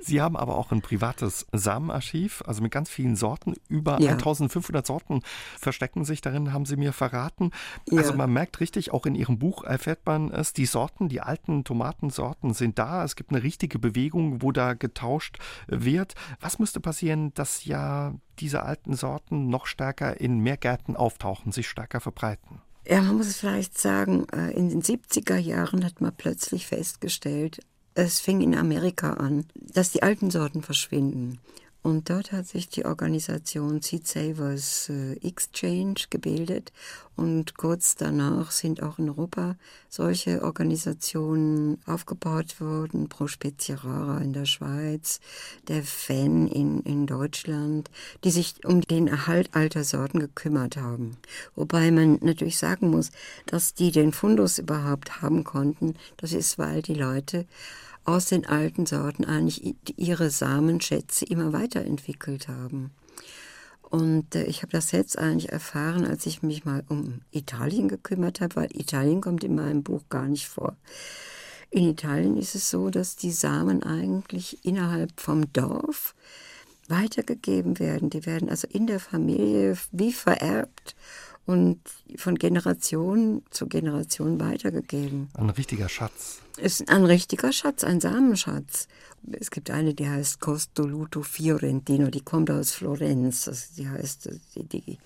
Sie 0.00 0.20
haben 0.20 0.36
aber 0.36 0.56
auch 0.56 0.72
ein 0.72 0.82
privates 0.82 1.46
Samenarchiv, 1.52 2.42
also 2.46 2.62
mit 2.62 2.72
ganz 2.72 2.90
vielen 2.90 3.16
Sorten. 3.16 3.54
Über 3.68 4.00
ja. 4.00 4.12
1500 4.12 4.86
Sorten 4.86 5.22
verstecken 5.58 6.04
sich 6.04 6.20
darin, 6.20 6.52
haben 6.52 6.66
Sie 6.66 6.76
mir 6.76 6.92
verraten. 6.92 7.50
Ja. 7.90 7.98
Also 7.98 8.14
man 8.14 8.32
merkt 8.32 8.60
richtig, 8.60 8.92
auch 8.92 9.06
in 9.06 9.14
Ihrem 9.14 9.38
Buch 9.38 9.64
erfährt 9.64 10.00
man 10.06 10.30
es, 10.30 10.52
die 10.52 10.66
Sorten, 10.66 11.08
die 11.08 11.20
alten 11.20 11.64
Tomatensorten 11.64 12.54
sind 12.54 12.78
da. 12.78 13.04
Es 13.04 13.16
gibt 13.16 13.30
eine 13.30 13.42
richtige 13.42 13.78
Bewegung, 13.78 14.42
wo 14.42 14.52
da 14.52 14.74
getauscht 14.74 15.38
wird. 15.66 16.14
Was 16.40 16.58
müsste 16.58 16.80
passieren, 16.80 17.32
dass 17.34 17.64
ja 17.64 18.14
diese 18.38 18.62
alten 18.62 18.94
Sorten 18.94 19.48
noch 19.48 19.66
stärker 19.66 20.20
in 20.20 20.38
mehr 20.38 20.56
Gärten 20.56 20.96
auftauchen, 20.96 21.52
sich 21.52 21.68
stärker 21.68 22.00
verbreiten? 22.00 22.60
Ja, 22.86 23.02
man 23.02 23.16
muss 23.18 23.36
vielleicht 23.36 23.76
sagen, 23.76 24.26
äh, 24.32 24.50
in 24.52 24.70
den 24.70 24.82
70er 24.82 25.36
Jahren 25.36 25.84
hat 25.84 26.00
man 26.00 26.14
plötzlich 26.16 26.66
festgestellt, 26.66 27.60
es 27.98 28.20
fing 28.20 28.40
in 28.40 28.54
Amerika 28.54 29.14
an, 29.14 29.44
dass 29.54 29.90
die 29.90 30.02
alten 30.02 30.30
Sorten 30.30 30.62
verschwinden. 30.62 31.40
Und 31.82 32.10
dort 32.10 32.32
hat 32.32 32.46
sich 32.46 32.68
die 32.68 32.84
Organisation 32.84 33.80
Seed 33.80 34.06
Savers 34.06 34.88
äh, 34.88 35.14
Exchange 35.26 35.94
gebildet. 36.10 36.72
Und 37.16 37.56
kurz 37.56 37.94
danach 37.94 38.50
sind 38.50 38.82
auch 38.82 38.98
in 38.98 39.08
Europa 39.08 39.56
solche 39.88 40.42
Organisationen 40.42 41.78
aufgebaut 41.86 42.60
worden. 42.60 43.08
Pro 43.08 43.26
Speziarara 43.26 44.18
in 44.18 44.32
der 44.32 44.44
Schweiz, 44.44 45.20
der 45.68 45.82
FAN 45.82 46.48
in, 46.48 46.80
in 46.82 47.06
Deutschland, 47.06 47.90
die 48.22 48.32
sich 48.32 48.64
um 48.64 48.80
den 48.80 49.08
Erhalt 49.08 49.50
alter 49.54 49.84
Sorten 49.84 50.18
gekümmert 50.18 50.76
haben. 50.76 51.16
Wobei 51.54 51.90
man 51.90 52.18
natürlich 52.22 52.58
sagen 52.58 52.90
muss, 52.90 53.12
dass 53.46 53.74
die 53.74 53.92
den 53.92 54.12
Fundus 54.12 54.58
überhaupt 54.58 55.22
haben 55.22 55.42
konnten. 55.44 55.94
Das 56.16 56.32
ist, 56.32 56.58
weil 56.58 56.82
die 56.82 56.94
Leute 56.94 57.46
aus 58.08 58.24
den 58.24 58.46
alten 58.46 58.86
Sorten 58.86 59.26
eigentlich 59.26 59.76
ihre 59.96 60.30
Samenschätze 60.30 61.26
immer 61.26 61.52
weiterentwickelt 61.52 62.48
haben. 62.48 62.90
Und 63.82 64.34
äh, 64.34 64.44
ich 64.44 64.62
habe 64.62 64.72
das 64.72 64.92
jetzt 64.92 65.18
eigentlich 65.18 65.52
erfahren, 65.52 66.06
als 66.06 66.24
ich 66.24 66.42
mich 66.42 66.64
mal 66.64 66.84
um 66.88 67.20
Italien 67.30 67.86
gekümmert 67.86 68.40
habe, 68.40 68.56
weil 68.56 68.68
Italien 68.72 69.20
kommt 69.20 69.44
in 69.44 69.54
meinem 69.54 69.82
Buch 69.82 70.02
gar 70.08 70.26
nicht 70.26 70.48
vor. 70.48 70.74
In 71.70 71.86
Italien 71.86 72.38
ist 72.38 72.54
es 72.54 72.70
so, 72.70 72.88
dass 72.88 73.16
die 73.16 73.30
Samen 73.30 73.82
eigentlich 73.82 74.64
innerhalb 74.64 75.20
vom 75.20 75.52
Dorf 75.52 76.14
weitergegeben 76.88 77.78
werden. 77.78 78.08
Die 78.08 78.24
werden 78.24 78.48
also 78.48 78.66
in 78.70 78.86
der 78.86 79.00
Familie 79.00 79.76
wie 79.92 80.14
vererbt 80.14 80.96
und 81.48 81.80
von 82.16 82.34
Generation 82.34 83.42
zu 83.48 83.68
Generation 83.68 84.38
weitergegeben. 84.38 85.30
Ein 85.32 85.48
richtiger 85.48 85.88
Schatz. 85.88 86.42
Ist 86.58 86.90
ein 86.90 87.06
richtiger 87.06 87.52
Schatz, 87.52 87.84
ein 87.84 88.02
Samenschatz. 88.02 88.86
Es 89.32 89.50
gibt 89.50 89.70
eine, 89.70 89.94
die 89.94 90.06
heißt 90.06 90.40
Costoluto 90.40 91.22
Fiorentino, 91.22 92.08
die 92.08 92.20
kommt 92.20 92.50
aus 92.50 92.72
Florenz. 92.72 93.48
Also 93.48 93.64
die 93.78 93.88
heißt 93.88 94.28
die, 94.56 94.64
die 94.64 94.98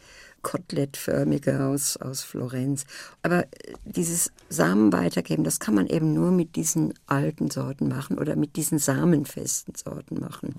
kotelettförmige 0.42 1.64
aus, 1.64 1.96
aus 1.96 2.22
Florenz. 2.22 2.86
Aber 3.22 3.46
dieses 3.84 4.32
Samen 4.48 4.92
weitergeben, 4.92 5.44
das 5.44 5.60
kann 5.60 5.76
man 5.76 5.86
eben 5.86 6.12
nur 6.12 6.32
mit 6.32 6.56
diesen 6.56 6.92
alten 7.06 7.50
Sorten 7.52 7.86
machen 7.86 8.18
oder 8.18 8.34
mit 8.34 8.56
diesen 8.56 8.80
samenfesten 8.80 9.76
Sorten 9.76 10.18
machen. 10.18 10.56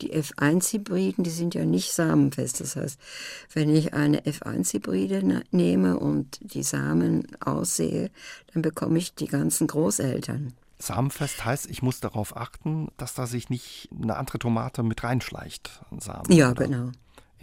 Die 0.00 0.12
F1-Hybriden, 0.14 1.24
die 1.24 1.30
sind 1.30 1.54
ja 1.54 1.64
nicht 1.64 1.92
samenfest. 1.92 2.60
Das 2.60 2.76
heißt, 2.76 3.00
wenn 3.52 3.74
ich 3.74 3.94
eine 3.94 4.22
F1-Hybride 4.22 5.24
ne, 5.24 5.44
nehme 5.50 5.98
und 5.98 6.38
die 6.40 6.62
Samen 6.62 7.26
aussehe, 7.40 8.10
dann 8.52 8.62
bekomme 8.62 8.98
ich 8.98 9.14
die 9.14 9.28
ganzen 9.28 9.66
Großeltern. 9.66 10.52
Samenfest 10.78 11.44
heißt, 11.44 11.70
ich 11.70 11.82
muss 11.82 12.00
darauf 12.00 12.36
achten, 12.36 12.88
dass 12.96 13.14
da 13.14 13.26
sich 13.26 13.48
nicht 13.48 13.88
eine 14.02 14.16
andere 14.16 14.38
Tomate 14.38 14.82
mit 14.82 15.02
reinschleicht. 15.04 15.80
Samen, 15.98 16.32
ja, 16.32 16.50
oder? 16.50 16.64
genau 16.64 16.90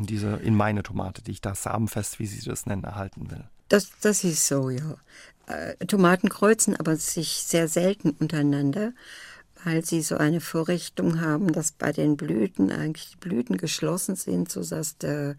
in 0.02 0.08
diese, 0.08 0.38
in 0.38 0.56
meine 0.56 0.82
Tomate, 0.82 1.22
die 1.22 1.32
ich 1.32 1.42
da 1.42 1.54
samenfest, 1.54 2.20
wie 2.20 2.26
Sie 2.26 2.44
das 2.44 2.66
nennen, 2.66 2.84
erhalten 2.84 3.30
will. 3.30 3.44
Das, 3.70 3.92
das 4.02 4.24
ist 4.24 4.48
so, 4.48 4.70
ja. 4.70 4.96
Äh, 5.46 5.86
Tomaten 5.86 6.28
kreuzen 6.28 6.76
aber 6.76 6.96
sich 6.98 7.44
sehr 7.46 7.68
selten 7.68 8.12
untereinander, 8.12 8.94
weil 9.64 9.86
sie 9.86 10.02
so 10.02 10.18
eine 10.18 10.42
Vorrichtung 10.42 11.22
haben, 11.22 11.52
dass 11.52 11.72
bei 11.72 11.92
den 11.92 12.18
Blüten 12.18 12.72
eigentlich 12.72 13.12
die 13.12 13.18
Blüten 13.18 13.58
geschlossen 13.58 14.16
sind, 14.16 14.52
sodass 14.52 14.98
der 14.98 15.36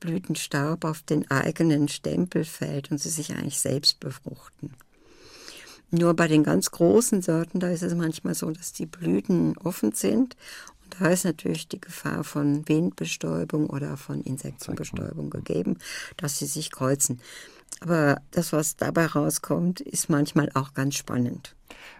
Blütenstaub 0.00 0.84
auf 0.84 1.02
den 1.02 1.30
eigenen 1.30 1.88
Stempel 1.88 2.44
fällt 2.44 2.90
und 2.90 2.98
sie 2.98 3.10
sich 3.10 3.32
eigentlich 3.32 3.60
selbst 3.60 4.00
befruchten. 4.00 4.74
Nur 5.90 6.14
bei 6.14 6.28
den 6.28 6.44
ganz 6.44 6.70
großen 6.70 7.22
Sorten, 7.22 7.60
da 7.60 7.68
ist 7.68 7.82
es 7.82 7.94
manchmal 7.94 8.34
so, 8.34 8.50
dass 8.50 8.72
die 8.72 8.86
Blüten 8.86 9.56
offen 9.58 9.92
sind 9.92 10.36
da 10.98 11.08
ist 11.08 11.24
natürlich 11.24 11.68
die 11.68 11.80
Gefahr 11.80 12.24
von 12.24 12.68
Windbestäubung 12.68 13.68
oder 13.68 13.96
von 13.96 14.22
Insektenbestäubung 14.22 15.30
gegeben, 15.30 15.78
dass 16.16 16.38
sie 16.38 16.46
sich 16.46 16.70
kreuzen. 16.70 17.20
Aber 17.80 18.20
das, 18.30 18.52
was 18.52 18.76
dabei 18.76 19.06
rauskommt, 19.06 19.80
ist 19.80 20.08
manchmal 20.08 20.50
auch 20.54 20.74
ganz 20.74 20.96
spannend. 20.96 21.54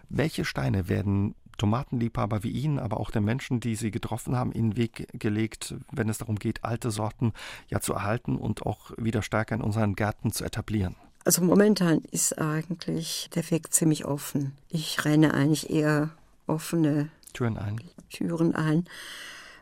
Welche 0.08 0.44
Steine 0.44 0.88
werden 0.88 1.34
Tomatenliebhaber 1.58 2.42
wie 2.42 2.50
Ihnen, 2.50 2.78
aber 2.78 2.98
auch 2.98 3.10
den 3.10 3.24
Menschen, 3.24 3.60
die 3.60 3.76
Sie 3.76 3.90
getroffen 3.90 4.36
haben, 4.36 4.52
in 4.52 4.70
den 4.70 4.76
Weg 4.76 5.08
gelegt, 5.12 5.74
wenn 5.92 6.08
es 6.08 6.18
darum 6.18 6.36
geht, 6.36 6.64
alte 6.64 6.90
Sorten 6.90 7.32
ja 7.68 7.80
zu 7.80 7.92
erhalten 7.92 8.36
und 8.36 8.64
auch 8.64 8.92
wieder 8.96 9.22
stärker 9.22 9.54
in 9.54 9.60
unseren 9.60 9.94
Gärten 9.94 10.32
zu 10.32 10.44
etablieren? 10.44 10.96
Also 11.24 11.42
momentan 11.42 12.00
ist 12.10 12.38
eigentlich 12.38 13.28
der 13.34 13.50
Weg 13.50 13.72
ziemlich 13.72 14.06
offen. 14.06 14.52
Ich 14.70 15.04
renne 15.04 15.34
eigentlich 15.34 15.68
eher 15.68 16.10
offene 16.46 17.10
Türen 17.34 17.58
ein. 17.58 17.80
Türen 18.10 18.54
ein. 18.54 18.86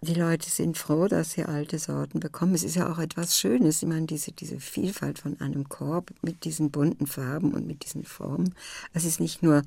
Die 0.03 0.14
Leute 0.14 0.49
sind 0.51 0.76
froh, 0.76 1.09
dass 1.09 1.32
sie 1.32 1.44
alte 1.44 1.78
Sorten 1.78 2.20
bekommen. 2.20 2.55
Es 2.55 2.62
ist 2.62 2.76
ja 2.76 2.92
auch 2.92 2.99
etwas 2.99 3.38
Schönes. 3.38 3.82
Ich 3.82 3.88
meine, 3.88 4.07
diese, 4.07 4.30
diese 4.30 4.61
Vielfalt 4.61 5.18
von 5.18 5.40
einem 5.40 5.68
Korb 5.68 6.12
mit 6.22 6.44
diesen 6.44 6.70
bunten 6.70 7.07
Farben 7.07 7.55
und 7.55 7.66
mit 7.66 7.82
diesen 7.82 8.05
Formen. 8.05 8.55
Es 8.92 9.05
ist 9.05 9.20
nicht 9.20 9.42
nur 9.42 9.62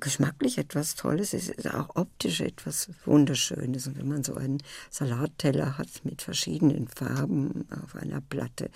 geschmacklich 0.00 0.58
etwas 0.58 0.96
Tolles, 0.96 1.32
es 1.32 1.48
ist 1.48 1.72
auch 1.72 1.94
optisch 1.94 2.40
etwas 2.40 2.90
Wunderschönes. 3.04 3.86
Und 3.86 3.98
wenn 3.98 4.08
man 4.08 4.24
so 4.24 4.34
einen 4.34 4.62
Salatteller 4.90 5.78
hat 5.78 5.88
mit 6.04 6.22
verschiedenen 6.22 6.88
Farben 6.88 7.66
auf 7.70 7.94
einer 7.94 8.20
Platte, 8.20 8.70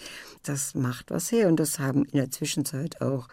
das 0.44 0.74
macht 0.74 1.10
was 1.10 1.32
her. 1.32 1.48
Und 1.48 1.58
das 1.58 1.78
haben 1.78 2.04
in 2.04 2.18
der 2.18 2.30
Zwischenzeit 2.30 3.00
auch 3.00 3.28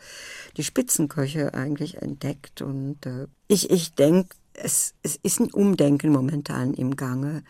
die 0.57 0.63
Spitzenköche 0.63 1.53
eigentlich 1.53 2.01
entdeckt. 2.01 2.61
Und 2.61 3.05
äh, 3.05 3.27
ich, 3.47 3.69
ich 3.69 3.93
denke, 3.93 4.35
es, 4.53 4.95
es 5.03 5.17
ist 5.17 5.39
ein 5.39 5.51
Umdenken 5.53 6.11
momentan 6.11 6.73
im 6.73 6.95
Gange, 6.95 7.43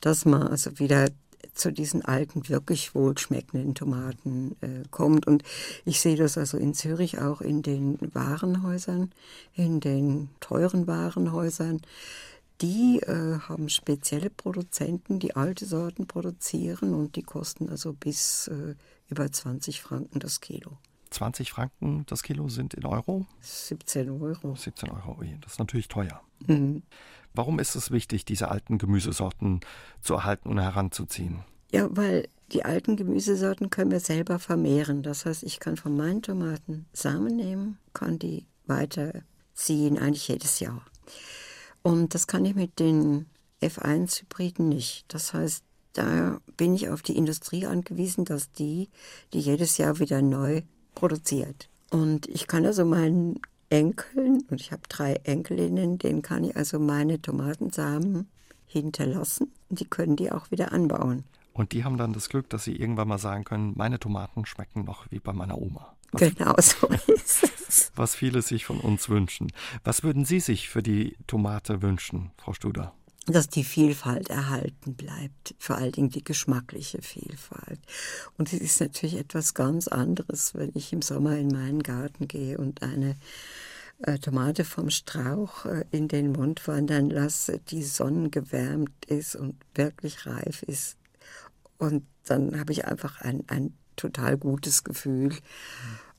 dass 0.00 0.24
man 0.24 0.44
also 0.44 0.78
wieder 0.78 1.08
zu 1.54 1.72
diesen 1.72 2.04
alten, 2.04 2.48
wirklich 2.48 2.94
wohlschmeckenden 2.94 3.74
Tomaten 3.74 4.56
äh, 4.60 4.82
kommt. 4.90 5.26
Und 5.26 5.42
ich 5.84 6.00
sehe 6.00 6.16
das 6.16 6.36
also 6.36 6.58
in 6.58 6.74
Zürich 6.74 7.20
auch 7.20 7.40
in 7.40 7.62
den 7.62 7.98
Warenhäusern, 8.14 9.12
in 9.54 9.80
den 9.80 10.30
teuren 10.40 10.86
Warenhäusern. 10.86 11.80
Die 12.60 13.00
äh, 13.00 13.38
haben 13.40 13.68
spezielle 13.68 14.30
Produzenten, 14.30 15.18
die 15.18 15.34
alte 15.34 15.66
Sorten 15.66 16.06
produzieren 16.06 16.94
und 16.94 17.16
die 17.16 17.22
kosten 17.22 17.68
also 17.68 17.92
bis 17.92 18.48
äh, 18.48 18.74
über 19.08 19.30
20 19.30 19.82
Franken 19.82 20.20
das 20.20 20.40
Kilo. 20.40 20.78
20 21.14 21.52
Franken 21.52 22.04
das 22.06 22.22
Kilo 22.22 22.48
sind 22.48 22.74
in 22.74 22.84
Euro? 22.84 23.26
17 23.40 24.10
Euro. 24.10 24.54
17 24.54 24.90
Euro, 24.90 25.18
das 25.40 25.52
ist 25.52 25.58
natürlich 25.58 25.88
teuer. 25.88 26.20
Mhm. 26.46 26.82
Warum 27.34 27.58
ist 27.58 27.74
es 27.74 27.90
wichtig, 27.90 28.24
diese 28.24 28.48
alten 28.48 28.78
Gemüsesorten 28.78 29.60
zu 30.02 30.14
erhalten 30.14 30.48
und 30.48 30.60
heranzuziehen? 30.60 31.44
Ja, 31.72 31.88
weil 31.90 32.28
die 32.52 32.64
alten 32.64 32.96
Gemüsesorten 32.96 33.70
können 33.70 33.90
wir 33.90 34.00
selber 34.00 34.38
vermehren. 34.38 35.02
Das 35.02 35.26
heißt, 35.26 35.42
ich 35.42 35.58
kann 35.58 35.76
von 35.76 35.96
meinen 35.96 36.22
Tomaten 36.22 36.86
Samen 36.92 37.34
nehmen, 37.34 37.78
kann 37.92 38.18
die 38.18 38.46
weiterziehen, 38.66 39.98
eigentlich 39.98 40.28
jedes 40.28 40.60
Jahr. 40.60 40.84
Und 41.82 42.14
das 42.14 42.26
kann 42.26 42.44
ich 42.44 42.54
mit 42.54 42.78
den 42.78 43.26
F1-Hybriden 43.60 44.68
nicht. 44.68 45.04
Das 45.08 45.34
heißt, 45.34 45.64
da 45.94 46.40
bin 46.56 46.74
ich 46.74 46.88
auf 46.88 47.02
die 47.02 47.16
Industrie 47.16 47.66
angewiesen, 47.66 48.24
dass 48.24 48.52
die, 48.52 48.88
die 49.32 49.40
jedes 49.40 49.78
Jahr 49.78 49.98
wieder 49.98 50.22
neu 50.22 50.62
produziert. 50.94 51.68
Und 51.90 52.26
ich 52.28 52.46
kann 52.46 52.66
also 52.66 52.84
meinen 52.84 53.40
Enkeln, 53.68 54.44
und 54.50 54.60
ich 54.60 54.72
habe 54.72 54.82
drei 54.88 55.14
Enkelinnen, 55.24 55.98
denen 55.98 56.22
kann 56.22 56.44
ich 56.44 56.56
also 56.56 56.78
meine 56.78 57.20
Tomatensamen 57.20 58.28
hinterlassen. 58.66 59.52
Und 59.68 59.80
die 59.80 59.84
können 59.86 60.16
die 60.16 60.30
auch 60.32 60.50
wieder 60.50 60.72
anbauen. 60.72 61.24
Und 61.52 61.72
die 61.72 61.84
haben 61.84 61.96
dann 61.96 62.12
das 62.12 62.28
Glück, 62.28 62.50
dass 62.50 62.64
sie 62.64 62.74
irgendwann 62.74 63.08
mal 63.08 63.18
sagen 63.18 63.44
können, 63.44 63.74
meine 63.76 64.00
Tomaten 64.00 64.44
schmecken 64.44 64.84
noch 64.84 65.10
wie 65.10 65.20
bei 65.20 65.32
meiner 65.32 65.58
Oma. 65.58 65.94
Was 66.10 66.20
genau 66.20 66.54
so 66.58 66.88
ist 67.12 67.44
es. 67.44 67.92
Was 67.94 68.14
viele 68.14 68.42
sich 68.42 68.64
von 68.64 68.80
uns 68.80 69.08
wünschen. 69.08 69.52
Was 69.84 70.02
würden 70.02 70.24
Sie 70.24 70.40
sich 70.40 70.68
für 70.68 70.82
die 70.82 71.16
Tomate 71.26 71.82
wünschen, 71.82 72.32
Frau 72.36 72.52
Studer? 72.52 72.92
Dass 73.26 73.48
die 73.48 73.64
Vielfalt 73.64 74.28
erhalten 74.28 74.94
bleibt, 74.94 75.54
vor 75.58 75.76
allen 75.76 75.92
Dingen 75.92 76.10
die 76.10 76.24
geschmackliche 76.24 77.00
Vielfalt. 77.00 77.80
Und 78.36 78.52
es 78.52 78.60
ist 78.60 78.80
natürlich 78.80 79.16
etwas 79.16 79.54
ganz 79.54 79.88
anderes, 79.88 80.54
wenn 80.54 80.72
ich 80.74 80.92
im 80.92 81.00
Sommer 81.00 81.36
in 81.36 81.48
meinen 81.48 81.82
Garten 81.82 82.28
gehe 82.28 82.58
und 82.58 82.82
eine 82.82 83.16
äh, 84.02 84.18
Tomate 84.18 84.64
vom 84.64 84.90
Strauch 84.90 85.64
äh, 85.64 85.84
in 85.90 86.08
den 86.08 86.32
Mund 86.32 86.66
wandern 86.68 87.08
lasse, 87.08 87.58
die 87.58 87.82
sonnengewärmt 87.82 89.06
ist 89.06 89.36
und 89.36 89.56
wirklich 89.74 90.26
reif 90.26 90.62
ist. 90.62 90.96
Und 91.78 92.04
dann 92.26 92.58
habe 92.58 92.72
ich 92.72 92.84
einfach 92.84 93.20
ein, 93.20 93.44
ein 93.48 93.72
total 93.96 94.36
gutes 94.36 94.84
Gefühl. 94.84 95.34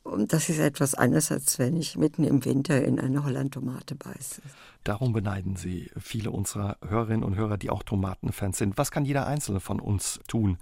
Und 0.06 0.34
das 0.34 0.50
ist 0.50 0.60
etwas 0.60 0.94
anderes, 0.94 1.32
als 1.32 1.58
wenn 1.58 1.76
ich 1.76 1.98
mitten 1.98 2.24
im 2.26 2.46
Winter 2.46 2.86
in 2.86 3.00
eine 3.00 3.24
Hollandtomate 3.24 3.96
beiße. 3.96 4.44
Darum 4.84 5.14
beneiden 5.14 5.56
Sie 5.56 5.90
viele 6.00 6.30
unserer 6.30 6.78
Hörerinnen 6.88 7.24
und 7.24 7.36
Hörer, 7.36 7.58
die 7.58 7.72
auch 7.72 7.82
Tomatenfans 7.82 8.60
sind. 8.60 8.78
Was 8.78 8.92
kann 8.92 9.04
jeder 9.04 9.26
Einzelne 9.26 9.60
von 9.60 9.80
uns 9.80 10.20
tun, 10.28 10.60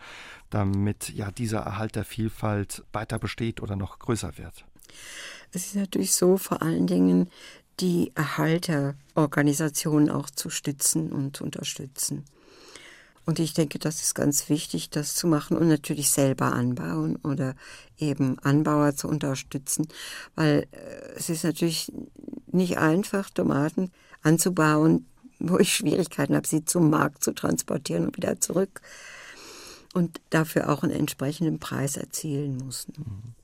damit 0.50 1.10
ja 1.10 1.30
dieser 1.30 1.60
Erhalt 1.60 1.98
der 1.98 2.06
Vielfalt 2.06 2.86
weiter 2.94 3.20
besteht 3.20 3.62
oder 3.62 3.76
noch 3.76 4.00
größer 4.00 4.38
wird? 4.38 4.64
Es 5.52 5.66
ist 5.66 5.76
natürlich 5.76 6.14
so, 6.14 6.38
vor 6.38 6.62
allen 6.62 6.88
Dingen 6.88 7.30
die 7.82 8.14
Erhalterorganisationen 8.16 10.10
auch 10.10 10.30
zu 10.30 10.50
stützen 10.50 11.12
und 11.12 11.36
zu 11.36 11.44
unterstützen. 11.44 12.24
Und 13.26 13.40
ich 13.40 13.54
denke, 13.54 13.80
das 13.80 14.02
ist 14.02 14.16
ganz 14.16 14.50
wichtig, 14.50 14.90
das 14.90 15.16
zu 15.16 15.28
machen 15.28 15.58
und 15.58 15.68
natürlich 15.68 16.10
selber 16.10 16.54
anbauen 16.54 17.18
oder 17.24 17.56
eben 17.98 18.38
Anbauer 18.40 18.96
zu 18.96 19.08
unterstützen, 19.08 19.88
weil 20.36 20.68
äh, 20.72 21.16
es 21.16 21.30
ist 21.30 21.44
natürlich 21.44 21.92
nicht 22.52 22.78
einfach, 22.78 23.30
Tomaten 23.30 23.92
anzubauen, 24.22 25.06
wo 25.40 25.58
ich 25.58 25.74
Schwierigkeiten 25.74 26.36
habe, 26.36 26.48
sie 26.48 26.66
zum 26.66 26.90
Markt 26.90 27.24
zu 27.24 27.34
transportieren 27.34 28.06
und 28.06 28.18
wieder 28.18 28.40
zurück 28.40 28.82
und 29.94 30.20
dafür 30.30 30.70
auch 30.70 30.84
einen 30.84 30.94
entsprechenden 30.94 31.60
Preis 31.60 31.98
erzielen 31.98 32.58
muss. 32.58 32.88
Mhm. 32.98 33.36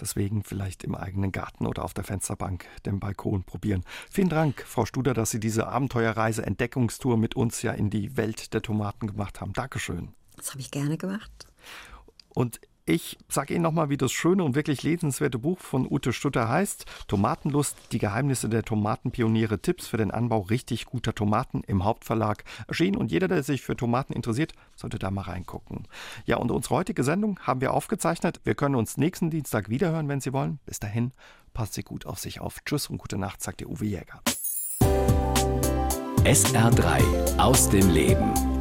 Deswegen 0.00 0.42
vielleicht 0.42 0.84
im 0.84 0.94
eigenen 0.94 1.32
Garten 1.32 1.66
oder 1.66 1.84
auf 1.84 1.94
der 1.94 2.04
Fensterbank 2.04 2.66
den 2.86 3.00
Balkon 3.00 3.44
probieren. 3.44 3.84
Vielen 4.10 4.28
Dank, 4.28 4.64
Frau 4.66 4.86
Studer, 4.86 5.14
dass 5.14 5.30
Sie 5.30 5.40
diese 5.40 5.68
Abenteuerreise, 5.68 6.44
Entdeckungstour 6.44 7.16
mit 7.16 7.36
uns 7.36 7.62
ja 7.62 7.72
in 7.72 7.90
die 7.90 8.16
Welt 8.16 8.54
der 8.54 8.62
Tomaten 8.62 9.06
gemacht 9.06 9.40
haben. 9.40 9.52
Dankeschön. 9.52 10.14
Das 10.36 10.50
habe 10.50 10.60
ich 10.60 10.70
gerne 10.70 10.96
gemacht. 10.96 11.30
Und 12.30 12.60
Ich 12.90 13.16
sage 13.28 13.54
Ihnen 13.54 13.62
nochmal, 13.62 13.88
wie 13.88 13.96
das 13.96 14.10
schöne 14.10 14.42
und 14.42 14.56
wirklich 14.56 14.82
lesenswerte 14.82 15.38
Buch 15.38 15.60
von 15.60 15.86
Ute 15.88 16.12
Stutter 16.12 16.48
heißt. 16.48 16.86
Tomatenlust, 17.06 17.76
die 17.92 18.00
Geheimnisse 18.00 18.48
der 18.48 18.64
Tomatenpioniere, 18.64 19.62
Tipps 19.62 19.86
für 19.86 19.96
den 19.96 20.10
Anbau 20.10 20.40
richtig 20.40 20.86
guter 20.86 21.14
Tomaten 21.14 21.62
im 21.68 21.84
Hauptverlag 21.84 22.42
erschienen. 22.66 22.96
Und 22.96 23.12
jeder, 23.12 23.28
der 23.28 23.44
sich 23.44 23.62
für 23.62 23.76
Tomaten 23.76 24.12
interessiert, 24.12 24.54
sollte 24.74 24.98
da 24.98 25.12
mal 25.12 25.22
reingucken. 25.22 25.86
Ja, 26.26 26.38
und 26.38 26.50
unsere 26.50 26.74
heutige 26.74 27.04
Sendung 27.04 27.38
haben 27.38 27.60
wir 27.60 27.74
aufgezeichnet. 27.74 28.40
Wir 28.42 28.56
können 28.56 28.74
uns 28.74 28.96
nächsten 28.96 29.30
Dienstag 29.30 29.68
wiederhören, 29.68 30.08
wenn 30.08 30.20
Sie 30.20 30.32
wollen. 30.32 30.58
Bis 30.66 30.80
dahin, 30.80 31.12
passt 31.54 31.74
Sie 31.74 31.84
gut 31.84 32.06
auf 32.06 32.18
sich 32.18 32.40
auf. 32.40 32.58
Tschüss 32.64 32.88
und 32.88 32.98
gute 32.98 33.18
Nacht, 33.18 33.40
sagt 33.40 33.60
der 33.60 33.70
Uwe 33.70 33.84
Jäger. 33.84 34.20
SR3 36.24 37.38
aus 37.38 37.70
dem 37.70 37.88
Leben. 37.88 38.59